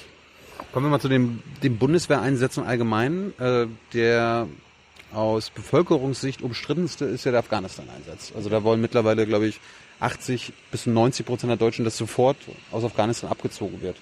Kommen 0.71 0.87
wir 0.87 0.91
mal 0.91 0.99
zu 0.99 1.09
den, 1.09 1.41
den 1.61 1.77
Bundeswehreinsätzen 1.77 2.63
allgemein. 2.63 3.33
Äh, 3.39 3.67
der 3.93 4.47
aus 5.13 5.49
Bevölkerungssicht 5.51 6.41
umstrittenste 6.41 7.05
ist 7.05 7.25
ja 7.25 7.31
der 7.31 7.39
Afghanistan-Einsatz. 7.39 8.33
Also 8.35 8.49
da 8.49 8.63
wollen 8.63 8.81
mittlerweile, 8.81 9.27
glaube 9.27 9.47
ich, 9.47 9.59
80 9.99 10.53
bis 10.71 10.85
90 10.85 11.25
Prozent 11.25 11.49
der 11.51 11.57
Deutschen, 11.57 11.85
dass 11.85 11.97
sofort 11.97 12.37
aus 12.71 12.83
Afghanistan 12.83 13.29
abgezogen 13.29 13.81
wird. 13.81 13.97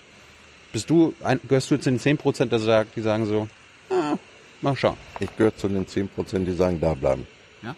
Bist 0.71 0.89
du, 0.89 1.13
ein, 1.23 1.39
gehörst 1.47 1.69
du 1.69 1.77
zu 1.77 1.89
den 1.89 1.99
10 1.99 2.17
Prozent, 2.17 2.51
die 2.53 3.01
sagen 3.01 3.25
so, 3.25 3.47
ah, 3.89 4.17
mal 4.63 4.75
schauen. 4.75 4.97
Ich 5.19 5.35
gehöre 5.35 5.55
zu 5.55 5.67
den 5.67 5.87
10 5.87 6.09
Prozent, 6.09 6.47
die 6.47 6.53
sagen, 6.53 6.79
da 6.79 6.93
bleiben. 6.93 7.27
Ja? 7.63 7.75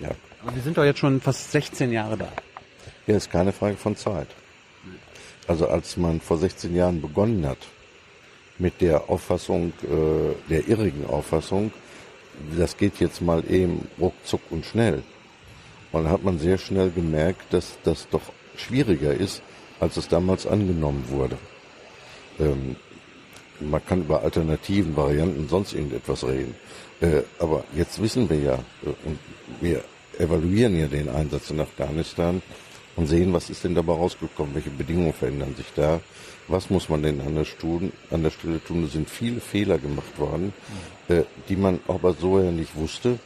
Ja. 0.00 0.10
Aber 0.42 0.54
wir 0.54 0.62
sind 0.62 0.76
doch 0.76 0.84
jetzt 0.84 0.98
schon 0.98 1.20
fast 1.20 1.50
16 1.52 1.92
Jahre 1.92 2.16
da. 2.16 2.28
Ja, 3.06 3.16
ist 3.16 3.30
keine 3.30 3.52
Frage 3.52 3.76
von 3.76 3.96
Zeit. 3.96 4.28
Also 5.46 5.68
als 5.68 5.96
man 5.96 6.20
vor 6.20 6.38
16 6.38 6.74
Jahren 6.74 7.00
begonnen 7.00 7.46
hat 7.46 7.58
mit 8.58 8.80
der 8.80 9.08
Auffassung, 9.08 9.72
äh, 9.82 10.34
der 10.50 10.66
irrigen 10.68 11.06
Auffassung, 11.06 11.72
das 12.56 12.76
geht 12.76 12.98
jetzt 12.98 13.20
mal 13.20 13.44
eben 13.50 13.88
ruckzuck 13.98 14.40
und 14.50 14.66
schnell. 14.66 15.02
Und 15.92 16.04
dann 16.04 16.12
hat 16.12 16.24
man 16.24 16.38
sehr 16.38 16.58
schnell 16.58 16.90
gemerkt, 16.90 17.52
dass 17.52 17.78
das 17.84 18.08
doch 18.08 18.32
schwieriger 18.56 19.14
ist, 19.14 19.42
als 19.80 19.96
es 19.96 20.08
damals 20.08 20.46
angenommen 20.46 21.04
wurde. 21.08 21.38
Ähm, 22.38 22.76
man 23.60 23.84
kann 23.84 24.02
über 24.02 24.22
Alternativen, 24.22 24.96
Varianten, 24.96 25.48
sonst 25.48 25.72
irgendetwas 25.72 26.24
reden. 26.24 26.54
Äh, 27.00 27.22
aber 27.38 27.64
jetzt 27.74 28.00
wissen 28.00 28.28
wir 28.28 28.38
ja, 28.38 28.54
äh, 28.54 29.08
und 29.08 29.18
wir 29.60 29.82
evaluieren 30.18 30.78
ja 30.78 30.86
den 30.86 31.08
Einsatz 31.08 31.50
in 31.50 31.60
Afghanistan, 31.60 32.42
und 32.96 33.06
sehen, 33.06 33.32
was 33.32 33.50
ist 33.50 33.62
denn 33.62 33.74
dabei 33.74 33.92
rausgekommen, 33.92 34.54
welche 34.54 34.70
Bedingungen 34.70 35.12
verändern 35.12 35.54
sich 35.54 35.66
da, 35.74 36.00
was 36.48 36.70
muss 36.70 36.88
man 36.88 37.02
denn 37.02 37.20
an 37.20 37.34
der, 37.34 37.44
Studen, 37.44 37.92
an 38.10 38.22
der 38.22 38.30
Stelle 38.30 38.62
tun. 38.64 38.84
Es 38.84 38.92
sind 38.92 39.08
viele 39.08 39.40
Fehler 39.40 39.78
gemacht 39.78 40.18
worden, 40.18 40.52
äh, 41.08 41.22
die 41.48 41.56
man 41.56 41.80
aber 41.86 42.14
so 42.14 42.40
ja 42.40 42.50
nicht 42.50 42.74
wusste, 42.74 43.18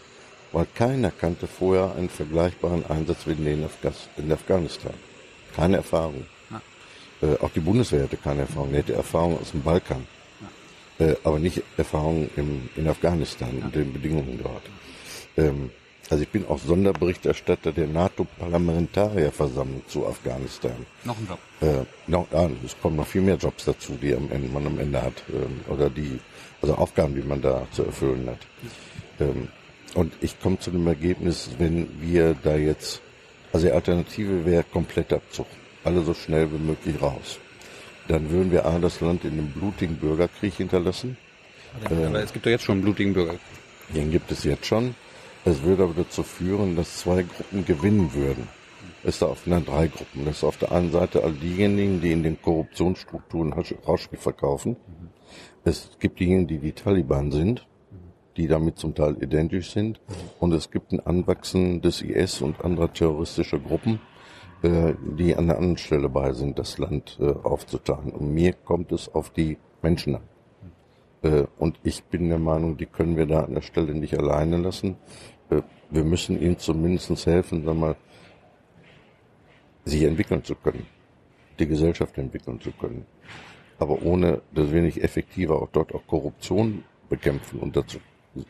weil 0.53 0.67
keiner 0.75 1.13
kannte 1.13 1.47
vorher 1.47 1.95
einen 1.97 2.09
vergleichbaren 2.09 2.85
Einsatz 2.87 3.27
wie 3.27 3.35
den 3.35 3.65
in 4.17 4.33
Afghanistan. 4.33 4.95
Keine 5.55 5.77
Erfahrung. 5.77 6.27
Äh, 7.23 7.37
auch 7.41 7.51
die 7.51 7.61
Bundeswehr 7.61 8.05
hatte 8.05 8.17
keine 8.17 8.43
Erfahrung. 8.43 8.73
Die 8.73 8.79
hatte 8.79 8.95
Erfahrung 8.95 9.39
aus 9.39 9.53
dem 9.53 9.63
Balkan. 9.63 10.07
Äh, 11.01 11.17
aber 11.25 11.39
nicht 11.39 11.63
Erfahrung 11.77 12.29
im, 12.37 12.69
in 12.77 12.87
Afghanistan 12.87 13.57
ja. 13.59 13.65
und 13.65 13.75
den 13.75 13.93
Bedingungen 13.93 14.39
dort. 14.43 14.63
Ähm, 15.37 15.71
also 16.11 16.23
ich 16.23 16.29
bin 16.29 16.47
auch 16.47 16.59
Sonderberichterstatter 16.59 17.73
der 17.73 17.87
NATO-Parlamentarierversammlung 17.87 19.83
zu 19.87 20.07
Afghanistan. 20.07 20.85
Noch 21.05 21.17
ein 21.17 21.27
Job. 21.29 21.39
Äh, 21.61 22.11
noch, 22.11 22.27
ja, 22.33 22.51
es 22.65 22.77
kommen 22.83 22.97
noch 22.97 23.07
viel 23.07 23.23
mehr 23.23 23.37
Jobs 23.37 23.65
dazu, 23.65 23.97
die 24.01 24.15
am 24.15 24.31
Ende, 24.31 24.49
man 24.49 24.67
am 24.67 24.79
Ende 24.79 25.01
hat. 25.01 25.23
Ähm, 25.31 25.61
oder 25.73 25.89
die, 25.89 26.19
also 26.61 26.75
Aufgaben, 26.75 27.15
die 27.15 27.23
man 27.23 27.41
da 27.41 27.67
zu 27.71 27.85
erfüllen 27.85 28.29
hat. 28.29 28.47
Ähm, 29.21 29.49
und 29.95 30.13
ich 30.21 30.39
komme 30.41 30.59
zu 30.59 30.71
dem 30.71 30.87
Ergebnis, 30.87 31.51
wenn 31.59 31.89
wir 32.01 32.35
da 32.43 32.57
jetzt, 32.57 33.01
also 33.53 33.67
die 33.67 33.73
Alternative 33.73 34.45
wäre 34.45 34.65
kompletter 34.65 35.17
Abzug. 35.17 35.47
Alle 35.85 36.03
so 36.03 36.13
schnell 36.13 36.51
wie 36.53 36.59
möglich 36.59 37.01
raus. 37.01 37.39
Dann 38.11 38.29
würden 38.29 38.51
wir 38.51 38.67
A, 38.67 38.77
das 38.81 39.01
Land 39.01 39.25
in 39.25 39.35
einem 39.35 39.53
blutigen 39.53 39.95
Bürgerkrieg 39.95 40.55
hinterlassen. 40.55 41.17
Aber, 41.85 41.95
ähm, 41.95 42.17
es 42.17 42.33
gibt 42.33 42.45
doch 42.45 42.51
jetzt 42.51 42.65
schon 42.65 42.79
einen 42.79 42.83
blutigen 42.83 43.15
Bürgerkrieg. 43.15 43.41
Den 43.95 44.11
gibt 44.11 44.33
es 44.33 44.43
jetzt 44.43 44.67
schon. 44.67 44.97
Es 45.45 45.63
würde 45.63 45.85
aber 45.85 45.95
dazu 45.97 46.25
führen, 46.25 46.75
dass 46.75 46.99
zwei 46.99 47.23
Gruppen 47.23 47.65
gewinnen 47.65 48.13
würden. 48.13 48.49
Es 49.05 49.17
ist 49.17 49.23
auf 49.23 49.43
na, 49.47 49.61
drei 49.61 49.87
Gruppen. 49.87 50.25
Das 50.25 50.39
ist 50.39 50.45
auf 50.45 50.57
der 50.57 50.73
einen 50.73 50.91
Seite 50.91 51.23
all 51.23 51.35
diejenigen, 51.35 52.01
die 52.01 52.11
in 52.11 52.25
den 52.25 52.43
Korruptionsstrukturen 52.43 53.53
Rauschgift 53.53 54.25
verkaufen. 54.25 54.77
Es 55.63 55.91
gibt 56.01 56.19
diejenigen, 56.19 56.49
die 56.49 56.59
die 56.59 56.73
Taliban 56.73 57.31
sind, 57.31 57.65
die 58.37 58.49
damit 58.49 58.77
zum 58.77 58.97
Teil 58.97 59.23
identisch 59.23 59.71
sind. 59.71 60.01
Und 60.41 60.53
es 60.53 60.73
gibt 60.73 60.91
ein 60.91 60.99
Anwachsen 60.99 61.81
des 61.81 62.03
IS 62.03 62.41
und 62.41 62.61
anderer 62.65 62.93
terroristischer 62.93 63.61
Gruppen, 63.61 64.01
äh, 64.63 64.95
die 65.01 65.35
an 65.37 65.47
der 65.47 65.57
anderen 65.57 65.79
Stelle 65.79 66.09
bei 66.09 66.33
sind, 66.33 66.59
das 66.59 66.79
Land 66.79 67.19
äh, 67.21 67.25
aufzuteilen. 67.25 68.11
Und 68.11 68.35
mir 68.35 68.53
kommt 68.53 68.93
es 68.93 69.09
auf 69.15 69.31
die 69.31 69.59
Menschen 69.83 70.17
an. 70.17 70.23
Äh, 71.23 71.45
und 71.59 71.79
ich 71.83 72.05
bin 72.05 72.29
der 72.29 72.39
Meinung, 72.39 72.77
die 72.77 72.87
können 72.87 73.17
wir 73.17 73.27
da 73.27 73.45
an 73.45 73.55
der 73.55 73.63
Stelle 73.63 73.95
nicht 73.95 74.19
alleine 74.19 74.59
lassen. 74.59 74.97
Äh, 75.51 75.63
wir 75.91 76.05
müssen 76.05 76.41
ihnen 76.41 76.59
zumindest 76.59 77.27
helfen, 77.27 77.65
sag 77.65 77.77
mal, 77.77 77.97
sich 79.85 80.03
entwickeln 80.03 80.45
zu 80.45 80.55
können, 80.55 80.87
die 81.59 81.67
Gesellschaft 81.67 82.17
entwickeln 82.19 82.61
zu 82.61 82.71
können. 82.73 83.07
Aber 83.79 84.03
ohne, 84.03 84.43
dass 84.53 84.71
wir 84.71 84.83
nicht 84.83 85.03
effektiver 85.03 85.61
auch 85.61 85.69
dort 85.73 85.95
auch 85.95 86.07
Korruption 86.07 86.85
bekämpfen 87.09 87.61
und 87.61 87.77
dazu, 87.77 87.99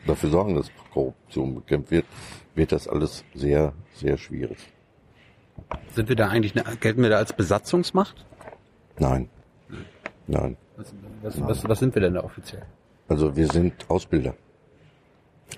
dafür 0.05 0.29
sorgen, 0.29 0.55
dass 0.55 0.69
Korruption 0.93 1.55
bekämpft 1.55 1.91
wird, 1.91 2.05
wird 2.53 2.71
das 2.73 2.87
alles 2.87 3.23
sehr, 3.33 3.73
sehr 3.93 4.17
schwierig. 4.17 4.57
Sind 5.93 6.09
wir 6.09 6.15
da 6.15 6.29
eigentlich, 6.29 6.53
gelten 6.79 7.01
wir 7.03 7.09
da 7.09 7.17
als 7.17 7.33
Besatzungsmacht? 7.33 8.25
Nein. 8.99 9.29
Nein. 10.27 10.57
Was, 10.77 10.93
was, 11.21 11.41
was, 11.41 11.69
was 11.69 11.79
sind 11.79 11.95
wir 11.95 12.01
denn 12.01 12.13
da 12.13 12.23
offiziell? 12.23 12.63
Also 13.07 13.35
wir 13.35 13.47
sind 13.47 13.89
Ausbilder. 13.89 14.35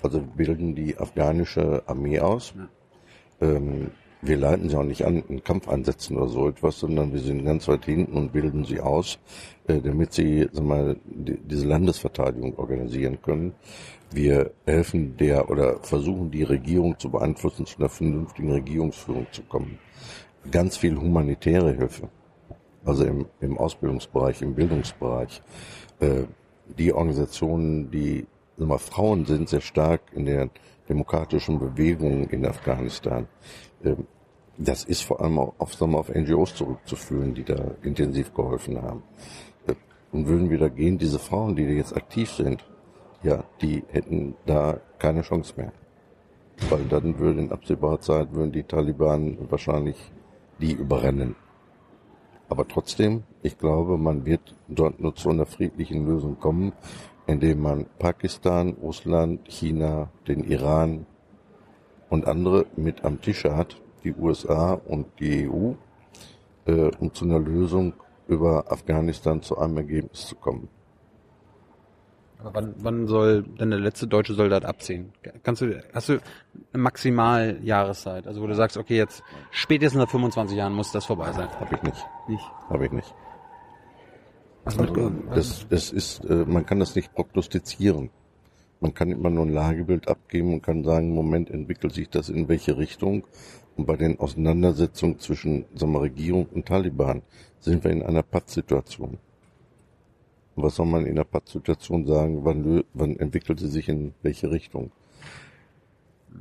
Also 0.02 0.20
wir 0.20 0.46
bilden 0.46 0.74
die 0.74 0.96
afghanische 0.98 1.82
Armee 1.86 2.18
aus. 2.20 2.54
Ja. 3.40 3.48
Ähm, 3.48 3.90
wir 4.22 4.36
leiten 4.38 4.68
sie 4.68 4.76
auch 4.76 4.84
nicht 4.84 5.04
an 5.04 5.22
in 5.28 5.44
Kampfeinsätzen 5.44 6.16
oder 6.16 6.28
so 6.28 6.48
etwas, 6.48 6.78
sondern 6.80 7.12
wir 7.12 7.20
sind 7.20 7.44
ganz 7.44 7.68
weit 7.68 7.84
hinten 7.84 8.16
und 8.16 8.32
bilden 8.32 8.64
sie 8.64 8.80
aus, 8.80 9.18
äh, 9.66 9.80
damit 9.80 10.14
sie 10.14 10.48
sag 10.50 10.64
mal, 10.64 10.96
die, 11.04 11.36
diese 11.36 11.66
Landesverteidigung 11.66 12.56
organisieren 12.56 13.20
können. 13.20 13.52
Wir 14.14 14.52
helfen 14.64 15.16
der 15.16 15.50
oder 15.50 15.80
versuchen 15.82 16.30
die 16.30 16.44
Regierung 16.44 16.98
zu 16.98 17.10
beeinflussen, 17.10 17.66
zu 17.66 17.78
einer 17.78 17.88
vernünftigen 17.88 18.52
Regierungsführung 18.52 19.26
zu 19.32 19.42
kommen. 19.42 19.78
Ganz 20.50 20.76
viel 20.76 20.96
humanitäre 20.96 21.72
Hilfe 21.72 22.08
also 22.84 23.04
im, 23.04 23.26
im 23.40 23.58
Ausbildungsbereich, 23.58 24.42
im 24.42 24.54
Bildungsbereich. 24.54 25.42
Äh, 26.00 26.24
die 26.78 26.92
Organisationen, 26.92 27.90
die 27.90 28.26
mal, 28.56 28.78
Frauen 28.78 29.24
sind 29.26 29.48
sehr 29.48 29.60
stark 29.60 30.02
in 30.12 30.26
der 30.26 30.50
demokratischen 30.88 31.58
Bewegung 31.58 32.28
in 32.28 32.46
Afghanistan. 32.46 33.26
Äh, 33.82 33.94
das 34.56 34.84
ist 34.84 35.02
vor 35.02 35.20
allem 35.20 35.38
auf, 35.38 35.54
auf, 35.58 35.80
auf 35.82 36.14
NGOs 36.14 36.54
zurückzuführen, 36.54 37.34
die 37.34 37.44
da 37.44 37.72
intensiv 37.82 38.32
geholfen 38.34 38.80
haben. 38.80 39.02
Äh, 39.66 39.74
und 40.12 40.26
würden 40.26 40.50
wir 40.50 40.58
da 40.58 40.68
gehen, 40.68 40.98
diese 40.98 41.18
Frauen, 41.18 41.56
die 41.56 41.66
da 41.66 41.72
jetzt 41.72 41.96
aktiv 41.96 42.30
sind, 42.30 42.64
ja, 43.24 43.42
die 43.60 43.82
hätten 43.88 44.34
da 44.46 44.80
keine 44.98 45.22
Chance 45.22 45.54
mehr. 45.56 45.72
Weil 46.70 46.84
dann 46.84 47.18
würden 47.18 47.46
in 47.46 47.52
absehbarer 47.52 48.00
Zeit 48.00 48.32
würden 48.32 48.52
die 48.52 48.62
Taliban 48.62 49.38
wahrscheinlich 49.50 49.96
die 50.60 50.72
überrennen. 50.72 51.34
Aber 52.48 52.68
trotzdem, 52.68 53.24
ich 53.42 53.58
glaube, 53.58 53.98
man 53.98 54.24
wird 54.24 54.54
dort 54.68 55.00
nur 55.00 55.14
zu 55.16 55.30
einer 55.30 55.46
friedlichen 55.46 56.06
Lösung 56.06 56.38
kommen, 56.38 56.72
indem 57.26 57.62
man 57.62 57.86
Pakistan, 57.98 58.76
Russland, 58.82 59.48
China, 59.48 60.10
den 60.28 60.44
Iran 60.44 61.06
und 62.10 62.28
andere 62.28 62.66
mit 62.76 63.04
am 63.04 63.20
Tische 63.20 63.56
hat, 63.56 63.80
die 64.04 64.14
USA 64.14 64.74
und 64.74 65.06
die 65.18 65.48
EU, 65.48 65.72
äh, 66.66 66.90
um 67.00 67.12
zu 67.12 67.24
einer 67.24 67.38
Lösung 67.38 67.94
über 68.28 68.70
Afghanistan 68.70 69.42
zu 69.42 69.58
einem 69.58 69.78
Ergebnis 69.78 70.28
zu 70.28 70.36
kommen. 70.36 70.68
Wann, 72.52 72.74
wann 72.78 73.06
soll 73.06 73.42
denn 73.42 73.70
der 73.70 73.80
letzte 73.80 74.06
deutsche 74.06 74.34
Soldat 74.34 74.64
abziehen? 74.66 75.12
Kannst 75.42 75.62
du, 75.62 75.82
hast 75.94 76.10
du 76.10 76.12
eine 76.72 76.82
Maximaljahreszeit? 76.82 78.26
Also 78.26 78.42
wo 78.42 78.46
du 78.46 78.54
sagst, 78.54 78.76
okay, 78.76 78.96
jetzt 78.96 79.22
spätestens 79.50 80.02
nach 80.02 80.10
25 80.10 80.56
Jahren 80.56 80.74
muss 80.74 80.92
das 80.92 81.06
vorbei 81.06 81.32
sein. 81.32 81.48
Hab 81.58 81.72
ich 81.72 81.82
nicht. 81.82 82.06
Nicht? 82.28 82.44
Hab 82.68 82.82
ich 82.82 82.92
nicht. 82.92 83.14
Also, 84.64 84.80
also 84.80 85.10
das, 85.34 85.66
das 85.68 85.90
ist, 85.90 86.24
äh, 86.24 86.44
man 86.46 86.66
kann 86.66 86.80
das 86.80 86.94
nicht 86.94 87.14
prognostizieren. 87.14 88.10
Man 88.80 88.92
kann 88.92 89.10
immer 89.10 89.30
nur 89.30 89.46
ein 89.46 89.52
Lagebild 89.52 90.08
abgeben 90.08 90.52
und 90.52 90.62
kann 90.62 90.84
sagen, 90.84 91.08
im 91.08 91.14
Moment 91.14 91.50
entwickelt 91.50 91.94
sich 91.94 92.10
das 92.10 92.28
in 92.28 92.48
welche 92.48 92.76
Richtung. 92.76 93.26
Und 93.76 93.86
bei 93.86 93.96
den 93.96 94.20
Auseinandersetzungen 94.20 95.18
zwischen 95.18 95.64
sagen 95.74 95.92
wir, 95.92 96.02
Regierung 96.02 96.46
und 96.46 96.66
Taliban 96.66 97.22
sind 97.60 97.82
wir 97.84 97.90
in 97.90 98.02
einer 98.02 98.22
Pattsituation. 98.22 99.18
Was 100.56 100.76
soll 100.76 100.86
man 100.86 101.06
in 101.06 101.16
der 101.16 101.24
Pattsituation 101.24 102.06
sagen? 102.06 102.44
Wann, 102.44 102.84
wann 102.94 103.16
entwickelt 103.16 103.58
sie 103.58 103.68
sich 103.68 103.88
in 103.88 104.14
welche 104.22 104.50
Richtung? 104.50 104.92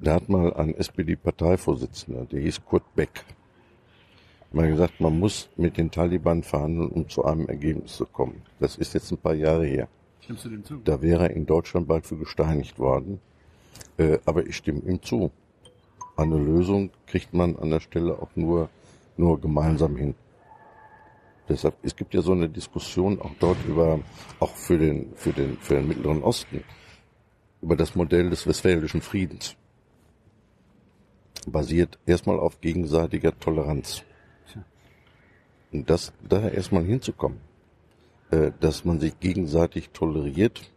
Da 0.02 0.16
hat 0.16 0.30
mal 0.30 0.54
ein 0.54 0.74
SPD-Parteivorsitzender, 0.74 2.26
der 2.26 2.42
hieß 2.42 2.66
Kurt 2.66 2.84
Beck, 2.96 3.26
mal 4.52 4.70
gesagt, 4.70 5.00
man 5.00 5.20
muss 5.20 5.50
mit 5.56 5.78
den 5.78 5.92
Taliban 5.92 6.44
verhandeln, 6.44 6.90
um 6.90 7.10
zu 7.10 7.26
einem 7.26 7.48
Ergebnis 7.48 7.96
zu 7.98 8.06
kommen. 8.06 8.42
Das 8.60 8.78
ist 8.78 8.94
jetzt 8.94 9.12
ein 9.12 9.18
paar 9.18 9.34
Jahre 9.34 9.66
her. 9.66 9.88
Stimmst 10.22 10.46
du 10.46 10.50
dem 10.50 10.64
zu? 10.64 10.78
Da 10.84 11.02
wäre 11.02 11.24
er 11.24 11.36
in 11.36 11.46
Deutschland 11.46 11.88
bald 11.88 12.06
für 12.06 12.18
gesteinigt 12.18 12.80
worden. 12.80 13.20
Äh, 13.98 14.20
aber 14.26 14.46
ich 14.46 14.56
stimme 14.56 14.82
ihm 14.82 15.02
zu. 15.02 15.32
Eine 16.16 16.38
Lösung 16.38 16.92
kriegt 17.08 17.34
man 17.34 17.56
an 17.58 17.72
der 17.72 17.80
Stelle 17.80 18.14
auch 18.14 18.30
nur, 18.36 18.70
nur 19.18 19.42
gemeinsam 19.42 19.96
hin. 19.96 20.16
Deshalb, 21.50 21.76
es 21.84 21.96
gibt 21.96 22.14
ja 22.14 22.22
so 22.22 22.32
eine 22.32 22.48
Diskussion 22.48 23.22
auch 23.22 23.32
dort 23.40 23.58
über, 23.66 24.00
auch 24.40 24.56
für 24.56 24.78
den, 24.78 25.14
für 25.16 25.34
den, 25.34 25.58
für 25.58 25.76
den 25.76 25.88
Mittleren 25.88 26.24
Osten, 26.24 26.64
über 27.62 27.76
das 27.76 27.96
Modell 27.96 28.30
des 28.30 28.48
Westfälischen 28.48 29.02
Friedens. 29.02 29.56
Basiert 31.46 32.00
erstmal 32.06 32.40
auf 32.40 32.62
gegenseitiger 32.62 33.38
Toleranz. 33.38 34.04
Und 35.74 35.90
das, 35.90 36.14
da 36.28 36.48
erstmal 36.48 36.86
hinzukommen, 36.86 37.40
äh, 38.32 38.52
dass 38.60 38.86
man 38.86 39.00
sich 39.00 39.20
gegenseitig 39.20 39.90
toleriert 39.90 40.72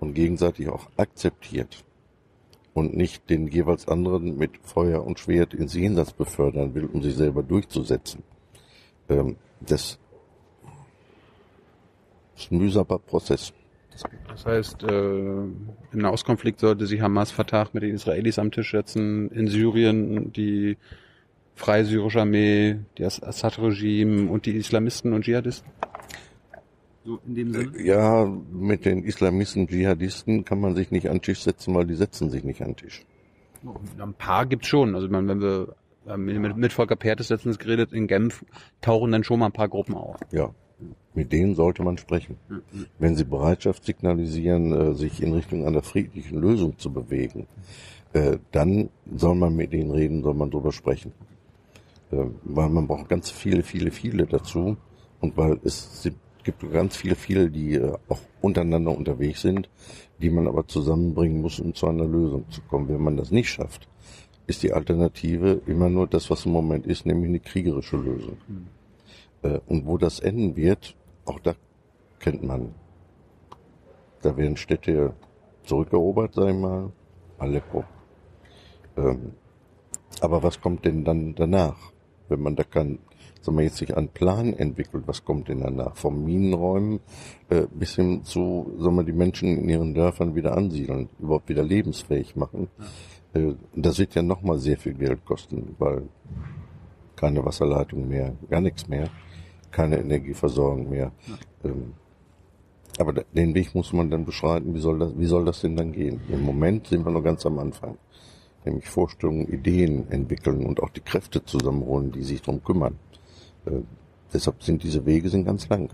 und 0.00 0.14
gegenseitig 0.14 0.68
auch 0.68 0.88
akzeptiert 0.96 1.84
und 2.74 2.96
nicht 2.96 3.28
den 3.30 3.48
jeweils 3.48 3.86
anderen 3.88 4.36
mit 4.38 4.56
Feuer 4.62 5.04
und 5.04 5.18
Schwert 5.18 5.54
ins 5.54 5.74
Jenseits 5.74 6.12
befördern 6.12 6.74
will, 6.74 6.86
um 6.86 7.02
sich 7.02 7.14
selber 7.14 7.42
durchzusetzen. 7.42 8.22
Ähm, 9.08 9.36
das 9.60 9.98
ist 12.38 12.52
ein 12.52 12.58
mühsamer 12.58 12.98
Prozess. 12.98 13.52
Das 14.28 14.46
heißt, 14.46 14.82
äh, 14.84 15.38
im 15.40 15.68
Nahostkonflikt 15.92 16.60
sollte 16.60 16.86
sich 16.86 17.00
Hamas 17.00 17.32
Fatah 17.32 17.68
mit 17.72 17.82
den 17.82 17.94
Israelis 17.94 18.38
am 18.38 18.52
Tisch 18.52 18.70
setzen, 18.70 19.30
in 19.30 19.48
Syrien 19.48 20.32
die 20.32 20.76
Freie 21.56 21.84
Syrische 21.84 22.20
Armee, 22.20 22.76
das 22.96 23.20
Assad-Regime 23.20 24.30
und 24.30 24.46
die 24.46 24.52
Islamisten 24.52 25.12
und 25.12 25.24
Dschihadisten? 25.24 25.68
So 27.04 27.18
in 27.26 27.34
dem 27.34 27.52
Sinne? 27.52 27.82
Ja, 27.82 28.32
mit 28.52 28.84
den 28.84 29.02
Islamisten, 29.02 29.66
Dschihadisten 29.66 30.44
kann 30.44 30.60
man 30.60 30.76
sich 30.76 30.92
nicht 30.92 31.08
an 31.08 31.16
den 31.16 31.22
Tisch 31.22 31.40
setzen, 31.40 31.74
weil 31.74 31.86
die 31.86 31.96
setzen 31.96 32.30
sich 32.30 32.44
nicht 32.44 32.60
an 32.62 32.68
den 32.68 32.76
Tisch. 32.76 33.04
Ein 33.98 34.14
paar 34.14 34.46
gibt's 34.46 34.68
schon. 34.68 34.94
Also 34.94 35.10
wenn 35.10 35.40
wir 35.40 35.74
Ähm, 36.06 36.24
Mit, 36.24 36.56
mit 36.56 36.72
Volker 36.72 36.96
Pertes 36.96 37.28
letztens 37.28 37.58
geredet, 37.58 37.92
in 37.92 38.06
Genf 38.06 38.42
tauchen 38.80 39.12
dann 39.12 39.24
schon 39.24 39.40
mal 39.40 39.46
ein 39.46 39.52
paar 39.52 39.68
Gruppen 39.68 39.94
auf. 39.94 40.16
Ja, 40.30 40.54
mit 41.14 41.32
denen 41.32 41.54
sollte 41.54 41.82
man 41.82 41.98
sprechen. 41.98 42.36
Wenn 42.98 43.16
sie 43.16 43.24
Bereitschaft 43.24 43.84
signalisieren, 43.84 44.72
äh, 44.72 44.94
sich 44.94 45.22
in 45.22 45.32
Richtung 45.32 45.66
einer 45.66 45.82
friedlichen 45.82 46.38
Lösung 46.38 46.78
zu 46.78 46.92
bewegen, 46.92 47.46
äh, 48.12 48.38
dann 48.52 48.88
soll 49.14 49.34
man 49.34 49.54
mit 49.56 49.72
denen 49.72 49.90
reden, 49.90 50.22
soll 50.22 50.34
man 50.34 50.50
drüber 50.50 50.72
sprechen. 50.72 51.12
Äh, 52.10 52.24
Weil 52.44 52.70
man 52.70 52.86
braucht 52.86 53.08
ganz 53.08 53.30
viele, 53.30 53.62
viele, 53.62 53.90
viele 53.90 54.26
dazu 54.26 54.76
und 55.20 55.36
weil 55.36 55.58
es 55.64 56.08
gibt 56.44 56.72
ganz 56.72 56.96
viele, 56.96 57.14
viele, 57.14 57.50
die 57.50 57.74
äh, 57.74 57.92
auch 58.08 58.20
untereinander 58.40 58.96
unterwegs 58.96 59.42
sind, 59.42 59.68
die 60.20 60.30
man 60.30 60.46
aber 60.46 60.66
zusammenbringen 60.66 61.42
muss, 61.42 61.60
um 61.60 61.74
zu 61.74 61.86
einer 61.86 62.06
Lösung 62.06 62.44
zu 62.50 62.62
kommen. 62.62 62.88
Wenn 62.88 63.02
man 63.02 63.16
das 63.16 63.30
nicht 63.30 63.50
schafft, 63.50 63.88
ist 64.46 64.62
die 64.62 64.72
Alternative 64.72 65.60
immer 65.66 65.90
nur 65.90 66.06
das, 66.06 66.30
was 66.30 66.46
im 66.46 66.52
Moment 66.52 66.86
ist, 66.86 67.04
nämlich 67.04 67.28
eine 67.28 67.40
kriegerische 67.40 67.96
Lösung. 67.96 68.38
Äh, 69.42 69.60
Und 69.66 69.86
wo 69.86 69.98
das 69.98 70.20
enden 70.20 70.56
wird, 70.56 70.96
auch 71.24 71.40
da 71.40 71.54
kennt 72.18 72.42
man. 72.42 72.74
Da 74.22 74.36
werden 74.36 74.56
Städte 74.56 75.14
zurückerobert, 75.64 76.34
sag 76.34 76.48
ich 76.48 76.56
mal. 76.56 76.92
Aleppo. 77.38 77.84
Ähm, 78.96 79.34
aber 80.20 80.42
was 80.42 80.60
kommt 80.60 80.84
denn 80.84 81.04
dann 81.04 81.34
danach? 81.34 81.92
Wenn 82.28 82.40
man 82.40 82.56
da 82.56 82.64
kann, 82.64 82.98
sagen 83.40 83.56
wir 83.58 83.64
jetzt 83.64 83.76
sich 83.76 83.96
einen 83.96 84.08
Plan 84.08 84.52
entwickelt, 84.52 85.04
was 85.06 85.24
kommt 85.24 85.48
denn 85.48 85.60
danach? 85.60 85.96
Vom 85.96 86.24
Minenräumen 86.24 87.00
äh, 87.48 87.66
bis 87.72 87.94
hin 87.94 88.24
zu, 88.24 88.74
sagen 88.78 88.96
wir, 88.96 89.04
die 89.04 89.12
Menschen 89.12 89.56
in 89.56 89.68
ihren 89.68 89.94
Dörfern 89.94 90.34
wieder 90.34 90.56
ansiedeln, 90.56 91.08
überhaupt 91.20 91.48
wieder 91.48 91.62
lebensfähig 91.62 92.34
machen. 92.34 92.68
Äh, 93.32 93.54
das 93.74 93.98
wird 93.98 94.14
ja 94.14 94.22
nochmal 94.22 94.58
sehr 94.58 94.76
viel 94.76 94.94
Geld 94.94 95.24
kosten, 95.24 95.76
weil 95.78 96.08
keine 97.16 97.44
Wasserleitung 97.44 98.08
mehr, 98.08 98.34
gar 98.50 98.60
nichts 98.60 98.88
mehr, 98.88 99.08
keine 99.70 99.98
Energieversorgung 99.98 100.90
mehr. 100.90 101.12
Ähm, 101.64 101.94
aber 102.98 103.12
den 103.12 103.54
Weg 103.54 103.74
muss 103.74 103.92
man 103.92 104.10
dann 104.10 104.24
beschreiten, 104.24 104.74
wie 104.74 104.80
soll 104.80 104.98
das, 104.98 105.16
wie 105.16 105.26
soll 105.26 105.44
das 105.44 105.60
denn 105.60 105.76
dann 105.76 105.92
gehen? 105.92 106.20
Im 106.28 106.42
Moment 106.42 106.88
sind 106.88 107.04
wir 107.04 107.12
noch 107.12 107.22
ganz 107.22 107.46
am 107.46 107.58
Anfang. 107.58 107.96
Nämlich 108.64 108.88
Vorstellungen, 108.88 109.46
Ideen 109.46 110.10
entwickeln 110.10 110.66
und 110.66 110.82
auch 110.82 110.90
die 110.90 111.00
Kräfte 111.00 111.44
zusammenholen, 111.44 112.10
die 112.10 112.24
sich 112.24 112.42
darum 112.42 112.62
kümmern. 112.62 112.98
Äh, 113.66 113.82
deshalb 114.32 114.62
sind 114.62 114.82
diese 114.82 115.06
Wege 115.06 115.28
sind 115.28 115.44
ganz 115.44 115.68
lang. 115.68 115.90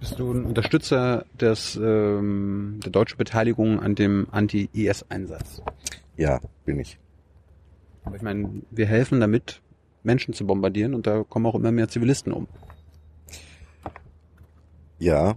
Bist 0.00 0.18
du 0.18 0.32
ein 0.32 0.44
Unterstützer 0.46 1.26
des, 1.38 1.76
ähm, 1.76 2.80
der 2.82 2.90
deutschen 2.90 3.18
Beteiligung 3.18 3.78
an 3.78 3.94
dem 3.94 4.26
Anti-IS-Einsatz? 4.32 5.62
Ja, 6.16 6.40
bin 6.64 6.80
ich. 6.80 6.98
Aber 8.04 8.16
ich 8.16 8.22
meine, 8.22 8.62
wir 8.70 8.86
helfen 8.86 9.20
damit, 9.20 9.61
Menschen 10.02 10.34
zu 10.34 10.46
bombardieren 10.46 10.94
und 10.94 11.06
da 11.06 11.24
kommen 11.24 11.46
auch 11.46 11.54
immer 11.54 11.72
mehr 11.72 11.88
Zivilisten 11.88 12.32
um. 12.32 12.48
Ja, 14.98 15.34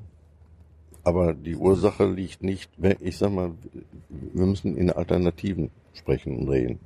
aber 1.03 1.33
die 1.33 1.55
Ursache 1.55 2.05
liegt 2.05 2.43
nicht, 2.43 2.71
ich 2.99 3.17
sag 3.17 3.31
mal, 3.31 3.51
wir 4.09 4.45
müssen 4.45 4.75
in 4.75 4.91
Alternativen 4.91 5.71
sprechen 5.93 6.37
und 6.37 6.49
reden. 6.49 6.79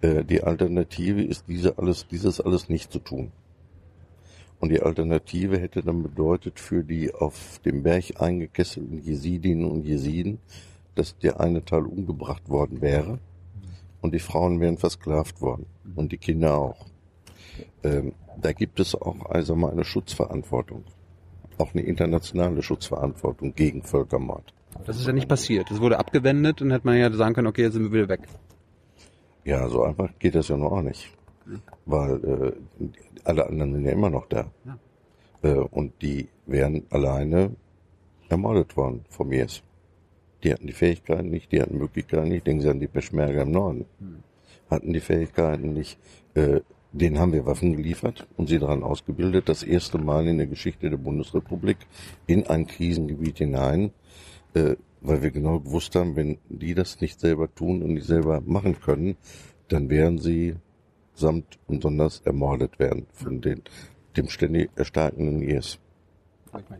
Äh, 0.00 0.24
Die 0.24 0.42
Alternative 0.42 1.22
ist 1.22 1.44
diese 1.48 1.78
alles, 1.78 2.06
dieses 2.08 2.40
alles 2.40 2.68
nicht 2.68 2.92
zu 2.92 2.98
tun. 2.98 3.32
Und 4.60 4.70
die 4.70 4.80
Alternative 4.80 5.58
hätte 5.58 5.82
dann 5.82 6.02
bedeutet 6.02 6.58
für 6.58 6.82
die 6.82 7.14
auf 7.14 7.60
dem 7.64 7.84
Berg 7.84 8.20
eingekesselten 8.20 9.02
Jesidinnen 9.02 9.70
und 9.70 9.84
Jesiden, 9.84 10.38
dass 10.96 11.16
der 11.18 11.38
eine 11.38 11.64
Teil 11.64 11.84
umgebracht 11.84 12.48
worden 12.48 12.80
wäre 12.80 13.20
und 14.00 14.14
die 14.14 14.18
Frauen 14.18 14.60
wären 14.60 14.78
versklavt 14.78 15.40
worden 15.40 15.66
und 15.96 16.12
die 16.12 16.18
Kinder 16.18 16.58
auch. 16.58 16.86
Ähm, 17.82 18.12
da 18.40 18.52
gibt 18.52 18.80
es 18.80 18.94
auch 18.94 19.26
also 19.26 19.56
mal 19.56 19.72
eine 19.72 19.84
Schutzverantwortung, 19.84 20.84
auch 21.58 21.74
eine 21.74 21.82
internationale 21.82 22.62
Schutzverantwortung 22.62 23.54
gegen 23.54 23.82
Völkermord. 23.82 24.54
Das 24.86 24.96
ist 24.96 25.06
ja 25.06 25.12
nicht 25.12 25.28
passiert. 25.28 25.70
Das 25.70 25.80
wurde 25.80 25.98
abgewendet 25.98 26.62
und 26.62 26.70
hätte 26.70 26.86
man 26.86 26.96
ja 26.96 27.12
sagen 27.12 27.34
können, 27.34 27.48
okay, 27.48 27.62
jetzt 27.62 27.74
sind 27.74 27.84
wir 27.84 27.92
wieder 27.92 28.08
weg. 28.08 28.28
Ja, 29.44 29.68
so 29.68 29.82
einfach 29.82 30.10
geht 30.18 30.34
das 30.34 30.48
ja 30.48 30.56
noch 30.56 30.72
auch 30.72 30.82
nicht. 30.82 31.10
Weil 31.86 32.54
äh, 32.80 32.88
alle 33.24 33.46
anderen 33.46 33.72
sind 33.72 33.84
ja 33.86 33.92
immer 33.92 34.10
noch 34.10 34.26
da. 34.26 34.50
Ja. 34.64 34.78
Äh, 35.42 35.54
und 35.54 36.00
die 36.02 36.28
wären 36.46 36.84
alleine 36.90 37.56
ermordet 38.28 38.76
worden 38.76 39.04
vom 39.08 39.32
IS. 39.32 39.62
Die 40.42 40.52
hatten 40.52 40.66
die 40.66 40.72
Fähigkeiten 40.72 41.30
nicht, 41.30 41.50
die 41.52 41.60
hatten 41.60 41.78
Möglichkeiten 41.78 42.28
nicht. 42.28 42.46
Denken 42.46 42.62
Sie 42.62 42.70
an 42.70 42.80
die 42.80 42.86
Peschmerga 42.86 43.42
im 43.42 43.50
Norden. 43.50 43.86
Hatten 44.70 44.92
die 44.92 45.00
Fähigkeiten 45.00 45.72
nicht. 45.72 45.98
Äh, 46.34 46.60
denen 46.92 47.18
haben 47.18 47.32
wir 47.32 47.46
Waffen 47.46 47.76
geliefert 47.76 48.26
und 48.36 48.48
sie 48.48 48.58
daran 48.58 48.82
ausgebildet, 48.82 49.48
das 49.48 49.62
erste 49.62 49.98
Mal 49.98 50.26
in 50.26 50.38
der 50.38 50.46
Geschichte 50.46 50.88
der 50.88 50.96
Bundesrepublik 50.96 51.76
in 52.26 52.46
ein 52.46 52.66
Krisengebiet 52.66 53.38
hinein, 53.38 53.90
äh, 54.54 54.76
weil 55.00 55.22
wir 55.22 55.30
genau 55.30 55.60
gewusst 55.60 55.94
haben, 55.94 56.16
wenn 56.16 56.38
die 56.48 56.74
das 56.74 57.00
nicht 57.00 57.20
selber 57.20 57.54
tun 57.54 57.82
und 57.82 57.94
nicht 57.94 58.06
selber 58.06 58.40
machen 58.40 58.80
können, 58.80 59.16
dann 59.68 59.90
werden 59.90 60.18
sie 60.18 60.56
samt 61.14 61.58
und 61.66 61.82
sonders 61.82 62.22
ermordet 62.24 62.78
werden 62.78 63.06
von 63.12 63.40
den, 63.40 63.62
dem 64.16 64.28
ständig 64.28 64.70
erstarkenden 64.76 65.42
IS. 65.42 65.78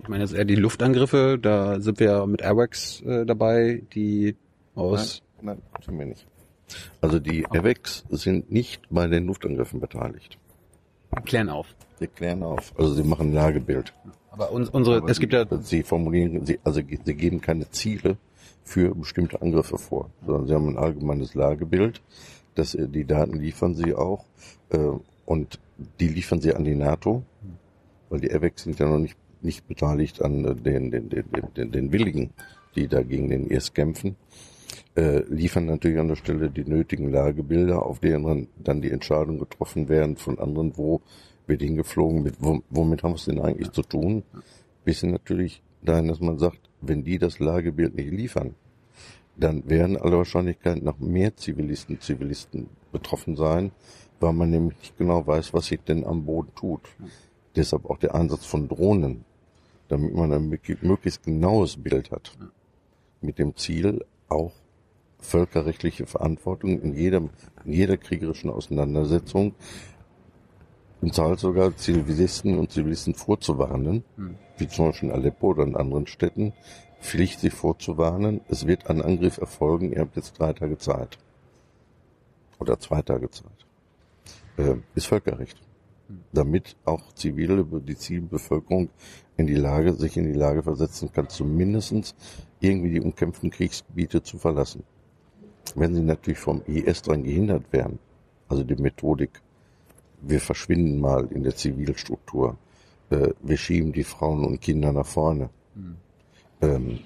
Ich 0.02 0.08
meine, 0.08 0.24
jetzt 0.24 0.34
eher 0.34 0.44
die 0.44 0.56
Luftangriffe, 0.56 1.38
da 1.40 1.80
sind 1.80 2.00
wir 2.00 2.06
ja 2.06 2.26
mit 2.26 2.42
Airwax 2.42 3.00
äh, 3.02 3.24
dabei, 3.26 3.82
die 3.94 4.36
aus 4.74 5.22
Nein, 5.40 5.62
sind 5.84 5.98
wir 5.98 6.06
nicht. 6.06 6.26
Also 7.00 7.18
die 7.18 7.46
AWACS 7.46 8.04
sind 8.10 8.50
nicht 8.50 8.82
bei 8.90 9.06
den 9.06 9.26
Luftangriffen 9.26 9.80
beteiligt. 9.80 10.38
klären 11.24 11.48
auf. 11.48 11.74
Sie 11.98 12.06
klären 12.06 12.42
auf. 12.42 12.72
Also 12.78 12.94
sie 12.94 13.02
machen 13.02 13.30
ein 13.30 13.34
Lagebild. 13.34 13.92
Aber 14.30 14.52
uns, 14.52 14.68
unsere, 14.68 14.98
Aber 14.98 15.10
es 15.10 15.18
gibt 15.18 15.32
ja, 15.32 15.46
Sie 15.60 15.82
formulieren, 15.82 16.44
sie, 16.44 16.60
also 16.64 16.80
sie 16.80 17.14
geben 17.14 17.40
keine 17.40 17.70
Ziele 17.70 18.16
für 18.62 18.94
bestimmte 18.94 19.40
Angriffe 19.40 19.78
vor, 19.78 20.10
sondern 20.24 20.46
sie 20.46 20.54
haben 20.54 20.68
ein 20.68 20.76
allgemeines 20.76 21.34
Lagebild. 21.34 22.02
Das, 22.54 22.74
äh, 22.74 22.88
die 22.88 23.04
Daten 23.04 23.38
liefern 23.38 23.74
sie 23.74 23.94
auch 23.94 24.24
äh, 24.70 24.78
und 25.24 25.58
die 26.00 26.08
liefern 26.08 26.40
sie 26.40 26.54
an 26.54 26.64
die 26.64 26.74
NATO, 26.74 27.22
weil 28.10 28.20
die 28.20 28.32
AWACS 28.32 28.64
sind 28.64 28.78
ja 28.78 28.88
noch 28.88 28.98
nicht, 28.98 29.16
nicht 29.42 29.66
beteiligt 29.66 30.22
an 30.22 30.44
äh, 30.44 30.54
den, 30.54 30.90
den, 30.90 31.08
den, 31.08 31.24
den, 31.56 31.72
den, 31.72 31.92
Willigen, 31.92 32.30
die 32.76 32.88
da 32.88 33.02
gegen 33.02 33.28
den 33.28 33.46
IS 33.48 33.72
kämpfen. 33.72 34.16
Äh, 34.96 35.22
liefern 35.28 35.66
natürlich 35.66 35.98
an 35.98 36.08
der 36.08 36.16
Stelle 36.16 36.50
die 36.50 36.64
nötigen 36.64 37.10
Lagebilder, 37.10 37.84
auf 37.84 38.00
denen 38.00 38.48
dann- 38.62 38.82
die 38.82 38.90
Entscheidungen 38.90 39.38
getroffen 39.38 39.88
werden 39.88 40.16
von 40.16 40.38
anderen, 40.38 40.76
wo 40.76 41.00
wird 41.46 41.62
hingeflogen, 41.62 42.22
mit, 42.22 42.34
wo, 42.40 42.60
womit 42.70 43.02
haben 43.02 43.12
wir 43.12 43.16
es 43.16 43.24
denn 43.24 43.40
eigentlich 43.40 43.70
zu 43.72 43.82
tun? 43.82 44.22
Bis 44.84 45.02
natürlich 45.02 45.62
dahin, 45.82 46.08
dass 46.08 46.20
man 46.20 46.38
sagt, 46.38 46.58
wenn 46.80 47.04
die 47.04 47.18
das 47.18 47.38
Lagebild 47.38 47.94
nicht 47.94 48.10
liefern, 48.10 48.54
dann 49.36 49.68
werden 49.68 49.96
aller 49.96 50.18
Wahrscheinlichkeit 50.18 50.82
noch 50.82 50.98
mehr 50.98 51.36
Zivilisten, 51.36 52.00
Zivilisten 52.00 52.68
betroffen 52.92 53.36
sein, 53.36 53.70
weil 54.20 54.32
man 54.32 54.50
nämlich 54.50 54.76
nicht 54.78 54.98
genau 54.98 55.26
weiß, 55.26 55.54
was 55.54 55.66
sich 55.66 55.80
denn 55.80 56.04
am 56.04 56.24
Boden 56.24 56.52
tut. 56.56 56.80
Deshalb 57.54 57.88
auch 57.88 57.98
der 57.98 58.14
Einsatz 58.14 58.44
von 58.44 58.68
Drohnen, 58.68 59.24
damit 59.88 60.14
man 60.14 60.32
ein 60.32 60.48
möglich- 60.48 60.82
möglichst 60.82 61.22
genaues 61.24 61.76
Bild 61.76 62.10
hat. 62.10 62.32
Mit 63.20 63.38
dem 63.38 63.56
Ziel, 63.56 64.04
auch 64.28 64.52
völkerrechtliche 65.18 66.06
Verantwortung 66.06 66.80
in 66.80 66.94
jedem, 66.94 67.30
in 67.64 67.72
jeder 67.72 67.96
kriegerischen 67.96 68.50
Auseinandersetzung 68.50 69.54
im 71.00 71.12
Zweifel 71.12 71.38
sogar 71.38 71.76
Zivilisten 71.76 72.58
und 72.58 72.72
Zivilisten 72.72 73.14
vorzuwarnen, 73.14 74.04
wie 74.56 74.68
zum 74.68 74.86
Beispiel 74.86 75.10
in 75.10 75.14
Aleppo 75.14 75.48
oder 75.48 75.62
in 75.64 75.76
anderen 75.76 76.06
Städten, 76.06 76.52
Pflicht, 77.00 77.40
sich 77.40 77.52
vorzuwarnen, 77.52 78.40
es 78.48 78.66
wird 78.66 78.90
ein 78.90 79.00
Angriff 79.00 79.38
erfolgen, 79.38 79.92
ihr 79.92 80.00
habt 80.00 80.16
jetzt 80.16 80.38
drei 80.38 80.52
Tage 80.52 80.78
Zeit. 80.78 81.18
Oder 82.58 82.80
zwei 82.80 83.02
Tage 83.02 83.30
Zeit. 83.30 83.66
Äh, 84.56 84.76
ist 84.96 85.06
Völkerrecht. 85.06 85.60
Damit 86.32 86.74
auch 86.84 87.12
zivile, 87.12 87.64
die 87.64 87.96
Zivilbevölkerung 87.96 88.88
in 89.38 89.46
die 89.46 89.54
Lage, 89.54 89.94
sich 89.94 90.16
in 90.16 90.24
die 90.24 90.38
Lage 90.38 90.62
versetzen 90.62 91.10
kann, 91.12 91.28
zumindestens 91.28 92.14
irgendwie 92.60 92.90
die 92.90 93.00
umkämpften 93.00 93.50
Kriegsgebiete 93.50 94.22
zu 94.22 94.36
verlassen. 94.36 94.82
Wenn 95.74 95.94
sie 95.94 96.02
natürlich 96.02 96.40
vom 96.40 96.60
IS 96.66 97.02
daran 97.02 97.22
gehindert 97.22 97.72
werden, 97.72 97.98
also 98.48 98.64
die 98.64 98.76
Methodik, 98.76 99.40
wir 100.20 100.40
verschwinden 100.40 101.00
mal 101.00 101.26
in 101.30 101.44
der 101.44 101.54
Zivilstruktur, 101.54 102.58
äh, 103.10 103.30
wir 103.40 103.56
schieben 103.56 103.92
die 103.92 104.04
Frauen 104.04 104.44
und 104.44 104.60
Kinder 104.60 104.92
nach 104.92 105.06
vorne. 105.06 105.50
Ähm, 106.60 106.98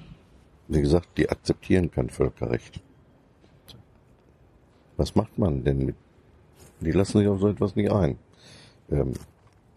wie 0.68 0.80
gesagt, 0.80 1.08
die 1.18 1.28
akzeptieren 1.28 1.90
kein 1.90 2.08
Völkerrecht. 2.08 2.80
Was 4.96 5.14
macht 5.14 5.38
man 5.38 5.62
denn 5.64 5.84
mit? 5.84 5.96
Die 6.80 6.92
lassen 6.92 7.18
sich 7.18 7.28
auf 7.28 7.40
so 7.40 7.48
etwas 7.48 7.76
nicht 7.76 7.92
ein. 7.92 8.16
Ähm, 8.90 9.12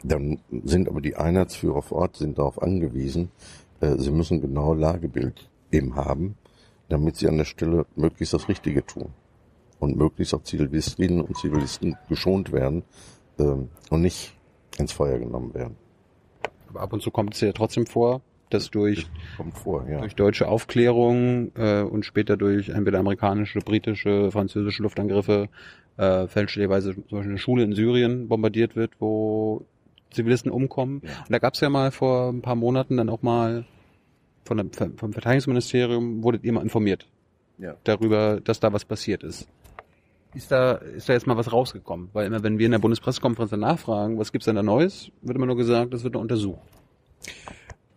dann 0.03 0.39
sind 0.63 0.87
aber 0.87 1.01
die 1.01 1.15
Einheitsführer 1.15 1.81
vor 1.81 1.99
Ort 1.99 2.17
sind 2.17 2.37
darauf 2.37 2.61
angewiesen, 2.61 3.31
äh, 3.81 3.97
sie 3.97 4.11
müssen 4.11 4.41
genau 4.41 4.73
Lagebild 4.73 5.49
eben 5.71 5.95
haben, 5.95 6.37
damit 6.89 7.15
sie 7.15 7.27
an 7.27 7.37
der 7.37 7.45
Stelle 7.45 7.85
möglichst 7.95 8.33
das 8.33 8.47
Richtige 8.49 8.85
tun. 8.85 9.13
und 9.79 9.97
möglichst 9.97 10.33
auch 10.33 10.43
Zivilistinnen 10.43 11.21
und 11.21 11.37
Zivilisten 11.37 11.97
geschont 12.09 12.51
werden 12.51 12.83
ähm, 13.39 13.69
und 13.89 14.01
nicht 14.01 14.33
ins 14.77 14.91
Feuer 14.91 15.19
genommen 15.19 15.53
werden. 15.53 15.75
Aber 16.69 16.81
ab 16.81 16.93
und 16.93 17.01
zu 17.01 17.11
kommt 17.11 17.33
es 17.35 17.41
ja 17.41 17.51
trotzdem 17.51 17.85
vor, 17.85 18.21
dass 18.49 18.69
durch, 18.69 19.05
Kommt 19.37 19.57
vor, 19.57 19.87
ja. 19.89 19.99
durch 19.99 20.15
deutsche 20.15 20.47
Aufklärung 20.47 21.51
äh, 21.55 21.81
und 21.81 22.05
später 22.05 22.37
durch 22.37 22.69
entweder 22.69 22.99
amerikanische, 22.99 23.59
britische, 23.59 24.31
französische 24.31 24.83
Luftangriffe 24.83 25.49
äh, 25.97 26.27
fälschlicherweise 26.27 26.93
zum 26.93 27.03
Beispiel 27.03 27.31
eine 27.31 27.37
Schule 27.37 27.63
in 27.63 27.73
Syrien 27.73 28.27
bombardiert 28.27 28.75
wird, 28.75 28.93
wo 28.99 29.65
Zivilisten 30.15 30.51
umkommen. 30.51 31.01
Ja. 31.03 31.09
Und 31.19 31.31
da 31.31 31.39
gab 31.39 31.53
es 31.53 31.59
ja 31.61 31.69
mal 31.69 31.91
vor 31.91 32.29
ein 32.29 32.41
paar 32.41 32.55
Monaten 32.55 32.97
dann 32.97 33.09
auch 33.09 33.21
mal 33.21 33.65
von 34.45 34.57
der, 34.57 34.89
vom 34.97 35.11
Verteidigungsministerium 35.11 36.23
wurdet 36.23 36.43
ihr 36.43 36.53
mal 36.53 36.61
informiert 36.61 37.07
Ja. 37.57 37.75
darüber, 37.83 38.39
dass 38.41 38.59
da 38.59 38.71
was 38.73 38.85
passiert 38.85 39.23
ist. 39.23 39.47
Ist 40.35 40.51
da, 40.51 40.73
ist 40.73 41.07
da 41.07 41.13
jetzt 41.13 41.27
mal 41.27 41.37
was 41.37 41.51
rausgekommen? 41.51 42.09
Weil 42.13 42.27
immer, 42.27 42.43
wenn 42.43 42.59
wir 42.59 42.65
in 42.65 42.73
der 42.73 42.79
Bundespressekonferenz 42.79 43.51
dann 43.51 43.61
nachfragen, 43.61 44.19
was 44.19 44.31
gibt's 44.31 44.45
denn 44.45 44.55
da 44.57 44.63
Neues, 44.63 45.09
wird 45.21 45.37
immer 45.37 45.45
nur 45.45 45.55
gesagt, 45.55 45.93
das 45.93 46.03
wird 46.03 46.13
noch 46.13 46.21
untersucht. 46.21 46.59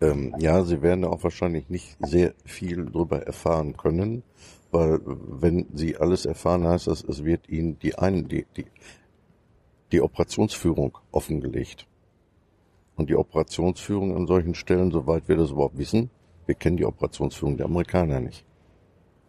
Ähm, 0.00 0.34
ja, 0.38 0.62
Sie 0.62 0.80
werden 0.80 1.04
auch 1.04 1.24
wahrscheinlich 1.24 1.68
nicht 1.68 1.96
sehr 1.98 2.34
viel 2.44 2.86
darüber 2.86 3.22
erfahren 3.26 3.76
können, 3.76 4.22
weil 4.70 5.00
wenn 5.04 5.66
Sie 5.74 5.96
alles 5.96 6.26
erfahren, 6.26 6.64
heißt 6.64 6.86
das, 6.86 7.02
es 7.02 7.24
wird 7.24 7.48
Ihnen 7.48 7.80
die 7.80 7.98
einen, 7.98 8.28
die, 8.28 8.46
die, 8.56 8.66
die 9.90 10.00
Operationsführung 10.00 10.96
offengelegt. 11.10 11.87
Und 12.98 13.08
die 13.08 13.16
Operationsführung 13.16 14.14
an 14.14 14.26
solchen 14.26 14.54
Stellen, 14.54 14.90
soweit 14.90 15.28
wir 15.28 15.36
das 15.36 15.52
überhaupt 15.52 15.78
wissen, 15.78 16.10
wir 16.46 16.54
kennen 16.56 16.76
die 16.76 16.84
Operationsführung 16.84 17.56
der 17.56 17.66
Amerikaner 17.66 18.20
nicht. 18.20 18.44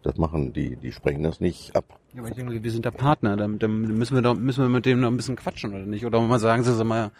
Das 0.02 0.16
machen 0.16 0.52
die, 0.52 0.76
die 0.76 0.92
sprechen 0.92 1.22
das 1.22 1.40
nicht 1.40 1.76
ab. 1.76 1.98
Ja, 2.12 2.20
aber 2.20 2.30
ich 2.30 2.34
denke, 2.34 2.62
wir 2.62 2.70
sind 2.70 2.84
da 2.84 2.90
Partner, 2.90 3.36
dann, 3.36 3.58
dann 3.58 3.80
müssen 3.82 4.14
wir 4.14 4.22
doch, 4.22 4.34
müssen 4.34 4.64
wir 4.64 4.68
mit 4.68 4.86
dem 4.86 5.00
noch 5.00 5.08
ein 5.08 5.16
bisschen 5.16 5.36
quatschen, 5.36 5.70
oder 5.70 5.86
nicht? 5.86 6.04
Oder 6.04 6.20
mal 6.20 6.38
sagen 6.38 6.64
sie, 6.64 6.74
sag 6.74 6.86
mal, 6.86 7.12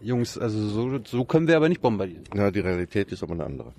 Jungs, 0.00 0.36
also 0.36 0.68
so, 0.68 1.00
so 1.04 1.24
können 1.24 1.48
wir 1.48 1.56
aber 1.56 1.68
nicht 1.68 1.80
bombardieren. 1.80 2.24
Ja, 2.34 2.50
die 2.50 2.60
Realität 2.60 3.10
ist 3.10 3.22
aber 3.22 3.32
eine 3.32 3.44
andere. 3.44 3.72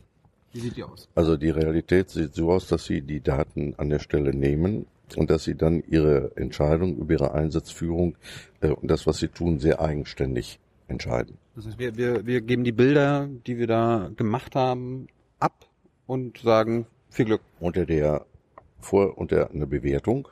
Wie 0.51 0.61
sieht 0.61 0.77
die 0.77 0.83
aus? 0.83 1.07
Also 1.13 1.37
die 1.37 1.51
Realität 1.51 2.09
sieht 2.09 2.33
so 2.33 2.51
aus, 2.51 2.67
dass 2.67 2.85
sie 2.85 3.01
die 3.01 3.21
Daten 3.21 3.75
an 3.77 3.89
der 3.89 3.99
Stelle 3.99 4.33
nehmen 4.33 4.87
und 5.15 5.29
dass 5.29 5.43
sie 5.43 5.55
dann 5.55 5.83
ihre 5.87 6.31
Entscheidung 6.35 6.97
über 6.97 7.13
ihre 7.13 7.33
Einsatzführung 7.33 8.15
äh, 8.61 8.69
und 8.69 8.89
das, 8.89 9.05
was 9.05 9.17
sie 9.17 9.27
tun, 9.27 9.59
sehr 9.59 9.81
eigenständig 9.81 10.59
entscheiden. 10.87 11.37
Das 11.55 11.65
heißt, 11.65 11.79
wir, 11.79 11.97
wir, 11.97 12.25
wir 12.25 12.41
geben 12.41 12.63
die 12.63 12.71
Bilder, 12.71 13.29
die 13.47 13.57
wir 13.57 13.67
da 13.67 14.11
gemacht 14.15 14.55
haben, 14.55 15.07
ab 15.39 15.67
und 16.05 16.37
sagen, 16.39 16.85
viel 17.09 17.25
Glück. 17.25 17.41
Unter 17.59 17.85
der 17.85 18.25
vor 18.79 19.17
unter 19.17 19.49
einer 19.51 19.65
Bewertung, 19.65 20.27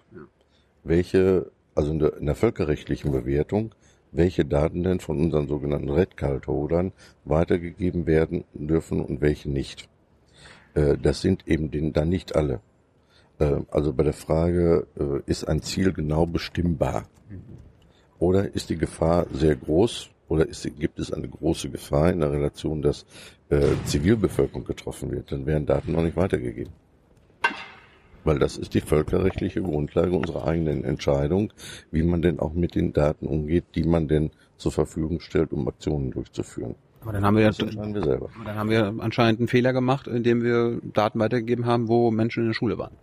welche, 0.83 1.51
also 1.75 1.91
in 1.91 1.99
der, 1.99 2.17
in 2.17 2.25
der 2.27 2.35
völkerrechtlichen 2.35 3.11
Bewertung, 3.11 3.73
welche 4.11 4.45
Daten 4.45 4.83
denn 4.83 4.99
von 4.99 5.19
unseren 5.19 5.47
sogenannten 5.47 5.89
Red 5.89 6.17
Card 6.17 6.47
Holdern 6.47 6.93
weitergegeben 7.25 8.05
werden 8.05 8.43
dürfen 8.53 9.03
und 9.03 9.21
welche 9.21 9.49
nicht. 9.49 9.89
Äh, 10.75 10.97
das 11.01 11.21
sind 11.21 11.47
eben 11.47 11.71
den, 11.71 11.93
dann 11.93 12.09
nicht 12.09 12.35
alle. 12.35 12.61
Äh, 13.39 13.61
also 13.71 13.91
bei 13.93 14.03
der 14.03 14.13
Frage, 14.13 14.87
äh, 14.99 15.29
ist 15.29 15.47
ein 15.47 15.61
Ziel 15.61 15.93
genau 15.93 16.25
bestimmbar? 16.27 17.05
Oder 18.19 18.53
ist 18.53 18.69
die 18.69 18.77
Gefahr 18.77 19.25
sehr 19.33 19.55
groß? 19.55 20.11
Oder 20.27 20.47
ist, 20.47 20.63
gibt 20.79 20.99
es 20.99 21.11
eine 21.11 21.27
große 21.27 21.69
Gefahr 21.69 22.11
in 22.11 22.19
der 22.21 22.31
Relation, 22.31 22.81
dass 22.81 23.05
äh, 23.49 23.67
Zivilbevölkerung 23.85 24.63
getroffen 24.63 25.11
wird? 25.11 25.31
Dann 25.31 25.45
werden 25.45 25.65
Daten 25.65 25.91
noch 25.91 26.01
nicht 26.03 26.15
weitergegeben. 26.17 26.73
Weil 28.23 28.39
das 28.39 28.57
ist 28.57 28.73
die 28.73 28.79
völkerrechtliche 28.81 29.61
Grundlage 29.61 30.13
unserer 30.13 30.47
eigenen 30.47 30.85
Entscheidung, 30.85 31.51
wie 31.91 32.03
man 32.03 32.21
denn 32.21 32.39
auch 32.39 32.53
mit 32.53 32.73
den 32.75 32.93
Daten 32.93 33.27
umgeht, 33.27 33.65
die 33.75 33.83
man 33.83 34.07
denn 34.07 34.31
zur 34.57 34.71
Verfügung 34.71 35.19
stellt, 35.19 35.51
um 35.51 35.67
Aktionen 35.67 36.11
durchzuführen. 36.11 36.75
Aber 37.01 37.11
dann 37.11 37.25
haben 37.25 37.35
wir, 37.35 37.47
Das 37.47 37.59
entscheiden 37.59 37.93
wir 37.93 38.03
selber. 38.03 38.29
dann 38.45 38.55
haben 38.55 38.69
wir 38.69 38.93
anscheinend 38.99 39.41
einen 39.41 39.49
Fehler 39.49 39.73
gemacht, 39.73 40.07
indem 40.07 40.41
wir 40.41 40.79
Daten 40.93 41.19
weitergegeben 41.19 41.65
haben, 41.65 41.89
wo 41.89 42.11
Menschen 42.11 42.43
in 42.43 42.47
der 42.49 42.53
Schule 42.53 42.77
waren. 42.77 42.95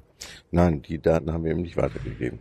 Nein, 0.50 0.80
die 0.80 0.98
Daten 0.98 1.30
haben 1.30 1.44
wir 1.44 1.50
eben 1.50 1.62
nicht 1.62 1.76
weitergegeben. 1.76 2.38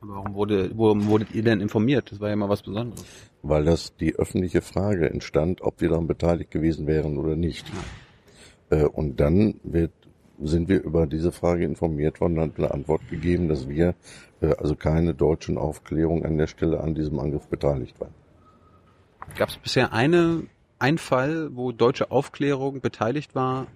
Aber 0.00 0.14
warum 0.14 0.34
wurde, 0.34 0.70
warum 0.74 1.06
wurdet 1.06 1.34
ihr 1.34 1.42
denn 1.42 1.60
informiert? 1.60 2.10
Das 2.10 2.20
war 2.20 2.30
ja 2.30 2.36
mal 2.36 2.48
was 2.48 2.62
Besonderes. 2.62 3.04
Weil 3.42 3.64
das 3.64 3.96
die 3.96 4.14
öffentliche 4.16 4.62
Frage 4.62 5.10
entstand, 5.10 5.62
ob 5.62 5.80
wir 5.80 5.88
daran 5.88 6.06
beteiligt 6.06 6.50
gewesen 6.50 6.86
wären 6.86 7.18
oder 7.18 7.36
nicht. 7.36 7.66
Äh, 8.70 8.84
und 8.84 9.20
dann 9.20 9.60
wird, 9.62 9.92
sind 10.42 10.68
wir 10.68 10.82
über 10.82 11.06
diese 11.06 11.32
Frage 11.32 11.64
informiert 11.64 12.20
worden 12.20 12.38
und 12.38 12.50
hat 12.50 12.58
eine 12.58 12.70
Antwort 12.72 13.08
gegeben, 13.08 13.48
dass 13.48 13.68
wir 13.68 13.94
äh, 14.40 14.54
also 14.56 14.74
keine 14.76 15.14
deutschen 15.14 15.58
Aufklärung 15.58 16.24
an 16.24 16.38
der 16.38 16.46
Stelle 16.46 16.80
an 16.80 16.94
diesem 16.94 17.18
Angriff 17.18 17.46
beteiligt 17.48 18.00
waren. 18.00 18.14
Gab 19.36 19.48
es 19.48 19.56
bisher 19.56 19.92
eine, 19.92 20.44
einen 20.78 20.98
Fall, 20.98 21.50
wo 21.54 21.72
deutsche 21.72 22.10
Aufklärung 22.10 22.80
beteiligt 22.80 23.34
war 23.34 23.66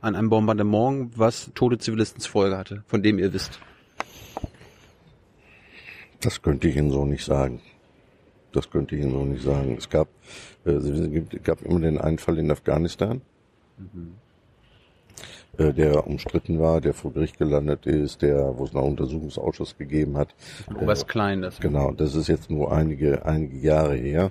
an 0.00 0.14
einem 0.14 0.30
Bombardement, 0.30 1.18
was 1.18 1.50
tote 1.54 1.78
Zivilisten 1.78 2.20
zur 2.20 2.32
Folge 2.32 2.56
hatte, 2.56 2.84
von 2.86 3.02
dem 3.02 3.18
ihr 3.18 3.32
wisst? 3.32 3.60
Das 6.20 6.42
könnte 6.42 6.68
ich 6.68 6.76
Ihnen 6.76 6.90
so 6.90 7.04
nicht 7.04 7.24
sagen. 7.24 7.60
Das 8.52 8.70
könnte 8.70 8.96
ich 8.96 9.02
Ihnen 9.02 9.12
so 9.12 9.24
nicht 9.24 9.42
sagen. 9.42 9.76
Es 9.78 9.88
gab, 9.88 10.08
äh, 10.64 10.72
es 10.72 11.42
gab 11.42 11.62
immer 11.62 11.80
den 11.80 11.98
einen 11.98 12.18
Fall 12.18 12.38
in 12.38 12.50
Afghanistan, 12.50 13.20
äh, 15.58 15.72
der 15.72 16.06
umstritten 16.06 16.58
war, 16.58 16.80
der 16.80 16.94
vor 16.94 17.12
Gericht 17.12 17.38
gelandet 17.38 17.86
ist, 17.86 18.22
der, 18.22 18.56
wo 18.56 18.64
es 18.64 18.74
einen 18.74 18.84
Untersuchungsausschuss 18.84 19.76
gegeben 19.76 20.16
hat. 20.16 20.34
Oberst 20.80 21.06
Klein, 21.06 21.42
das. 21.42 21.60
Genau, 21.60 21.92
das 21.92 22.14
ist 22.14 22.28
jetzt 22.28 22.50
nur 22.50 22.72
einige, 22.72 23.26
einige 23.26 23.58
Jahre 23.58 23.94
her, 23.94 24.30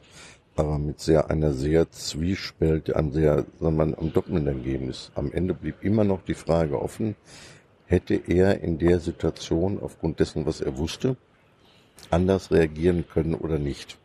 aber 0.55 0.80
mit 0.80 0.99
sehr, 0.99 1.30
einer 1.30 1.53
sehr 1.53 1.91
Zwiespalt, 1.91 2.95
einem 2.95 3.11
sehr, 3.11 3.36
sagen 3.59 3.78
wir 3.78 3.86
mal, 3.86 3.95
am 3.95 4.11
doppelten 4.11 4.47
Ergebnis. 4.47 5.11
Am 5.15 5.32
Ende 5.32 5.53
blieb 5.53 5.84
immer 5.84 6.03
noch 6.03 6.24
die 6.24 6.34
Frage 6.34 6.82
offen, 6.82 7.15
hätte 7.86 8.15
er 8.15 8.61
in 8.61 8.80
der 8.80 8.99
Situation 8.99 9.80
aufgrund 9.80 10.20
dessen, 10.20 10.45
was 10.45 10.61
er 10.61 10.78
wusste, 10.78 11.15
anders 12.09 12.49
reagieren 12.51 13.05
können 13.07 13.36
oder 13.36 13.59
nicht. 13.59 13.99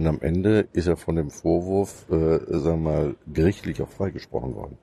Und 0.00 0.06
am 0.06 0.22
Ende 0.22 0.66
ist 0.72 0.86
er 0.86 0.96
von 0.96 1.16
dem 1.16 1.28
Vorwurf, 1.30 2.06
äh, 2.10 2.38
sagen 2.48 2.84
wir 2.84 2.90
mal, 2.90 3.14
gerichtlich 3.34 3.82
auch 3.82 3.90
freigesprochen 3.90 4.54
worden. 4.54 4.78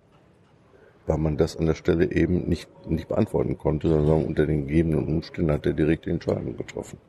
Weil 1.07 1.17
man 1.17 1.37
das 1.37 1.57
an 1.57 1.65
der 1.65 1.73
Stelle 1.73 2.11
eben 2.11 2.47
nicht, 2.47 2.69
nicht 2.87 3.07
beantworten 3.07 3.57
konnte, 3.57 3.89
sondern 3.89 4.25
unter 4.25 4.45
den 4.45 4.67
gegebenen 4.67 5.07
Umständen 5.07 5.49
hat 5.49 5.65
er 5.65 5.73
direkte 5.73 6.11
Entscheidung 6.11 6.55
getroffen. 6.55 6.99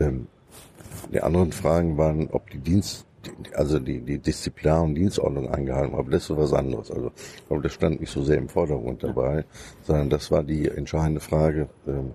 Ähm, 0.00 0.26
die 1.12 1.20
anderen 1.20 1.52
Fragen 1.52 1.96
waren, 1.96 2.30
ob 2.32 2.50
die 2.50 2.58
Dienst, 2.58 3.06
die- 3.24 3.54
also 3.54 3.78
die, 3.78 4.00
die 4.00 4.18
Disziplinar- 4.18 4.82
und 4.82 4.96
Dienstordnung 4.96 5.50
eingehalten 5.54 5.94
aber 5.94 6.10
das 6.10 6.28
ist 6.28 6.36
was 6.36 6.52
anderes. 6.52 6.90
Also, 6.90 7.12
glaube, 7.46 7.62
das 7.62 7.72
stand 7.72 8.00
nicht 8.00 8.10
so 8.10 8.24
sehr 8.24 8.38
im 8.38 8.48
Vordergrund 8.48 9.04
dabei, 9.04 9.44
sondern 9.84 10.10
das 10.10 10.32
war 10.32 10.42
die 10.42 10.66
entscheidende 10.66 11.20
Frage, 11.20 11.68
ähm, 11.86 12.10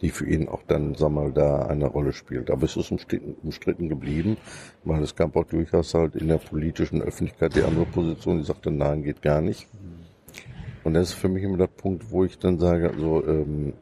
die 0.00 0.10
für 0.10 0.26
ihn 0.26 0.48
auch 0.48 0.62
dann, 0.66 0.94
sag 0.94 1.10
mal, 1.10 1.32
da 1.32 1.62
eine 1.62 1.86
Rolle 1.86 2.12
spielt. 2.12 2.50
Aber 2.50 2.64
es 2.64 2.76
ist 2.76 2.90
umstritten, 2.90 3.34
umstritten 3.42 3.88
geblieben, 3.88 4.36
weil 4.84 5.02
es 5.02 5.16
gab 5.16 5.36
auch 5.36 5.44
durchaus 5.44 5.94
halt 5.94 6.14
in 6.14 6.28
der 6.28 6.38
politischen 6.38 7.02
Öffentlichkeit 7.02 7.56
die 7.56 7.62
andere 7.62 7.86
Position, 7.86 8.38
die 8.38 8.44
sagte, 8.44 8.70
nein, 8.70 9.02
geht 9.02 9.22
gar 9.22 9.40
nicht. 9.40 9.66
Und 10.84 10.94
das 10.94 11.10
ist 11.10 11.14
für 11.14 11.28
mich 11.28 11.42
immer 11.42 11.58
der 11.58 11.66
Punkt, 11.66 12.10
wo 12.10 12.24
ich 12.24 12.38
dann 12.38 12.58
sage, 12.58 12.90
also, 12.90 13.26
ähm, 13.26 13.74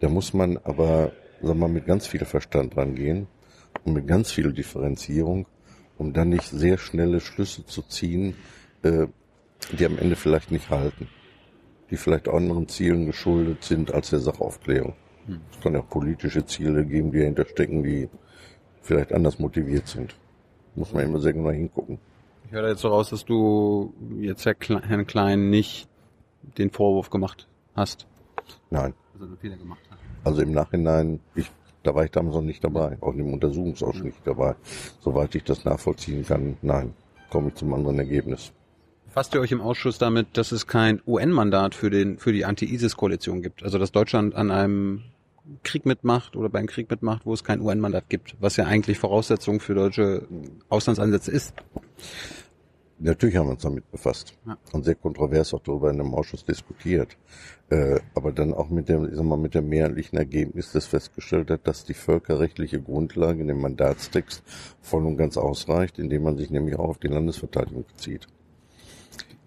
da 0.00 0.08
muss 0.08 0.32
man 0.32 0.58
aber, 0.58 1.12
sag 1.42 1.56
mal, 1.56 1.68
mit 1.68 1.86
ganz 1.86 2.06
viel 2.06 2.24
Verstand 2.24 2.76
rangehen 2.76 3.26
und 3.84 3.94
mit 3.94 4.06
ganz 4.06 4.30
viel 4.30 4.52
Differenzierung, 4.52 5.46
um 5.98 6.12
dann 6.12 6.28
nicht 6.28 6.44
sehr 6.44 6.78
schnelle 6.78 7.20
Schlüsse 7.20 7.66
zu 7.66 7.82
ziehen, 7.82 8.34
äh, 8.82 9.06
die 9.78 9.86
am 9.86 9.98
Ende 9.98 10.16
vielleicht 10.16 10.50
nicht 10.50 10.70
halten, 10.70 11.08
die 11.90 11.96
vielleicht 11.96 12.28
anderen 12.28 12.68
Zielen 12.68 13.06
geschuldet 13.06 13.62
sind 13.64 13.92
als 13.92 14.10
der 14.10 14.20
Sachaufklärung. 14.20 14.94
Es 15.52 15.60
kann 15.60 15.74
ja 15.74 15.80
auch 15.80 15.88
politische 15.88 16.44
Ziele 16.44 16.84
geben, 16.84 17.12
die 17.12 17.20
dahinter 17.20 17.44
stecken, 17.44 17.82
die 17.82 18.08
vielleicht 18.82 19.12
anders 19.12 19.38
motiviert 19.38 19.86
sind. 19.86 20.14
Muss 20.74 20.92
man 20.92 21.04
immer 21.04 21.20
sehr 21.20 21.32
genau 21.32 21.50
hingucken. 21.50 21.98
Ich 22.46 22.52
höre 22.52 22.68
jetzt 22.68 22.80
so 22.80 22.88
raus, 22.88 23.10
dass 23.10 23.24
du 23.24 23.94
jetzt 24.18 24.44
Herrn 24.44 25.06
Klein 25.06 25.50
nicht 25.50 25.88
den 26.58 26.70
Vorwurf 26.70 27.10
gemacht 27.10 27.48
hast. 27.74 28.06
Nein. 28.70 28.94
Einen 29.20 29.36
Fehler 29.38 29.56
gemacht 29.56 29.80
hat. 29.88 29.98
Also 30.24 30.42
im 30.42 30.52
Nachhinein, 30.52 31.20
ich, 31.34 31.50
da 31.82 31.94
war 31.94 32.04
ich 32.04 32.10
damals 32.10 32.34
noch 32.34 32.42
nicht 32.42 32.64
dabei, 32.64 32.98
auch 33.00 33.14
im 33.14 33.32
Untersuchungsausschuss 33.32 34.02
nicht 34.02 34.26
dabei. 34.26 34.56
Soweit 35.00 35.34
ich 35.34 35.44
das 35.44 35.64
nachvollziehen 35.64 36.24
kann, 36.24 36.56
nein, 36.62 36.94
komme 37.30 37.48
ich 37.48 37.54
zum 37.54 37.72
anderen 37.72 37.98
Ergebnis. 38.00 38.52
Fasst 39.12 39.34
ihr 39.34 39.40
euch 39.42 39.52
im 39.52 39.60
Ausschuss 39.60 39.98
damit, 39.98 40.38
dass 40.38 40.52
es 40.52 40.66
kein 40.66 41.02
UN-Mandat 41.06 41.74
für 41.74 41.90
den 41.90 42.16
für 42.18 42.32
die 42.32 42.46
Anti-ISIS-Koalition 42.46 43.42
gibt? 43.42 43.62
Also 43.62 43.78
dass 43.78 43.92
Deutschland 43.92 44.34
an 44.34 44.50
einem 44.50 45.02
Krieg 45.64 45.84
mitmacht 45.84 46.34
oder 46.34 46.48
beim 46.48 46.66
Krieg 46.66 46.90
mitmacht, 46.90 47.26
wo 47.26 47.34
es 47.34 47.44
kein 47.44 47.60
UN-Mandat 47.60 48.08
gibt, 48.08 48.36
was 48.40 48.56
ja 48.56 48.64
eigentlich 48.64 48.98
Voraussetzung 48.98 49.60
für 49.60 49.74
deutsche 49.74 50.26
Auslandseinsätze 50.70 51.30
ist. 51.30 51.52
Natürlich 53.00 53.36
haben 53.36 53.48
wir 53.48 53.52
uns 53.52 53.62
damit 53.62 53.90
befasst 53.90 54.32
Ja. 54.46 54.56
und 54.72 54.84
sehr 54.84 54.94
kontrovers 54.94 55.52
auch 55.52 55.60
darüber 55.60 55.90
in 55.90 56.00
einem 56.00 56.14
Ausschuss 56.14 56.44
diskutiert. 56.44 57.18
Äh, 57.68 57.98
aber 58.14 58.32
dann 58.32 58.54
auch 58.54 58.70
mit 58.70 58.88
dem, 58.88 59.08
ich 59.10 59.16
sag 59.16 59.24
mal, 59.24 59.36
mit 59.36 59.54
dem 59.54 59.68
mehrheitlichen 59.68 60.16
Ergebnis, 60.16 60.72
das 60.72 60.86
festgestellt 60.86 61.50
hat, 61.50 61.66
dass 61.66 61.84
die 61.84 61.94
völkerrechtliche 61.94 62.80
Grundlage 62.80 63.40
in 63.42 63.48
dem 63.48 63.60
Mandatstext 63.60 64.42
voll 64.80 65.04
und 65.04 65.16
ganz 65.18 65.36
ausreicht, 65.36 65.98
indem 65.98 66.22
man 66.22 66.38
sich 66.38 66.50
nämlich 66.50 66.76
auch 66.76 66.88
auf 66.88 66.98
die 66.98 67.08
Landesverteidigung 67.08 67.84
bezieht. 67.84 68.28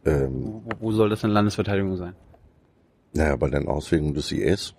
Ähm, 0.05 0.61
Wo, 0.63 0.69
wo 0.79 0.91
soll 0.91 1.09
das 1.09 1.21
denn 1.21 1.31
Landesverteidigung 1.31 1.97
sein? 1.97 2.15
naja, 3.15 3.35
bei 3.37 3.49
den 3.49 3.67
Auswirkungen 3.67 4.13
des 4.13 4.31
IS. 4.31 4.75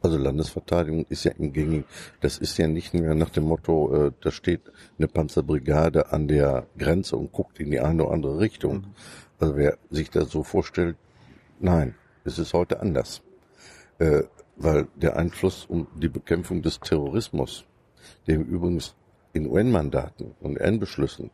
Also 0.00 0.16
Landesverteidigung 0.16 1.06
ist 1.08 1.24
ja 1.24 1.32
im 1.32 1.52
Gängigen, 1.52 1.84
das 2.20 2.38
ist 2.38 2.56
ja 2.58 2.66
nicht 2.66 2.92
mehr 2.94 3.14
nach 3.14 3.30
dem 3.30 3.44
Motto, 3.44 4.06
äh, 4.06 4.12
da 4.20 4.30
steht 4.32 4.62
eine 4.98 5.06
Panzerbrigade 5.06 6.12
an 6.12 6.26
der 6.26 6.66
Grenze 6.76 7.16
und 7.16 7.30
guckt 7.32 7.60
in 7.60 7.70
die 7.70 7.80
eine 7.80 8.04
oder 8.04 8.14
andere 8.14 8.38
Richtung. 8.40 8.94
Also 9.38 9.56
wer 9.56 9.76
sich 9.90 10.10
das 10.10 10.30
so 10.30 10.42
vorstellt, 10.42 10.96
nein, 11.60 11.94
es 12.24 12.38
ist 12.38 12.52
heute 12.52 12.80
anders. 12.80 13.22
Äh, 13.98 14.22
weil 14.56 14.86
der 14.96 15.16
Einfluss 15.16 15.66
um 15.66 15.86
die 15.96 16.08
Bekämpfung 16.08 16.62
des 16.62 16.78
Terrorismus, 16.80 17.64
dem 18.26 18.42
übrigens 18.42 18.94
in 19.32 19.48
UN-Mandaten 19.48 20.34
und 20.40 20.60
UN-Beschlüssen 20.60 21.30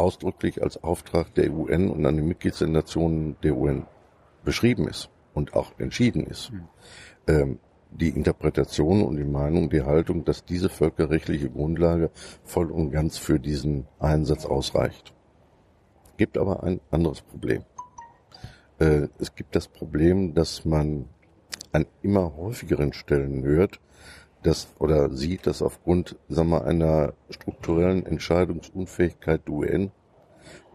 ausdrücklich 0.00 0.62
als 0.62 0.82
Auftrag 0.82 1.34
der 1.34 1.52
UN 1.52 1.90
und 1.90 2.04
an 2.06 2.16
die 2.16 2.22
Mitgliedsnationen 2.22 3.36
der 3.42 3.56
UN 3.56 3.86
beschrieben 4.44 4.88
ist 4.88 5.10
und 5.34 5.54
auch 5.54 5.72
entschieden 5.78 6.26
ist. 6.26 6.52
Ähm, 7.26 7.58
die 7.92 8.10
Interpretation 8.10 9.02
und 9.02 9.16
die 9.16 9.24
Meinung, 9.24 9.68
die 9.68 9.82
Haltung, 9.82 10.24
dass 10.24 10.44
diese 10.44 10.68
völkerrechtliche 10.68 11.50
Grundlage 11.50 12.10
voll 12.44 12.70
und 12.70 12.92
ganz 12.92 13.18
für 13.18 13.40
diesen 13.40 13.86
Einsatz 13.98 14.46
ausreicht. 14.46 15.12
Gibt 16.16 16.38
aber 16.38 16.62
ein 16.62 16.80
anderes 16.90 17.22
Problem. 17.22 17.64
Äh, 18.78 19.08
es 19.18 19.34
gibt 19.34 19.56
das 19.56 19.68
Problem, 19.68 20.34
dass 20.34 20.64
man 20.64 21.06
an 21.72 21.86
immer 22.02 22.36
häufigeren 22.36 22.92
Stellen 22.92 23.42
hört, 23.42 23.80
dass 24.42 24.68
oder 24.78 25.10
sieht, 25.10 25.46
dass 25.46 25.62
aufgrund 25.62 26.16
sagen 26.28 26.50
wir, 26.50 26.64
einer 26.64 27.12
strukturellen 27.30 28.06
Entscheidungsunfähigkeit 28.06 29.46
der 29.46 29.54
UN 29.54 29.90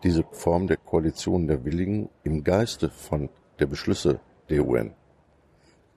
diese 0.04 0.24
Form 0.32 0.68
der 0.68 0.78
Koalition 0.78 1.48
der 1.48 1.66
Willigen 1.66 2.10
im 2.24 2.44
Geiste 2.44 2.90
von 2.90 3.30
der 3.60 3.66
Beschlüsse 3.66 4.20
der 4.50 4.68
UN 4.68 4.94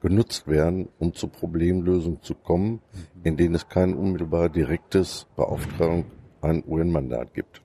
genutzt 0.00 0.46
werden, 0.46 0.88
um 0.98 1.12
zur 1.12 1.30
Problemlösung 1.30 2.22
zu 2.22 2.34
kommen, 2.34 2.80
in 3.24 3.36
denen 3.36 3.56
es 3.56 3.68
kein 3.68 3.94
unmittelbar 3.94 4.48
direktes 4.48 5.26
Beauftragung 5.36 6.04
ein 6.40 6.62
UN-Mandat 6.66 7.34
gibt. 7.34 7.60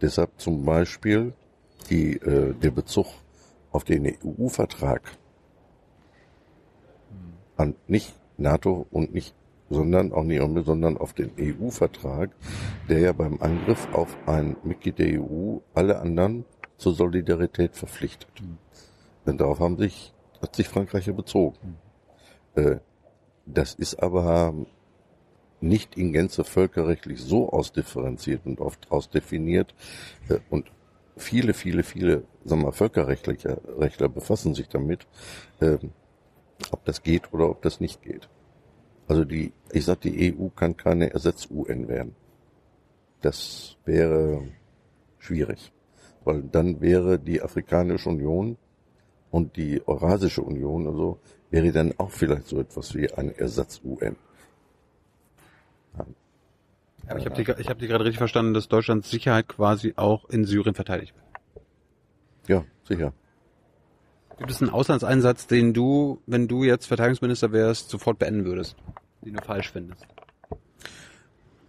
Deshalb 0.00 0.38
zum 0.40 0.64
Beispiel 0.64 1.32
die, 1.90 2.16
äh, 2.16 2.54
der 2.54 2.70
Bezug 2.70 3.06
auf 3.72 3.84
den 3.84 4.06
EU-Vertrag 4.06 5.02
an 7.56 7.74
nicht 7.88 8.14
NATO 8.38 8.86
und 8.90 9.14
nicht, 9.14 9.34
sondern 9.70 10.12
auch 10.12 10.24
nicht, 10.24 10.42
sondern 10.64 10.96
auf 10.96 11.12
den 11.12 11.32
EU-Vertrag, 11.38 12.30
der 12.88 13.00
ja 13.00 13.12
beim 13.12 13.40
Angriff 13.40 13.88
auf 13.92 14.16
ein 14.26 14.56
Mitglied 14.62 14.98
der 14.98 15.20
EU 15.20 15.58
alle 15.74 15.98
anderen 15.98 16.44
zur 16.78 16.94
Solidarität 16.94 17.74
verpflichtet. 17.74 18.28
Denn 19.26 19.38
darauf 19.38 19.60
haben 19.60 19.76
sich, 19.76 20.12
hat 20.40 20.54
sich 20.54 20.68
Frankreich 20.68 21.06
ja 21.06 21.12
bezogen. 21.12 21.78
Äh, 22.54 22.76
das 23.46 23.74
ist 23.74 24.02
aber 24.02 24.54
nicht 25.60 25.96
in 25.96 26.12
Gänze 26.12 26.44
völkerrechtlich 26.44 27.20
so 27.20 27.50
ausdifferenziert 27.50 28.44
und 28.44 28.60
oft 28.60 28.90
ausdefiniert 28.90 29.74
äh, 30.28 30.38
und 30.50 30.70
viele, 31.16 31.54
viele, 31.54 31.82
viele, 31.82 32.24
sagen 32.44 32.60
wir 32.60 32.66
mal, 32.66 32.72
Völkerrechtler 32.72 33.36
Rechtler 33.78 34.08
befassen 34.08 34.54
sich 34.54 34.68
damit, 34.68 35.06
ähm, 35.60 35.92
ob 36.70 36.84
das 36.84 37.02
geht 37.02 37.32
oder 37.32 37.48
ob 37.50 37.62
das 37.62 37.80
nicht 37.80 38.02
geht. 38.02 38.28
Also 39.08 39.24
die, 39.24 39.52
ich 39.72 39.84
sag, 39.84 40.00
die 40.00 40.34
EU 40.34 40.48
kann 40.48 40.76
keine 40.76 41.12
Ersatz-UN 41.12 41.88
werden. 41.88 42.16
Das 43.20 43.76
wäre 43.84 44.42
schwierig, 45.18 45.72
weil 46.24 46.42
dann 46.42 46.80
wäre 46.80 47.18
die 47.18 47.40
Afrikanische 47.42 48.08
Union 48.08 48.56
und 49.30 49.56
die 49.56 49.86
Eurasische 49.86 50.42
Union 50.42 50.86
also 50.86 51.18
wäre 51.50 51.72
dann 51.72 51.94
auch 51.98 52.10
vielleicht 52.10 52.48
so 52.48 52.60
etwas 52.60 52.94
wie 52.94 53.10
eine 53.12 53.36
Ersatz-UN. 53.38 54.16
Aber 57.08 57.20
ich 57.20 57.26
habe 57.26 57.36
die, 57.36 57.60
ich 57.60 57.68
hab 57.68 57.78
die 57.78 57.86
gerade 57.86 58.04
richtig 58.04 58.18
verstanden, 58.18 58.52
dass 58.52 58.68
Deutschlands 58.68 59.10
Sicherheit 59.10 59.48
quasi 59.48 59.94
auch 59.96 60.28
in 60.28 60.44
Syrien 60.44 60.74
verteidigt 60.74 61.14
wird. 61.14 61.24
Ja, 62.48 62.64
sicher. 62.84 63.12
Gibt 64.38 64.50
es 64.50 64.60
einen 64.60 64.70
Auslandseinsatz, 64.70 65.46
den 65.46 65.72
du, 65.72 66.20
wenn 66.26 66.46
du 66.46 66.62
jetzt 66.62 66.86
Verteidigungsminister 66.86 67.52
wärst, 67.52 67.88
sofort 67.88 68.18
beenden 68.18 68.44
würdest? 68.44 68.76
Den 69.22 69.34
du 69.34 69.42
falsch 69.42 69.70
findest? 69.72 70.06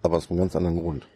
Aber 0.01 0.17
aus 0.17 0.29
einem 0.29 0.39
ganz 0.39 0.55
anderen 0.55 0.79
Grund. 0.79 1.07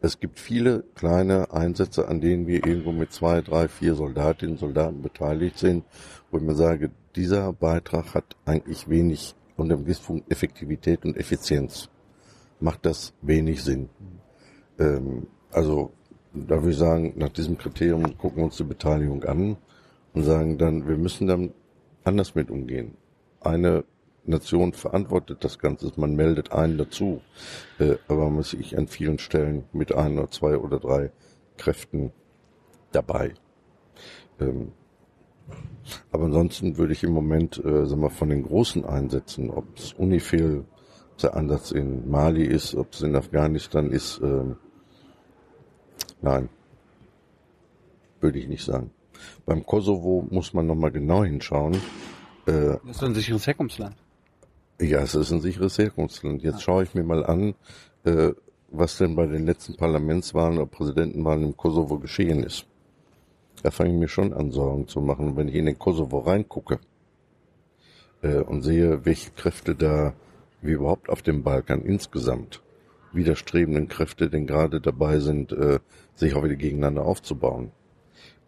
Es 0.00 0.18
gibt 0.18 0.40
viele 0.40 0.82
kleine 0.94 1.52
Einsätze, 1.52 2.08
an 2.08 2.20
denen 2.20 2.46
wir 2.46 2.66
irgendwo 2.66 2.90
mit 2.90 3.12
zwei, 3.12 3.42
drei, 3.42 3.68
vier 3.68 3.94
Soldatinnen 3.94 4.54
und 4.54 4.60
Soldaten 4.60 5.02
beteiligt 5.02 5.58
sind, 5.58 5.84
wo 6.30 6.38
ich 6.38 6.42
mir 6.42 6.54
sage, 6.54 6.90
dieser 7.14 7.52
Beitrag 7.52 8.14
hat 8.14 8.36
eigentlich 8.46 8.88
wenig 8.88 9.34
unter 9.56 9.76
dem 9.76 9.84
Gesichtspunkt 9.84 10.30
Effektivität 10.32 11.04
und 11.04 11.16
Effizienz. 11.16 11.90
Macht 12.60 12.86
das 12.86 13.12
wenig 13.20 13.62
Sinn. 13.62 13.90
Ähm, 14.78 15.26
also 15.50 15.92
da 16.32 16.56
würde 16.56 16.70
ich 16.70 16.78
sagen, 16.78 17.12
nach 17.16 17.28
diesem 17.28 17.58
Kriterium 17.58 18.16
gucken 18.16 18.38
wir 18.38 18.44
uns 18.44 18.56
die 18.56 18.64
Beteiligung 18.64 19.22
an 19.24 19.58
und 20.14 20.24
sagen 20.24 20.58
dann, 20.58 20.88
wir 20.88 20.96
müssen 20.96 21.26
dann 21.26 21.52
anders 22.04 22.34
mit 22.34 22.50
umgehen. 22.50 22.96
Eine 23.40 23.84
Nation 24.24 24.72
verantwortet 24.72 25.44
das 25.44 25.58
Ganze, 25.58 25.92
man 25.96 26.14
meldet 26.14 26.52
einen 26.52 26.78
dazu, 26.78 27.22
äh, 27.78 27.96
aber 28.08 28.30
man 28.30 28.40
ist 28.40 28.50
sich 28.50 28.78
an 28.78 28.86
vielen 28.86 29.18
Stellen 29.18 29.64
mit 29.72 29.94
ein 29.94 30.18
oder 30.18 30.30
zwei 30.30 30.56
oder 30.56 30.78
drei 30.78 31.10
Kräften 31.56 32.12
dabei. 32.92 33.34
Ähm, 34.40 34.72
aber 36.12 36.26
ansonsten 36.26 36.78
würde 36.78 36.92
ich 36.92 37.02
im 37.02 37.12
Moment, 37.12 37.58
äh, 37.64 37.86
sagen 37.86 38.02
wir, 38.02 38.10
von 38.10 38.28
den 38.28 38.44
großen 38.44 38.84
Einsätzen, 38.84 39.50
ob 39.50 39.76
es 39.76 39.92
Unifil, 39.94 40.64
der 41.22 41.36
Einsatz 41.36 41.70
in 41.70 42.10
Mali 42.10 42.44
ist, 42.44 42.74
ob 42.74 42.92
es 42.94 43.02
in 43.02 43.14
Afghanistan 43.14 43.90
ist, 43.90 44.20
ähm, 44.22 44.56
nein, 46.20 46.48
würde 48.20 48.38
ich 48.38 48.48
nicht 48.48 48.64
sagen. 48.64 48.90
Beim 49.46 49.64
Kosovo 49.64 50.26
muss 50.30 50.52
man 50.54 50.66
nochmal 50.66 50.90
genau 50.90 51.24
hinschauen. 51.24 51.74
Äh, 52.46 52.76
Das 52.86 52.96
ist 52.96 53.02
ein 53.04 53.14
sicheres 53.14 53.46
Herkunftsland. 53.46 53.96
ja, 54.80 55.00
es 55.00 55.14
ist 55.14 55.32
ein 55.32 55.40
sicheres 55.40 55.78
Herkunftsland. 55.78 56.42
Jetzt 56.42 56.62
schaue 56.62 56.82
ich 56.84 56.94
mir 56.94 57.04
mal 57.04 57.24
an, 57.24 57.54
äh, 58.04 58.30
was 58.70 58.98
denn 58.98 59.14
bei 59.16 59.26
den 59.26 59.46
letzten 59.46 59.76
Parlamentswahlen 59.76 60.56
oder 60.58 60.66
Präsidentenwahlen 60.66 61.44
im 61.44 61.56
Kosovo 61.56 61.98
geschehen 61.98 62.42
ist. 62.42 62.66
Da 63.62 63.70
fange 63.70 63.90
ich 63.92 63.96
mir 63.98 64.08
schon 64.08 64.32
an, 64.32 64.50
Sorgen 64.50 64.88
zu 64.88 65.00
machen, 65.00 65.36
wenn 65.36 65.48
ich 65.48 65.54
in 65.54 65.66
den 65.66 65.78
Kosovo 65.78 66.18
reingucke 66.20 66.80
äh, 68.22 68.38
und 68.38 68.62
sehe, 68.62 69.04
welche 69.04 69.30
Kräfte 69.30 69.74
da, 69.74 70.14
wie 70.62 70.72
überhaupt 70.72 71.08
auf 71.10 71.22
dem 71.22 71.42
Balkan 71.42 71.82
insgesamt, 71.82 72.62
widerstrebenden 73.12 73.88
Kräfte 73.88 74.30
denn 74.30 74.46
gerade 74.46 74.80
dabei 74.80 75.18
sind, 75.20 75.52
äh, 75.52 75.78
sich 76.14 76.34
auch 76.34 76.42
wieder 76.44 76.56
gegeneinander 76.56 77.04
aufzubauen. 77.04 77.70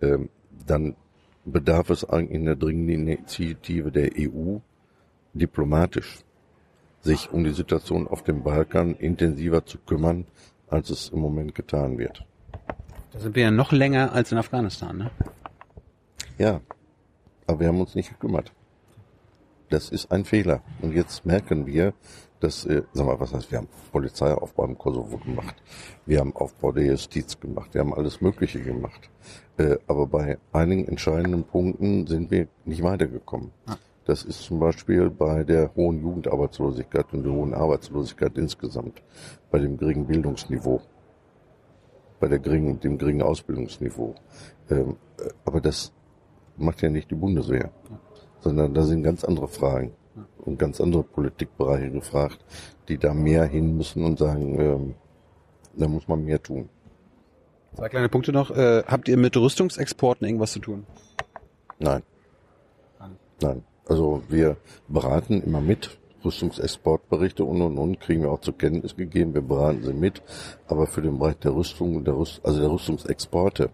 Ähm, 0.01 0.31
dann 0.67 0.97
bedarf 1.45 1.91
es 1.91 2.05
eigentlich 2.05 2.41
einer 2.41 2.57
dringenden 2.57 3.09
Initiative 3.09 3.91
der 3.93 4.11
EU, 4.19 4.59
diplomatisch 5.35 6.25
sich 7.01 7.31
um 7.31 7.45
die 7.45 7.53
Situation 7.53 8.09
auf 8.09 8.23
dem 8.23 8.43
Balkan 8.43 8.95
intensiver 8.95 9.67
zu 9.67 9.79
kümmern, 9.79 10.27
als 10.69 10.91
es 10.91 11.11
im 11.11 11.21
Moment 11.21 11.55
getan 11.55 11.99
wird. 11.99 12.25
Da 13.13 13.21
sind 13.21 13.37
wir 13.37 13.45
ja 13.45 13.51
noch 13.51 13.73
länger 13.73 14.13
als 14.13 14.33
in 14.33 14.39
Afghanistan, 14.39 14.97
ne? 14.97 15.11
Ja, 16.39 16.61
aber 17.47 17.61
wir 17.61 17.69
haben 17.69 17.81
uns 17.81 17.95
nicht 17.95 18.09
gekümmert. 18.09 18.53
Das 19.69 19.91
ist 19.91 20.11
ein 20.11 20.25
Fehler. 20.25 20.63
Und 20.83 20.93
jetzt 20.93 21.25
merken 21.25 21.67
wir, 21.67 21.95
dass, 22.41 22.65
äh, 22.67 22.83
sag 22.93 23.07
mal, 23.07 23.21
was 23.21 23.33
heißt, 23.33 23.51
wir 23.51 23.59
haben 23.59 23.69
Polizeiaufbau 23.93 24.65
im 24.65 24.77
Kosovo 24.77 25.19
gemacht. 25.19 25.55
Wir 26.07 26.21
haben 26.21 26.35
Aufbau 26.35 26.73
der 26.73 26.87
Justiz 26.87 27.39
gemacht. 27.39 27.73
Wir 27.73 27.81
haben 27.81 27.95
alles 27.95 28.21
Mögliche 28.21 28.61
gemacht. 28.61 29.11
Äh, 29.57 29.77
aber 29.87 30.07
bei 30.07 30.39
einigen 30.53 30.89
entscheidenden 30.89 31.45
Punkten 31.45 32.07
sind 32.07 32.31
wir 32.31 32.49
nicht 32.65 32.83
weitergekommen. 32.83 33.53
Das 34.05 34.23
ist 34.25 34.43
zum 34.43 34.59
Beispiel 34.59 35.09
bei 35.11 35.45
der 35.45 35.75
hohen 35.77 36.01
Jugendarbeitslosigkeit 36.03 37.07
und 37.13 37.23
der 37.23 37.33
hohen 37.33 37.55
Arbeitslosigkeit 37.55 38.37
insgesamt, 38.37 39.03
bei 39.51 39.59
dem 39.59 39.79
geringen 39.79 40.07
Bildungsniveau, 40.07 40.83
bei 42.21 42.29
der 42.29 42.39
geringen, 42.39 42.81
dem 42.81 42.99
geringen 42.99 43.23
Ausbildungsniveau. 43.23 44.15
Ähm, 44.71 44.97
äh, 45.19 45.31
aber 45.45 45.61
das 45.61 45.93
macht 46.57 46.83
ja 46.83 46.91
nicht 46.91 47.11
die 47.11 47.15
Bundeswehr, 47.15 47.71
sondern 48.41 48.75
da 48.75 48.83
sind 48.83 49.03
ganz 49.03 49.25
andere 49.25 49.49
Fragen 49.49 49.93
und 50.39 50.59
ganz 50.59 50.81
andere 50.81 51.03
Politikbereiche 51.03 51.91
gefragt, 51.91 52.45
die 52.89 52.99
da 52.99 53.15
mehr 53.15 53.45
hin 53.45 53.77
müssen 53.77 54.05
und 54.05 54.19
sagen, 54.19 54.61
ähm, 54.61 54.95
da 55.77 55.89
muss 55.89 56.07
man 56.09 56.25
mehr 56.25 56.43
tun. 56.43 56.69
Zwei 57.77 57.89
kleine 57.89 58.09
Punkte 58.09 58.33
noch. 58.33 58.51
Äh, 58.51 58.85
habt 58.87 59.09
ihr 59.09 59.17
mit 59.17 59.37
Rüstungsexporten 59.37 60.27
irgendwas 60.27 60.53
zu 60.53 60.61
tun? 60.61 60.87
Nein. 61.79 62.03
Nein. 63.41 63.65
Also 63.87 64.23
wir 64.29 64.57
beraten 64.89 65.43
immer 65.43 65.61
mit. 65.61 65.99
Rüstungsexportberichte 66.25 67.45
und 67.45 67.61
und 67.61 67.77
und 67.77 68.01
kriegen 68.01 68.23
wir 68.23 68.31
auch 68.31 68.41
zur 68.41 68.57
Kenntnis 68.57 68.97
gegeben. 68.97 69.35
Wir 69.35 69.43
beraten 69.43 69.83
sie 69.83 69.93
mit. 69.93 70.23
Aber 70.67 70.87
für 70.87 71.03
den 71.03 71.19
Bereich 71.19 71.37
der 71.37 71.55
Rüstung 71.55 71.97
und 71.97 72.07
der 72.07 72.17
Rüst 72.17 72.41
also 72.45 72.61
der 72.61 72.71
Rüstungsexporte, 72.71 73.71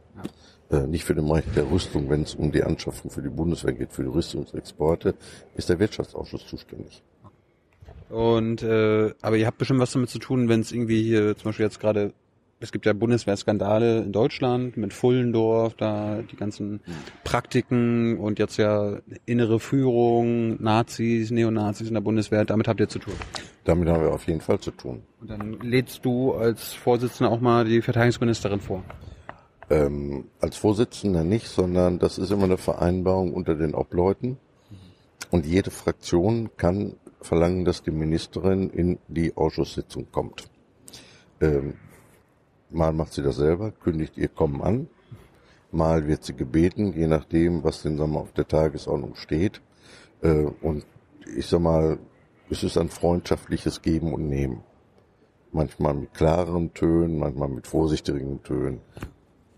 äh, 0.70 0.86
nicht 0.86 1.04
für 1.04 1.14
den 1.14 1.28
Bereich 1.28 1.44
der 1.54 1.70
Rüstung, 1.70 2.10
wenn 2.10 2.22
es 2.22 2.34
um 2.34 2.50
die 2.50 2.64
Anschaffung 2.64 3.10
für 3.10 3.22
die 3.22 3.28
Bundeswehr 3.28 3.72
geht, 3.72 3.92
für 3.92 4.02
die 4.02 4.08
Rüstungsexporte, 4.08 5.14
ist 5.54 5.68
der 5.68 5.78
Wirtschaftsausschuss 5.78 6.46
zuständig. 6.46 7.02
Und 8.08 8.64
äh, 8.64 9.14
aber 9.22 9.36
ihr 9.36 9.46
habt 9.46 9.58
bestimmt 9.58 9.78
was 9.78 9.92
damit 9.92 10.10
zu 10.10 10.18
tun, 10.18 10.48
wenn 10.48 10.60
es 10.60 10.72
irgendwie 10.72 11.02
hier 11.02 11.36
zum 11.36 11.50
Beispiel 11.50 11.66
jetzt 11.66 11.78
gerade 11.78 12.12
es 12.60 12.72
gibt 12.72 12.84
ja 12.84 12.92
Bundeswehrskandale 12.92 14.02
in 14.02 14.12
Deutschland 14.12 14.76
mit 14.76 14.92
Fullendorf, 14.92 15.74
da 15.74 16.20
die 16.22 16.36
ganzen 16.36 16.80
Praktiken 17.24 18.18
und 18.18 18.38
jetzt 18.38 18.58
ja 18.58 18.98
innere 19.24 19.58
Führung, 19.58 20.62
Nazis, 20.62 21.30
Neonazis 21.30 21.88
in 21.88 21.94
der 21.94 22.02
Bundeswehr, 22.02 22.44
damit 22.44 22.68
habt 22.68 22.80
ihr 22.80 22.88
zu 22.88 22.98
tun. 22.98 23.14
Damit 23.64 23.88
haben 23.88 24.02
wir 24.02 24.12
auf 24.12 24.26
jeden 24.26 24.42
Fall 24.42 24.60
zu 24.60 24.72
tun. 24.72 25.02
Und 25.20 25.30
dann 25.30 25.58
lädst 25.60 26.04
du 26.04 26.34
als 26.34 26.74
Vorsitzender 26.74 27.32
auch 27.32 27.40
mal 27.40 27.64
die 27.64 27.80
Verteidigungsministerin 27.80 28.60
vor. 28.60 28.84
Ähm, 29.70 30.26
als 30.40 30.56
Vorsitzender 30.56 31.24
nicht, 31.24 31.46
sondern 31.46 31.98
das 31.98 32.18
ist 32.18 32.30
immer 32.30 32.44
eine 32.44 32.58
Vereinbarung 32.58 33.32
unter 33.32 33.54
den 33.54 33.74
Obleuten. 33.74 34.36
Und 35.30 35.46
jede 35.46 35.70
Fraktion 35.70 36.50
kann 36.56 36.96
verlangen, 37.22 37.64
dass 37.64 37.82
die 37.82 37.90
Ministerin 37.90 38.68
in 38.68 38.98
die 39.08 39.36
Ausschusssitzung 39.36 40.08
kommt. 40.10 40.50
Ähm, 41.40 41.74
mal 42.70 42.92
macht 42.92 43.12
sie 43.12 43.22
das 43.22 43.36
selber, 43.36 43.72
kündigt 43.72 44.16
ihr 44.16 44.28
Kommen 44.28 44.62
an. 44.62 44.88
Mal 45.72 46.06
wird 46.08 46.24
sie 46.24 46.34
gebeten, 46.34 46.92
je 46.92 47.06
nachdem, 47.06 47.62
was 47.62 47.82
denn 47.82 47.96
sagen 47.96 48.12
wir, 48.12 48.20
auf 48.20 48.32
der 48.32 48.48
Tagesordnung 48.48 49.14
steht. 49.14 49.60
Äh, 50.22 50.46
und 50.60 50.84
ich 51.36 51.46
sag 51.46 51.60
mal, 51.60 51.98
es 52.50 52.64
ist 52.64 52.76
ein 52.76 52.88
freundschaftliches 52.88 53.82
Geben 53.82 54.12
und 54.12 54.28
Nehmen. 54.28 54.62
Manchmal 55.52 55.94
mit 55.94 56.14
klareren 56.14 56.74
Tönen, 56.74 57.18
manchmal 57.18 57.48
mit 57.48 57.66
vorsichtigen 57.66 58.42
Tönen, 58.42 58.80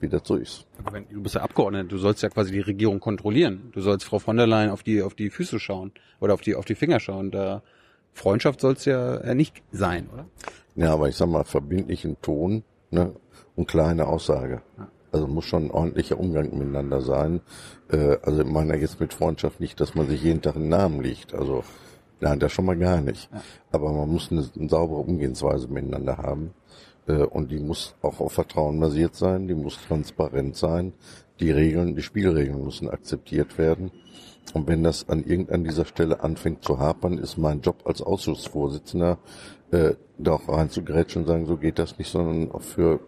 wie 0.00 0.08
das 0.08 0.22
so 0.24 0.36
ist. 0.36 0.66
Aber 0.78 0.92
wenn, 0.92 1.08
du 1.08 1.22
bist 1.22 1.34
ja 1.34 1.42
Abgeordneter, 1.42 1.88
du 1.88 1.98
sollst 1.98 2.22
ja 2.22 2.28
quasi 2.28 2.52
die 2.52 2.60
Regierung 2.60 3.00
kontrollieren. 3.00 3.70
Du 3.72 3.80
sollst 3.80 4.04
Frau 4.04 4.18
von 4.18 4.36
der 4.36 4.46
Leyen 4.46 4.70
auf 4.70 4.82
die, 4.82 5.02
auf 5.02 5.14
die 5.14 5.30
Füße 5.30 5.58
schauen 5.58 5.92
oder 6.20 6.34
auf 6.34 6.42
die, 6.42 6.54
auf 6.54 6.64
die 6.66 6.74
Finger 6.74 7.00
schauen. 7.00 7.30
Da 7.30 7.62
Freundschaft 8.12 8.60
soll 8.60 8.74
es 8.74 8.84
ja 8.84 9.24
ja 9.24 9.34
nicht 9.34 9.62
sein, 9.70 10.08
oder? 10.12 10.26
Ja, 10.74 10.92
aber 10.92 11.08
ich 11.08 11.16
sag 11.16 11.28
mal, 11.28 11.44
verbindlichen 11.44 12.20
Ton 12.22 12.64
ne, 12.92 13.12
und 13.56 13.68
kleine 13.68 14.06
Aussage. 14.06 14.62
Also 15.10 15.26
muss 15.26 15.44
schon 15.44 15.64
ein 15.64 15.70
ordentlicher 15.70 16.18
Umgang 16.18 16.56
miteinander 16.56 17.00
sein. 17.00 17.40
Äh, 17.90 18.16
also 18.22 18.42
ich 18.42 18.48
meine 18.48 18.76
jetzt 18.76 19.00
mit 19.00 19.12
Freundschaft 19.12 19.60
nicht, 19.60 19.80
dass 19.80 19.94
man 19.94 20.08
sich 20.08 20.22
jeden 20.22 20.40
Tag 20.40 20.56
einen 20.56 20.68
Namen 20.68 21.02
liegt. 21.02 21.34
Also 21.34 21.64
nein, 22.20 22.38
das 22.38 22.52
schon 22.52 22.64
mal 22.64 22.78
gar 22.78 23.00
nicht. 23.00 23.28
Aber 23.72 23.92
man 23.92 24.10
muss 24.10 24.30
eine, 24.30 24.48
eine 24.58 24.68
saubere 24.68 25.00
Umgehensweise 25.00 25.68
miteinander 25.68 26.18
haben. 26.18 26.54
Äh, 27.06 27.24
und 27.24 27.50
die 27.50 27.58
muss 27.58 27.94
auch 28.00 28.20
auf 28.20 28.32
Vertrauen 28.32 28.80
basiert 28.80 29.14
sein, 29.14 29.48
die 29.48 29.54
muss 29.54 29.78
transparent 29.86 30.56
sein. 30.56 30.94
Die 31.40 31.50
Regeln, 31.50 31.94
die 31.94 32.02
Spielregeln 32.02 32.64
müssen 32.64 32.88
akzeptiert 32.88 33.58
werden. 33.58 33.90
Und 34.54 34.66
wenn 34.68 34.82
das 34.82 35.08
an 35.08 35.24
irgendeiner 35.24 35.64
dieser 35.64 35.84
Stelle 35.84 36.22
anfängt 36.22 36.64
zu 36.64 36.78
hapern, 36.78 37.18
ist 37.18 37.38
mein 37.38 37.60
Job 37.60 37.82
als 37.84 38.02
Ausschussvorsitzender, 38.02 39.18
äh, 39.72 39.94
da 40.18 40.32
auch 40.32 40.48
reinzugrätschen 40.48 41.22
und 41.22 41.28
sagen, 41.28 41.46
so 41.46 41.56
geht 41.56 41.78
das 41.78 41.98
nicht, 41.98 42.10
sondern 42.10 42.52
auch 42.52 42.62
für 42.62 43.00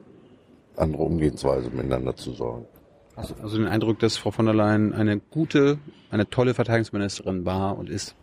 andere 0.76 1.02
Umgehensweise 1.02 1.70
miteinander 1.70 2.16
zu 2.16 2.32
sorgen. 2.32 2.66
Du 3.14 3.20
also 3.42 3.58
den 3.58 3.68
Eindruck, 3.68 4.00
dass 4.00 4.16
Frau 4.16 4.32
von 4.32 4.46
der 4.46 4.54
Leyen 4.54 4.92
eine 4.92 5.20
gute, 5.20 5.78
eine 6.10 6.28
tolle 6.28 6.54
Verteidigungsministerin 6.54 7.44
war 7.44 7.78
und 7.78 7.88
ist? 7.88 8.16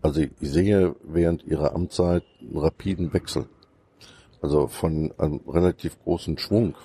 Also 0.00 0.20
ich 0.20 0.30
sehe 0.40 0.94
während 1.02 1.44
ihrer 1.44 1.74
Amtszeit 1.74 2.22
einen 2.40 2.56
rapiden 2.56 3.12
Wechsel. 3.12 3.46
Also 4.40 4.68
von 4.68 5.12
einem 5.18 5.40
relativ 5.48 5.98
großen 6.04 6.38
Schwung 6.38 6.76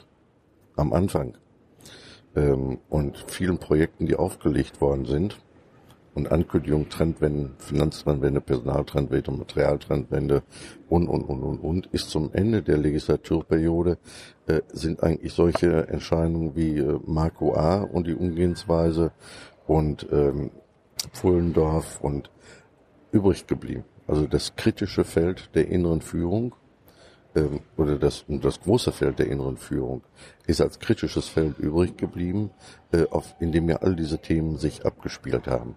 am 0.75 0.93
Anfang 0.93 1.37
ähm, 2.35 2.79
und 2.89 3.23
vielen 3.27 3.59
Projekten, 3.59 4.07
die 4.07 4.15
aufgelegt 4.15 4.81
worden 4.81 5.05
sind 5.05 5.37
und 6.15 6.31
Ankündigungen, 6.31 6.89
Trendwende, 6.89 7.51
Finanztrendwende, 7.59 8.41
Personaltrendwende, 8.41 9.31
Materialtrendwende 9.31 10.43
und, 10.89 11.07
und, 11.07 11.23
und, 11.23 11.43
und, 11.43 11.59
und, 11.59 11.87
ist 11.87 12.09
zum 12.09 12.31
Ende 12.33 12.63
der 12.63 12.77
Legislaturperiode 12.77 13.97
äh, 14.47 14.61
sind 14.71 15.03
eigentlich 15.03 15.33
solche 15.33 15.87
Entscheidungen 15.89 16.55
wie 16.55 16.77
äh, 16.79 16.99
Marco 17.05 17.53
A. 17.53 17.81
und 17.81 18.07
die 18.07 18.15
Umgehensweise 18.15 19.11
und 19.67 20.07
ähm, 20.11 20.51
Pfullendorf 21.11 21.99
und 22.01 22.31
übrig 23.11 23.45
geblieben. 23.45 23.83
Also 24.07 24.25
das 24.25 24.55
kritische 24.55 25.03
Feld 25.03 25.49
der 25.53 25.67
inneren 25.67 26.01
Führung 26.01 26.55
ähm, 27.35 27.59
oder 27.75 27.97
das, 27.97 28.23
das 28.27 28.61
große 28.61 28.93
Feld 28.93 29.19
der 29.19 29.27
inneren 29.27 29.57
Führung 29.57 30.01
ist 30.47 30.61
als 30.61 30.79
kritisches 30.79 31.27
Feld 31.27 31.59
übrig 31.59 31.97
geblieben, 31.97 32.51
äh, 32.93 33.05
auf, 33.09 33.35
in 33.39 33.51
dem 33.51 33.69
ja 33.69 33.77
all 33.77 33.95
diese 33.95 34.19
Themen 34.19 34.57
sich 34.57 34.85
abgespielt 34.85 35.47
haben. 35.47 35.75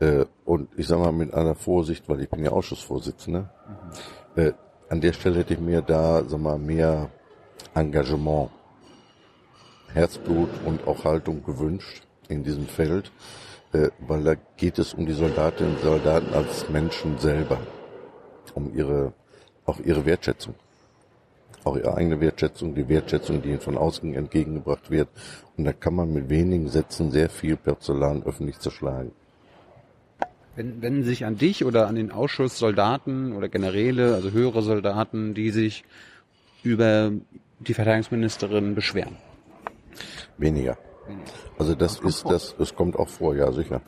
Äh, 0.00 0.24
und 0.44 0.68
ich 0.76 0.86
sage 0.86 1.02
mal 1.02 1.12
mit 1.12 1.32
aller 1.34 1.54
Vorsicht, 1.54 2.08
weil 2.08 2.20
ich 2.20 2.30
bin 2.30 2.44
ja 2.44 2.50
Ausschussvorsitzender, 2.50 3.50
mhm. 4.36 4.42
äh, 4.42 4.52
an 4.88 5.00
der 5.00 5.12
Stelle 5.12 5.38
hätte 5.40 5.54
ich 5.54 5.60
mir 5.60 5.82
da 5.82 6.24
sag 6.26 6.40
mal, 6.40 6.58
mehr 6.58 7.10
Engagement, 7.74 8.50
Herzblut 9.92 10.50
und 10.64 10.86
auch 10.86 11.04
Haltung 11.04 11.42
gewünscht 11.42 12.02
in 12.28 12.44
diesem 12.44 12.66
Feld, 12.66 13.10
äh, 13.72 13.88
weil 14.06 14.22
da 14.22 14.34
geht 14.56 14.78
es 14.78 14.94
um 14.94 15.06
die 15.06 15.12
Soldatinnen 15.12 15.74
und 15.76 15.82
Soldaten 15.82 16.32
als 16.34 16.68
Menschen 16.68 17.18
selber, 17.18 17.58
um 18.54 18.74
ihre 18.74 19.12
auch 19.66 19.80
ihre 19.80 20.06
Wertschätzung 20.06 20.54
auch 21.68 21.76
ihre 21.76 21.96
eigene 21.96 22.20
Wertschätzung, 22.20 22.74
die 22.74 22.88
Wertschätzung, 22.88 23.42
die 23.42 23.50
ihnen 23.50 23.60
von 23.60 23.76
außen 23.76 24.14
entgegengebracht 24.14 24.90
wird. 24.90 25.08
Und 25.56 25.64
da 25.64 25.72
kann 25.72 25.94
man 25.94 26.12
mit 26.12 26.28
wenigen 26.28 26.68
Sätzen 26.68 27.10
sehr 27.10 27.28
viel 27.28 27.56
Porzellan 27.56 28.22
öffentlich 28.24 28.58
zerschlagen. 28.58 29.12
Wenn, 30.58 30.82
wenden 30.82 31.04
sich 31.04 31.24
an 31.24 31.38
dich 31.38 31.64
oder 31.64 31.86
an 31.86 31.94
den 31.94 32.10
Ausschuss 32.10 32.58
Soldaten 32.58 33.32
oder 33.32 33.48
Generäle, 33.48 34.16
also 34.16 34.32
höhere 34.32 34.60
Soldaten, 34.60 35.32
die 35.32 35.50
sich 35.50 35.84
über 36.64 37.12
die 37.60 37.74
Verteidigungsministerin 37.74 38.74
beschweren? 38.74 39.16
Weniger. 40.36 40.76
Also 41.60 41.76
das, 41.76 42.00
das 42.00 42.04
ist 42.06 42.22
vor. 42.22 42.32
das, 42.32 42.56
es 42.58 42.74
kommt 42.74 42.96
auch 42.96 43.08
vor, 43.08 43.36
ja 43.36 43.52
sicher. 43.52 43.82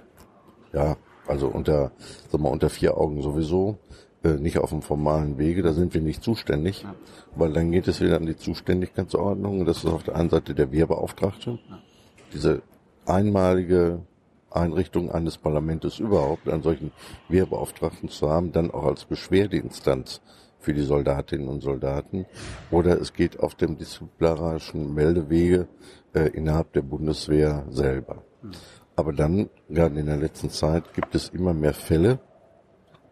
Ja, 0.73 0.97
also 1.27 1.49
unter, 1.49 1.91
sag 2.29 2.41
mal, 2.41 2.51
unter 2.51 2.71
vier 2.71 2.97
Augen 2.97 3.21
sowieso 3.21 3.81
äh, 4.23 4.35
nicht 4.35 4.59
auf 4.59 4.71
dem 4.71 4.83
formalen 4.83 5.39
Wege, 5.39 5.63
da 5.63 5.73
sind 5.73 5.93
wir 5.93 6.01
nicht 6.01 6.23
zuständig, 6.23 6.85
ja. 6.85 6.95
weil 7.35 7.53
dann 7.53 7.73
geht 7.73 7.89
es 7.89 8.01
wieder 8.01 8.15
an 8.15 8.27
die 8.27 8.37
Zuständigkeitsordnung. 8.37 9.65
Das 9.65 9.79
ist 9.79 9.87
auf 9.87 10.05
der 10.05 10.15
einen 10.15 10.31
Seite 10.31 10.55
der 10.55 10.71
Wehrbeauftragte. 10.71 11.59
Ja. 11.69 11.79
Diese 12.33 12.63
einmalige 13.07 14.03
Einrichtung 14.51 15.11
eines 15.11 15.39
Parlaments 15.39 15.99
überhaupt, 15.99 16.49
einen 16.49 16.63
solchen 16.63 16.93
Wehrbeauftragten 17.29 18.09
zu 18.09 18.29
haben, 18.29 18.53
dann 18.53 18.71
auch 18.71 18.85
als 18.85 19.05
Beschwerdeinstanz 19.05 20.21
für 20.59 20.75
die 20.75 20.83
Soldatinnen 20.83 21.49
und 21.49 21.63
Soldaten. 21.63 22.27
Oder 22.71 23.01
es 23.01 23.13
geht 23.13 23.41
auf 23.41 23.55
dem 23.55 23.79
disziplinarischen 23.79 24.95
Meldewege 24.95 25.69
äh, 26.15 26.29
innerhalb 26.29 26.73
der 26.73 26.83
Bundeswehr 26.83 27.65
selber. 27.71 28.23
Mhm. 28.43 28.51
Aber 28.97 29.13
dann, 29.13 29.49
gerade 29.69 29.99
in 29.99 30.07
der 30.07 30.19
letzten 30.19 30.51
Zeit, 30.51 30.93
gibt 30.95 31.15
es 31.15 31.31
immer 31.31 31.55
mehr 31.55 31.73
Fälle, 31.73 32.19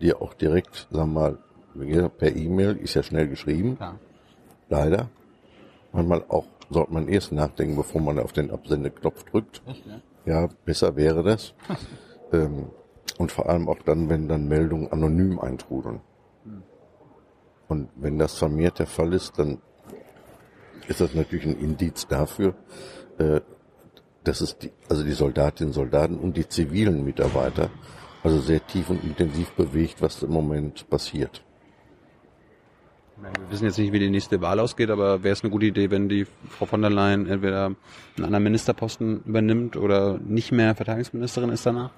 die 0.01 0.13
auch 0.13 0.35
direkt, 0.35 0.87
sagen 0.91 1.13
wir 1.15 1.39
mal, 1.77 2.09
per 2.19 2.35
E-Mail 2.35 2.77
ist 2.77 2.95
ja 2.95 3.03
schnell 3.03 3.29
geschrieben. 3.29 3.77
Ja. 3.81 3.99
Leider. 4.69 5.09
Manchmal 5.93 6.25
auch 6.29 6.45
sollte 6.71 6.93
man 6.93 7.09
erst 7.09 7.33
nachdenken, 7.33 7.77
bevor 7.77 8.01
man 8.01 8.19
auf 8.19 8.33
den 8.33 8.51
Absendeknopf 8.51 9.25
drückt. 9.25 9.63
Echt, 9.67 9.87
ja? 9.87 10.01
Ja, 10.25 10.49
besser 10.65 10.97
wäre 10.97 11.23
das. 11.23 11.55
ähm, 12.33 12.71
und 13.19 13.33
vor 13.33 13.49
allem 13.49 13.69
auch 13.69 13.83
dann, 13.85 14.09
wenn 14.09 14.29
dann 14.29 14.49
Meldungen 14.49 14.93
anonym 14.93 15.39
eintrudeln. 15.39 16.01
Und 17.69 17.91
wenn 17.97 18.19
das 18.19 18.39
vermehrt 18.39 18.79
der 18.79 18.87
Fall 18.87 19.13
ist, 19.13 19.39
dann 19.39 19.59
ist 20.87 21.01
das 21.01 21.15
natürlich 21.15 21.47
ein 21.47 21.59
Indiz 21.59 22.07
dafür, 22.07 22.55
äh, 23.19 23.41
dass 24.25 24.41
es 24.41 24.59
die, 24.59 24.73
also 24.89 25.05
die 25.05 25.13
Soldatinnen, 25.13 25.73
Soldaten 25.73 26.19
und 26.19 26.37
die 26.37 26.49
zivilen 26.49 27.05
Mitarbeiter 27.05 27.71
also 28.23 28.41
sehr 28.41 28.67
tief 28.67 28.91
und 28.91 29.05
intensiv 29.05 29.53
bewegt, 29.53 30.03
was 30.03 30.23
im 30.23 30.31
Moment 30.31 30.89
passiert. 30.91 31.43
Wir 33.21 33.51
wissen 33.51 33.65
jetzt 33.65 33.79
nicht, 33.79 33.93
wie 33.93 33.99
die 33.99 34.11
nächste 34.11 34.41
Wahl 34.41 34.61
ausgeht, 34.61 34.91
aber 34.91 35.23
wäre 35.23 35.33
es 35.33 35.43
eine 35.43 35.51
gute 35.51 35.67
Idee, 35.67 35.91
wenn 35.91 36.09
die 36.09 36.27
Frau 36.51 36.67
von 36.67 36.83
der 36.83 36.91
Leyen 36.91 37.27
entweder 37.27 37.67
einen 37.67 38.25
anderen 38.25 38.45
Ministerposten 38.45 39.23
übernimmt 39.25 39.77
oder 39.77 40.19
nicht 40.19 40.53
mehr 40.53 40.75
Verteidigungsministerin 40.75 41.51
ist 41.51 41.67
danach? 41.67 41.91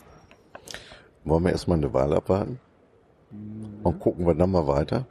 Wollen 1.24 1.44
wir 1.44 1.52
erstmal 1.52 1.76
eine 1.76 1.92
Wahl 1.92 2.14
abwarten? 2.14 2.58
Und 3.82 3.98
gucken 3.98 4.26
wir 4.26 4.34
dann 4.34 4.50
mal 4.50 4.66
weiter? 4.66 5.06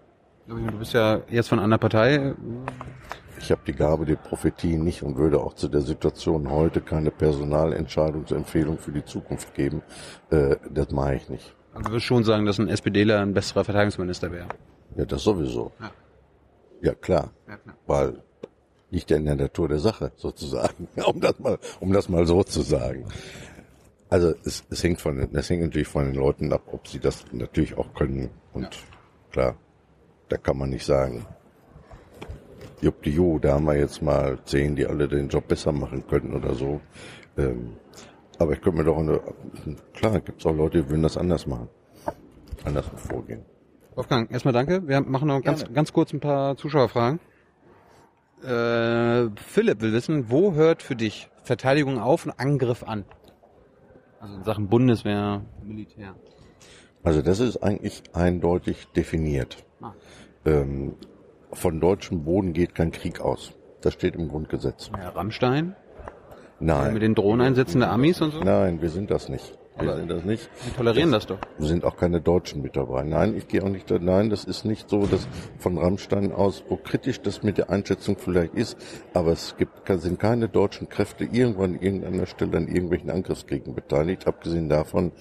Du 0.48 0.56
bist 0.80 0.94
ja 0.94 1.22
jetzt 1.30 1.50
von 1.50 1.60
einer 1.60 1.78
Partei. 1.78 2.34
ich 3.40 3.52
habe 3.52 3.62
die 3.68 3.74
Gabe 3.74 4.06
der 4.06 4.16
Prophetie 4.16 4.78
nicht 4.78 5.04
und 5.04 5.16
würde 5.16 5.40
auch 5.40 5.54
zu 5.54 5.68
der 5.68 5.82
Situation 5.82 6.50
heute 6.50 6.82
keine 6.82 7.12
Personalentscheidungsempfehlung 7.12 8.80
für 8.80 8.92
die 8.92 9.06
Zukunft 9.06 9.54
geben. 9.54 9.84
Äh, 10.32 10.56
das 10.72 10.90
mache 10.92 11.16
ich 11.16 11.30
nicht. 11.30 11.56
Also 11.74 11.84
du 11.84 11.92
würdest 11.92 12.08
schon 12.08 12.24
sagen, 12.24 12.46
dass 12.48 12.60
ein 12.60 12.68
SPDler 12.68 13.22
ein 13.22 13.34
besserer 13.34 13.64
Verteidigungsminister 13.64 14.32
wäre. 14.32 14.48
Ja, 14.96 15.06
das 15.06 15.24
sowieso. 15.24 15.72
Ja. 15.80 15.92
Ja, 16.82 16.94
klar. 16.94 17.32
Ja, 17.48 17.58
klar. 17.58 17.76
Weil 17.88 18.24
liegt 18.92 19.12
ja 19.12 19.18
in 19.18 19.26
der 19.26 19.36
Natur 19.36 19.68
der 19.68 19.80
Sache, 19.80 20.12
sozusagen. 20.16 20.88
um 21.06 21.20
das 21.22 21.38
mal, 21.40 21.60
um 21.80 21.94
das 21.94 22.10
mal 22.10 22.26
so 22.26 22.44
zu 22.44 22.62
sagen. 22.62 23.06
Also 24.10 24.34
es, 24.44 24.64
es 24.72 24.84
hängt 24.84 25.00
von, 25.02 25.18
den- 25.18 25.36
es 25.36 25.50
hängt 25.50 25.62
natürlich 25.62 25.88
von 25.88 26.06
den 26.06 26.16
Leuten 26.16 26.52
ab, 26.52 26.64
ob 26.72 26.88
sie 26.88 27.00
das 27.00 27.24
natürlich 27.32 27.78
auch 27.78 27.94
können. 27.94 28.30
Und 28.54 28.68
klar, 29.32 29.56
da 30.30 30.38
kann 30.38 30.58
man 30.58 30.70
nicht 30.72 30.86
sagen, 30.86 31.26
jupp 32.82 33.04
die 33.04 33.12
Jo, 33.12 33.38
da 33.40 33.54
haben 33.54 33.66
wir 33.66 33.76
jetzt 33.78 34.02
mal 34.02 34.40
zehn, 34.46 34.76
die 34.76 34.88
alle 34.88 35.08
den 35.08 35.28
Job 35.30 35.48
besser 35.48 35.72
machen 35.72 36.06
können 36.08 36.34
oder 36.34 36.56
so. 36.56 36.82
Ähm, 37.38 37.74
aber 38.40 38.54
ich 38.54 38.62
könnte 38.62 38.80
mir 38.80 38.86
doch 38.86 38.98
eine, 38.98 39.22
klar, 39.94 40.20
gibt 40.22 40.40
es 40.40 40.46
auch 40.48 40.56
Leute, 40.56 40.82
die 40.82 40.90
würden 40.90 41.04
das 41.04 41.18
anders 41.18 41.46
machen. 41.46 41.70
Anders 42.64 42.88
vorgehen. 42.96 43.44
Wolfgang, 44.00 44.32
erstmal 44.32 44.54
danke. 44.54 44.88
Wir 44.88 45.02
machen 45.02 45.28
noch 45.28 45.42
ganz, 45.42 45.60
Gerne. 45.60 45.76
ganz 45.76 45.92
kurz 45.92 46.14
ein 46.14 46.22
paar 46.22 46.56
Zuschauerfragen. 46.56 47.20
Äh, 48.42 49.28
Philipp 49.36 49.82
will 49.82 49.92
wissen, 49.92 50.30
wo 50.30 50.54
hört 50.54 50.82
für 50.82 50.96
dich 50.96 51.30
Verteidigung 51.44 52.00
auf 52.00 52.26
und 52.26 52.32
Angriff 52.32 52.84
an? 52.84 53.04
Also 54.22 54.36
in 54.36 54.44
Sachen 54.46 54.70
Bundeswehr, 54.70 55.42
Militär. 55.66 56.16
Also 57.04 57.22
das 57.22 57.42
ist 57.42 57.58
eigentlich 57.58 58.04
eindeutig 58.14 58.88
definiert. 58.96 59.66
Ah. 59.82 59.92
Ähm, 60.46 60.96
von 61.52 61.82
deutschem 61.82 62.24
Boden 62.24 62.54
geht 62.54 62.76
kein 62.76 62.92
Krieg 62.92 63.20
aus. 63.20 63.52
Das 63.82 63.96
steht 63.96 64.16
im 64.16 64.30
Grundgesetz. 64.30 64.92
Ja, 64.98 65.10
Rammstein, 65.10 65.76
Nein. 66.62 66.94
mit 66.94 67.02
den 67.02 67.16
Drohneneinsätzen 67.16 67.82
der 67.82 67.92
Amis 67.92 68.22
und 68.22 68.32
so. 68.32 68.40
Nein, 68.40 68.82
wir 68.82 68.92
sind 68.92 69.12
das 69.12 69.28
nicht. 69.28 69.59
Wir 69.82 69.96
sind 69.96 70.12
das 70.12 70.24
nicht. 70.24 70.50
Die 70.66 70.72
tolerieren 70.72 71.12
das 71.12 71.26
doch. 71.26 71.40
Wir 71.58 71.68
sind 71.68 71.86
auch 71.86 71.96
keine 71.96 72.22
Deutschen 72.22 72.62
mit 72.62 72.76
dabei. 72.76 73.04
Nein, 73.04 73.36
ich 73.36 73.48
gehe 73.48 73.64
auch 73.64 73.70
nicht 73.70 73.90
da. 73.90 73.98
Nein, 74.00 74.30
das 74.30 74.44
ist 74.44 74.66
nicht 74.66 74.90
so, 74.90 75.06
dass 75.06 75.28
von 75.58 75.78
Rammstein 75.78 76.32
aus, 76.32 76.64
wo 76.68 76.76
kritisch 76.76 77.22
das 77.22 77.44
mit 77.44 77.58
der 77.58 77.70
Einschätzung 77.70 78.18
vielleicht 78.18 78.56
ist, 78.56 78.78
aber 79.14 79.32
es 79.32 79.56
gibt, 79.58 79.72
sind 79.88 80.20
keine 80.20 80.50
deutschen 80.50 80.90
Kräfte 80.90 81.24
irgendwann 81.24 81.76
an 81.76 81.82
irgendeiner 81.82 82.26
Stelle 82.26 82.58
an 82.58 82.68
irgendwelchen 82.68 83.10
Angriffskriegen 83.10 83.76
beteiligt. 83.76 84.28
Abgesehen 84.28 84.70
davon, 84.70 85.12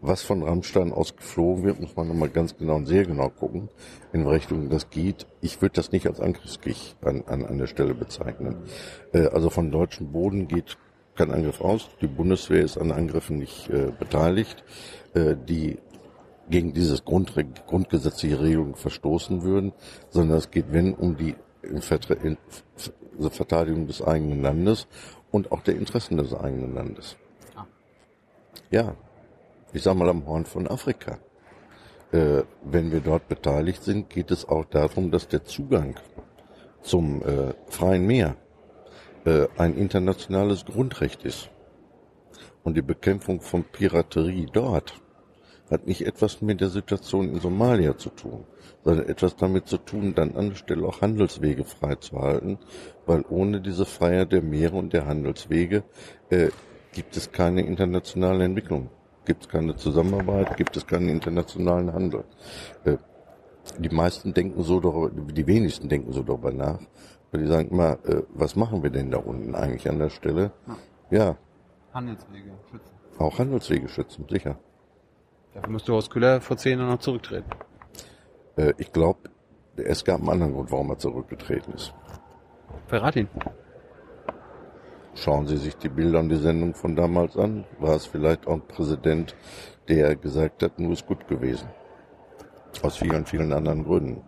was 0.00 0.22
von 0.22 0.42
Rammstein 0.42 0.92
aus 0.92 1.16
geflogen 1.16 1.64
wird, 1.64 1.80
muss 1.80 1.96
man 1.96 2.08
nochmal 2.08 2.28
ganz 2.28 2.56
genau 2.56 2.76
und 2.76 2.86
sehr 2.86 3.04
genau 3.04 3.30
gucken, 3.30 3.70
in 4.12 4.26
welche 4.26 4.34
Richtung 4.34 4.68
das 4.68 4.90
geht. 4.90 5.26
Ich 5.40 5.62
würde 5.62 5.76
das 5.76 5.92
nicht 5.92 6.06
als 6.06 6.20
Angriffskrieg 6.20 6.76
an, 7.02 7.24
an, 7.26 7.44
an 7.46 7.58
der 7.58 7.66
Stelle 7.66 7.94
bezeichnen. 7.94 8.56
Äh, 9.12 9.28
also 9.28 9.48
von 9.48 9.70
deutschem 9.70 10.12
Boden 10.12 10.46
geht 10.46 10.76
kein 11.16 11.30
Angriff 11.30 11.60
aus. 11.60 11.88
Die 12.00 12.06
Bundeswehr 12.06 12.62
ist 12.62 12.76
an 12.76 12.92
Angriffen 12.92 13.38
nicht 13.38 13.68
äh, 13.70 13.92
beteiligt, 13.98 14.64
äh, 15.14 15.36
die 15.36 15.78
gegen 16.50 16.74
dieses 16.74 17.04
Grundre 17.04 17.44
grundgesetzliche 17.44 18.40
Regelung 18.40 18.76
verstoßen 18.76 19.42
würden, 19.42 19.72
sondern 20.10 20.38
es 20.38 20.50
geht, 20.50 20.66
wenn, 20.72 20.94
um 20.94 21.16
die 21.16 21.36
in 21.62 21.80
Vertre 21.80 22.14
in 22.14 22.36
Ver- 22.76 23.30
Verteidigung 23.30 23.86
des 23.86 24.02
eigenen 24.02 24.42
Landes 24.42 24.86
und 25.30 25.52
auch 25.52 25.62
der 25.62 25.76
Interessen 25.76 26.16
des 26.18 26.34
eigenen 26.34 26.74
Landes. 26.74 27.16
Ah. 27.56 27.64
Ja, 28.70 28.94
ich 29.72 29.82
sag 29.82 29.96
mal 29.96 30.08
am 30.08 30.26
Horn 30.26 30.44
von 30.44 30.68
Afrika. 30.68 31.18
Äh, 32.12 32.42
wenn 32.62 32.92
wir 32.92 33.00
dort 33.00 33.28
beteiligt 33.28 33.82
sind, 33.82 34.10
geht 34.10 34.30
es 34.30 34.46
auch 34.46 34.66
darum, 34.66 35.10
dass 35.10 35.26
der 35.28 35.44
Zugang 35.44 35.94
zum 36.82 37.22
äh, 37.22 37.54
freien 37.68 38.06
Meer 38.06 38.36
ein 39.24 39.76
internationales 39.76 40.64
Grundrecht 40.64 41.24
ist. 41.24 41.50
Und 42.62 42.76
die 42.76 42.82
Bekämpfung 42.82 43.40
von 43.40 43.64
Piraterie 43.64 44.46
dort 44.52 44.94
hat 45.70 45.86
nicht 45.86 46.06
etwas 46.06 46.42
mit 46.42 46.60
der 46.60 46.68
Situation 46.68 47.30
in 47.30 47.40
Somalia 47.40 47.96
zu 47.96 48.10
tun, 48.10 48.44
sondern 48.84 49.06
etwas 49.06 49.36
damit 49.36 49.66
zu 49.66 49.78
tun, 49.78 50.14
dann 50.14 50.36
an 50.36 50.50
der 50.50 50.56
Stelle 50.56 50.86
auch 50.86 51.00
Handelswege 51.00 51.64
freizuhalten, 51.64 52.58
weil 53.06 53.24
ohne 53.28 53.60
diese 53.60 53.86
Freiheit 53.86 54.32
der 54.32 54.42
Meere 54.42 54.76
und 54.76 54.92
der 54.92 55.06
Handelswege 55.06 55.84
äh, 56.30 56.48
gibt 56.92 57.16
es 57.16 57.32
keine 57.32 57.62
internationale 57.62 58.44
Entwicklung, 58.44 58.90
gibt 59.24 59.42
es 59.42 59.48
keine 59.48 59.76
Zusammenarbeit, 59.76 60.56
gibt 60.56 60.76
es 60.76 60.86
keinen 60.86 61.08
internationalen 61.08 61.92
Handel. 61.92 62.24
Äh, 62.84 62.98
die 63.78 63.88
meisten 63.88 64.34
denken 64.34 64.62
so 64.62 64.78
darüber, 64.78 65.10
die 65.10 65.46
wenigsten 65.46 65.88
denken 65.88 66.12
so 66.12 66.22
darüber 66.22 66.52
nach, 66.52 66.80
weil 67.34 67.42
die 67.42 67.48
sagen 67.48 67.70
immer, 67.70 67.98
äh, 68.04 68.22
was 68.32 68.54
machen 68.54 68.84
wir 68.84 68.90
denn 68.90 69.10
da 69.10 69.18
unten 69.18 69.56
eigentlich 69.56 69.88
an 69.88 69.98
der 69.98 70.10
Stelle? 70.10 70.52
Ja, 71.10 71.36
Handelswege 71.92 72.52
schützen. 72.70 72.94
auch 73.18 73.38
Handelswege 73.40 73.88
schützen, 73.88 74.26
sicher. 74.30 74.56
Dafür 75.52 75.72
musste 75.72 75.92
Horst 75.92 76.12
Köhler 76.12 76.40
vor 76.40 76.56
zehn 76.56 76.78
Jahren 76.78 76.90
noch 76.90 77.00
zurücktreten. 77.00 77.50
Äh, 78.56 78.74
ich 78.78 78.92
glaube, 78.92 79.18
es 79.74 80.04
gab 80.04 80.20
einen 80.20 80.30
anderen 80.30 80.54
Grund, 80.54 80.70
warum 80.70 80.90
er 80.90 80.98
zurückgetreten 80.98 81.74
ist. 81.74 81.92
Verrat 82.86 83.16
ihn. 83.16 83.28
Schauen 85.16 85.48
Sie 85.48 85.56
sich 85.56 85.76
die 85.76 85.88
Bilder 85.88 86.20
und 86.20 86.28
die 86.28 86.36
Sendung 86.36 86.74
von 86.74 86.94
damals 86.94 87.36
an. 87.36 87.64
War 87.80 87.96
es 87.96 88.06
vielleicht 88.06 88.46
auch 88.46 88.54
ein 88.54 88.68
Präsident, 88.68 89.34
der 89.88 90.14
gesagt 90.14 90.62
hat, 90.62 90.78
nur 90.78 90.92
ist 90.92 91.06
gut 91.06 91.26
gewesen. 91.26 91.68
Aus 92.82 92.96
vielen, 92.96 93.26
vielen 93.26 93.52
anderen 93.52 93.82
Gründen. 93.82 94.22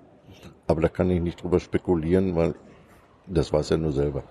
Aber 0.67 0.81
da 0.81 0.89
kann 0.89 1.09
ich 1.11 1.21
nicht 1.21 1.41
drüber 1.41 1.61
spekulieren, 1.61 2.35
weil 2.35 2.57
das 3.27 3.53
weiß 3.53 3.71
er 3.73 3.79
nur 3.79 3.93
selber. 3.93 4.23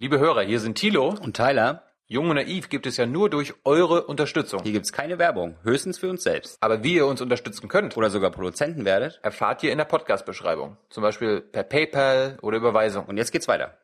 Liebe 0.00 0.18
Hörer, 0.18 0.42
hier 0.42 0.60
sind 0.60 0.76
Thilo. 0.76 1.14
Und 1.22 1.36
Tyler, 1.36 1.82
Jung 2.06 2.28
und 2.30 2.36
Naiv 2.36 2.68
gibt 2.70 2.86
es 2.86 2.96
ja 2.96 3.06
nur 3.06 3.30
durch 3.30 3.54
eure 3.64 4.04
Unterstützung. 4.06 4.62
hier 4.62 4.72
gibt's 4.72 4.92
keine 4.92 5.18
Werbung, 5.18 5.56
höchstens 5.62 5.98
für 5.98 6.08
uns 6.10 6.22
selbst. 6.22 6.56
Aber 6.60 6.82
wie 6.82 6.94
ihr 6.94 7.06
uns 7.06 7.20
unterstützen 7.20 7.68
könnt, 7.68 7.96
Oder 7.96 8.10
sogar 8.10 8.30
Produzenten 8.30 8.84
werdet. 8.84 9.20
erfahrt 9.22 9.62
ihr 9.62 9.70
in 9.72 9.78
der 9.78 9.84
Podcast-Beschreibung. 9.84 10.76
Zum 10.88 11.02
Beispiel 11.02 11.40
per 11.40 11.62
PayPal 11.62 12.38
oder 12.42 12.56
Überweisung. 12.56 13.04
Und 13.06 13.16
jetzt 13.16 13.30
geht's 13.30 13.46
weiter. 13.48 13.74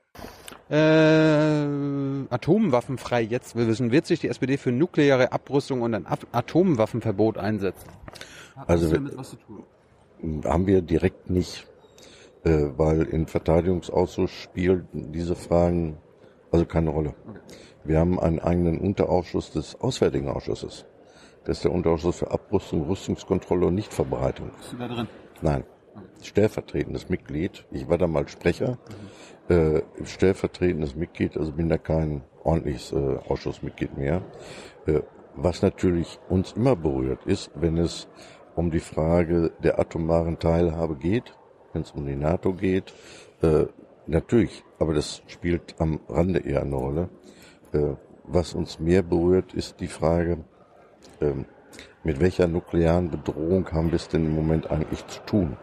Äh, 0.68 1.66
Atomwaffenfrei 2.30 3.20
jetzt 3.22 3.54
will 3.54 3.66
wissen, 3.68 3.92
wird 3.92 4.06
sich 4.06 4.20
die 4.20 4.28
SPD 4.28 4.56
für 4.56 4.72
nukleare 4.72 5.32
Abrüstung 5.32 5.82
und 5.82 5.94
ein 5.94 6.06
Af- 6.06 6.26
Atomwaffenverbot 6.32 7.38
einsetzen? 7.38 7.88
Hat 8.56 8.68
Also 8.68 8.84
das 8.86 8.92
damit 8.94 9.16
was 9.16 9.30
zu 9.30 9.36
tun? 9.36 9.64
Haben 10.44 10.66
wir 10.66 10.82
direkt 10.82 11.30
nicht, 11.30 11.66
äh, 12.46 12.70
weil 12.76 13.02
im 13.02 13.26
Verteidigungsausschuss 13.26 14.30
spielen 14.30 14.86
diese 14.92 15.34
Fragen 15.34 15.98
also 16.52 16.64
keine 16.64 16.90
Rolle. 16.90 17.14
Wir 17.84 17.98
haben 17.98 18.20
einen 18.20 18.38
eigenen 18.38 18.78
Unterausschuss 18.78 19.50
des 19.50 19.80
Auswärtigen 19.80 20.28
Ausschusses. 20.28 20.86
Das 21.44 21.58
ist 21.58 21.64
der 21.64 21.72
Unterausschuss 21.72 22.18
für 22.18 22.30
Abrüstung, 22.30 22.86
Rüstungskontrolle 22.86 23.66
und 23.66 23.74
Nichtverbreitung. 23.74 24.50
Bist 24.56 24.72
du 24.72 24.76
da 24.76 24.88
drin? 24.88 25.08
Nein, 25.42 25.64
stellvertretendes 26.22 27.08
Mitglied. 27.08 27.66
Ich 27.72 27.88
war 27.88 27.98
da 27.98 28.06
mal 28.06 28.28
Sprecher, 28.28 28.78
äh, 29.48 29.82
stellvertretendes 30.04 30.94
Mitglied, 30.94 31.36
also 31.36 31.52
bin 31.52 31.68
da 31.68 31.78
kein 31.78 32.22
ordentliches 32.44 32.92
äh, 32.92 33.18
Ausschussmitglied 33.28 33.96
mehr. 33.98 34.22
Äh, 34.86 35.00
was 35.34 35.62
natürlich 35.62 36.18
uns 36.28 36.52
immer 36.52 36.76
berührt 36.76 37.26
ist, 37.26 37.50
wenn 37.54 37.76
es 37.76 38.08
um 38.54 38.70
die 38.70 38.80
Frage 38.80 39.52
der 39.62 39.78
atomaren 39.78 40.38
Teilhabe 40.38 40.96
geht, 40.96 41.34
wenn 41.76 41.82
es 41.82 41.90
um 41.92 42.06
die 42.06 42.16
NATO 42.16 42.54
geht, 42.54 42.94
äh, 43.42 43.66
natürlich, 44.06 44.64
aber 44.78 44.94
das 44.94 45.22
spielt 45.26 45.74
am 45.78 46.00
Rande 46.08 46.38
eher 46.40 46.62
eine 46.62 46.74
Rolle. 46.74 47.08
Äh, 47.72 47.94
was 48.24 48.54
uns 48.54 48.80
mehr 48.80 49.02
berührt, 49.02 49.52
ist 49.52 49.78
die 49.80 49.86
Frage, 49.86 50.38
ähm, 51.20 51.44
mit 52.02 52.18
welcher 52.18 52.48
nuklearen 52.48 53.10
Bedrohung 53.10 53.70
haben 53.72 53.88
wir 53.90 53.96
es 53.96 54.08
denn 54.08 54.24
im 54.24 54.34
Moment 54.34 54.70
eigentlich 54.70 55.06
zu 55.06 55.20
tun? 55.26 55.56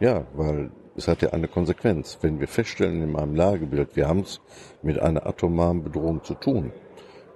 Ja, 0.00 0.24
weil 0.34 0.70
es 0.96 1.06
hat 1.06 1.22
ja 1.22 1.30
eine 1.30 1.46
Konsequenz. 1.46 2.18
Wenn 2.20 2.40
wir 2.40 2.48
feststellen 2.48 3.02
in 3.02 3.16
einem 3.16 3.36
Lagebild, 3.36 3.94
wir 3.96 4.08
haben 4.08 4.20
es 4.20 4.40
mit 4.82 4.98
einer 4.98 5.26
atomaren 5.26 5.84
Bedrohung 5.84 6.24
zu 6.24 6.34
tun. 6.34 6.72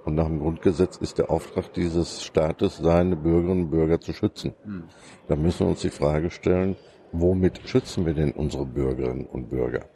Und 0.04 0.16
nach 0.16 0.26
dem 0.26 0.40
Grundgesetz 0.40 0.98
ist 0.98 1.18
der 1.18 1.30
Auftrag 1.30 1.72
dieses 1.72 2.22
Staates, 2.22 2.76
seine 2.76 3.16
Bürgerinnen 3.16 3.64
und 3.64 3.70
Bürger 3.70 4.00
zu 4.00 4.12
schützen. 4.12 4.54
Da 5.28 5.36
müssen 5.36 5.60
wir 5.60 5.70
uns 5.70 5.80
die 5.80 5.90
Frage 5.90 6.30
stellen, 6.30 6.76
womit 7.12 7.66
schützen 7.66 8.04
wir 8.04 8.14
denn 8.14 8.32
unsere 8.32 8.66
Bürgerinnen 8.66 9.26
und 9.26 9.48
Bürger? 9.48 9.86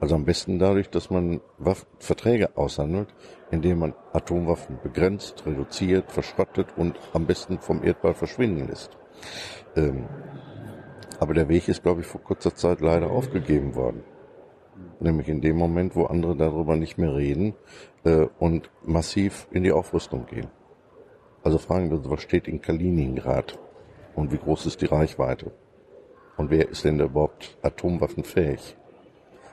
Also 0.00 0.16
am 0.16 0.24
besten 0.24 0.58
dadurch, 0.58 0.90
dass 0.90 1.08
man 1.08 1.40
Waff 1.56 1.86
Verträge 1.98 2.56
aushandelt, 2.58 3.14
indem 3.50 3.78
man 3.78 3.94
Atomwaffen 4.12 4.78
begrenzt, 4.82 5.46
reduziert, 5.46 6.12
verschrottet 6.12 6.76
und 6.76 6.98
am 7.14 7.26
besten 7.26 7.58
vom 7.60 7.82
Erdball 7.82 8.12
verschwinden 8.12 8.68
lässt. 8.68 8.90
Ähm, 9.76 10.06
aber 11.20 11.32
der 11.32 11.48
Weg 11.48 11.68
ist, 11.68 11.82
glaube 11.82 12.02
ich, 12.02 12.06
vor 12.06 12.20
kurzer 12.20 12.54
Zeit 12.54 12.80
leider 12.80 13.10
aufgegeben 13.10 13.74
worden. 13.76 14.02
Nämlich 15.00 15.28
in 15.28 15.40
dem 15.40 15.56
Moment, 15.56 15.96
wo 15.96 16.04
andere 16.04 16.36
darüber 16.36 16.76
nicht 16.76 16.98
mehr 16.98 17.14
reden 17.14 17.54
äh, 18.04 18.26
und 18.38 18.70
massiv 18.84 19.48
in 19.50 19.64
die 19.64 19.72
Aufrüstung 19.72 20.26
gehen. 20.26 20.48
Also 21.42 21.58
fragen 21.58 21.90
wir 21.90 21.98
uns, 21.98 22.08
was 22.08 22.22
steht 22.22 22.48
in 22.48 22.60
Kaliningrad 22.60 23.58
und 24.14 24.32
wie 24.32 24.38
groß 24.38 24.66
ist 24.66 24.80
die 24.80 24.86
Reichweite? 24.86 25.52
Und 26.36 26.50
wer 26.50 26.68
ist 26.68 26.84
denn 26.84 27.00
überhaupt 27.00 27.58
atomwaffenfähig? 27.62 28.76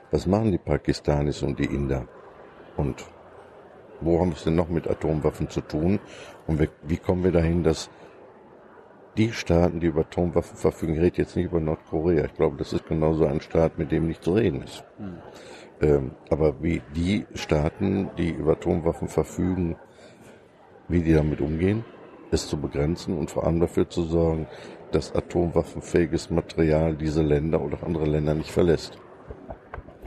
Was 0.09 0.25
machen 0.25 0.51
die 0.51 0.57
Pakistanis 0.57 1.43
und 1.43 1.59
die 1.59 1.65
Inder? 1.65 2.07
Und 2.77 3.05
wo 3.99 4.19
haben 4.19 4.29
wir 4.29 4.35
es 4.35 4.43
denn 4.43 4.55
noch 4.55 4.69
mit 4.69 4.87
Atomwaffen 4.87 5.49
zu 5.49 5.61
tun? 5.61 5.99
Und 6.47 6.67
wie 6.83 6.97
kommen 6.97 7.23
wir 7.23 7.31
dahin, 7.31 7.63
dass 7.63 7.89
die 9.17 9.31
Staaten, 9.31 9.79
die 9.79 9.87
über 9.87 10.01
Atomwaffen 10.01 10.57
verfügen, 10.57 10.95
ich 10.95 11.01
rede 11.01 11.17
jetzt 11.17 11.35
nicht 11.35 11.45
über 11.45 11.59
Nordkorea, 11.59 12.25
ich 12.25 12.33
glaube, 12.33 12.57
das 12.57 12.73
ist 12.73 12.87
genauso 12.87 13.25
ein 13.25 13.41
Staat, 13.41 13.77
mit 13.77 13.91
dem 13.91 14.07
nicht 14.07 14.23
zu 14.23 14.33
reden 14.33 14.63
ist. 14.63 14.83
Mhm. 14.97 15.17
Ähm, 15.81 16.11
aber 16.29 16.61
wie 16.61 16.81
die 16.95 17.25
Staaten, 17.33 18.09
die 18.17 18.29
über 18.29 18.53
Atomwaffen 18.53 19.07
verfügen, 19.07 19.75
wie 20.87 21.01
die 21.01 21.13
damit 21.13 21.41
umgehen, 21.41 21.83
es 22.31 22.47
zu 22.47 22.59
begrenzen 22.59 23.17
und 23.17 23.31
vor 23.31 23.45
allem 23.45 23.59
dafür 23.59 23.89
zu 23.89 24.03
sorgen, 24.03 24.47
dass 24.91 25.13
atomwaffenfähiges 25.15 26.29
Material 26.29 26.95
diese 26.95 27.21
Länder 27.21 27.61
oder 27.61 27.83
andere 27.83 28.05
Länder 28.05 28.33
nicht 28.33 28.51
verlässt. 28.51 28.97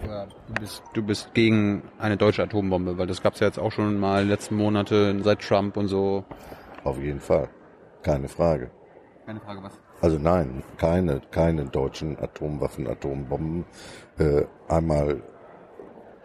Ja, 0.06 0.26
du 0.26 0.54
bist, 0.60 0.82
du 0.92 1.02
bist 1.02 1.32
gegen 1.34 1.82
eine 1.98 2.16
deutsche 2.16 2.42
Atombombe, 2.42 2.98
weil 2.98 3.06
das 3.06 3.22
gab 3.22 3.34
es 3.34 3.40
ja 3.40 3.46
jetzt 3.46 3.58
auch 3.58 3.72
schon 3.72 3.98
mal 3.98 4.20
in 4.20 4.24
den 4.24 4.30
letzten 4.30 4.56
Monate 4.56 5.18
seit 5.22 5.40
Trump 5.40 5.76
und 5.76 5.88
so. 5.88 6.24
Auf 6.84 6.98
jeden 6.98 7.20
Fall. 7.20 7.48
Keine 8.02 8.28
Frage. 8.28 8.70
Keine 9.26 9.40
Frage, 9.40 9.62
was? 9.62 9.72
Also 10.02 10.18
nein, 10.18 10.62
keine, 10.76 11.22
keine 11.30 11.64
deutschen 11.64 12.18
Atomwaffen, 12.18 12.86
Atombomben. 12.86 13.64
Äh, 14.18 14.42
einmal, 14.68 15.22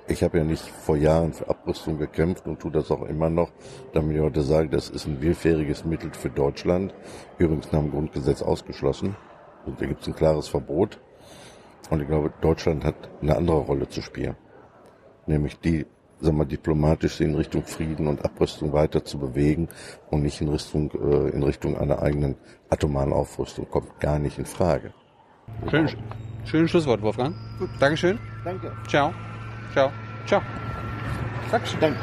ich 0.08 0.22
habe 0.22 0.40
ja 0.40 0.44
nicht 0.44 0.68
vor 0.68 0.98
Jahren 0.98 1.32
für 1.32 1.50
Abrüstung 1.50 1.98
gekämpft 1.98 2.46
und 2.46 2.60
tue 2.60 2.72
das 2.72 2.92
auch 2.92 3.04
immer 3.04 3.30
noch, 3.30 3.52
damit 3.94 4.18
ich 4.18 4.22
heute 4.22 4.42
sage, 4.42 4.68
das 4.68 4.90
ist 4.90 5.08
ein 5.08 5.22
willfähriges 5.22 5.86
Mittel 5.86 6.12
für 6.12 6.30
Deutschland. 6.30 6.94
Übrigens 7.38 7.72
nach 7.72 7.80
dem 7.80 7.92
Grundgesetz 7.92 8.42
ausgeschlossen. 8.42 9.16
Und 9.66 9.80
da 9.80 9.86
gibt 9.86 10.02
es 10.02 10.08
ein 10.08 10.16
klares 10.16 10.50
Verbot. 10.50 11.00
Und 11.90 12.02
ich 12.02 12.08
glaube, 12.08 12.34
Deutschland 12.42 12.84
hat 12.84 12.96
eine 13.22 13.38
andere 13.38 13.60
Rolle 13.60 13.88
zu 13.88 14.02
spielen. 14.02 14.36
Nämlich 15.26 15.58
die 15.60 15.86
sagen 16.22 16.38
wir, 16.38 16.46
diplomatisch 16.46 17.22
in 17.22 17.36
Richtung 17.36 17.64
Frieden 17.64 18.08
und 18.08 18.24
Abrüstung 18.24 18.74
weiter 18.74 19.04
zu 19.04 19.18
bewegen 19.18 19.70
und 20.10 20.24
nicht 20.24 20.42
in 20.42 20.50
Richtung, 20.50 20.92
äh, 20.92 21.30
in 21.30 21.44
Richtung 21.44 21.78
einer 21.78 22.02
eigenen 22.02 22.36
atomaren 22.70 23.14
Aufrüstung. 23.14 23.70
Kommt 23.70 24.00
gar 24.00 24.20
nicht 24.20 24.38
in 24.38 24.46
Frage. 24.46 24.94
Schön, 25.70 25.90
schönes 26.46 26.72
Schlusswort, 26.72 27.02
Wolfgang. 27.02 27.36
Gut. 27.58 27.70
Dankeschön. 27.80 28.20
Danke. 28.44 28.72
Ciao. 28.88 29.14
Ciao. 29.74 29.92
Ciao. 30.26 30.42
Dankeschön. 31.52 31.80
Danke. 31.80 32.00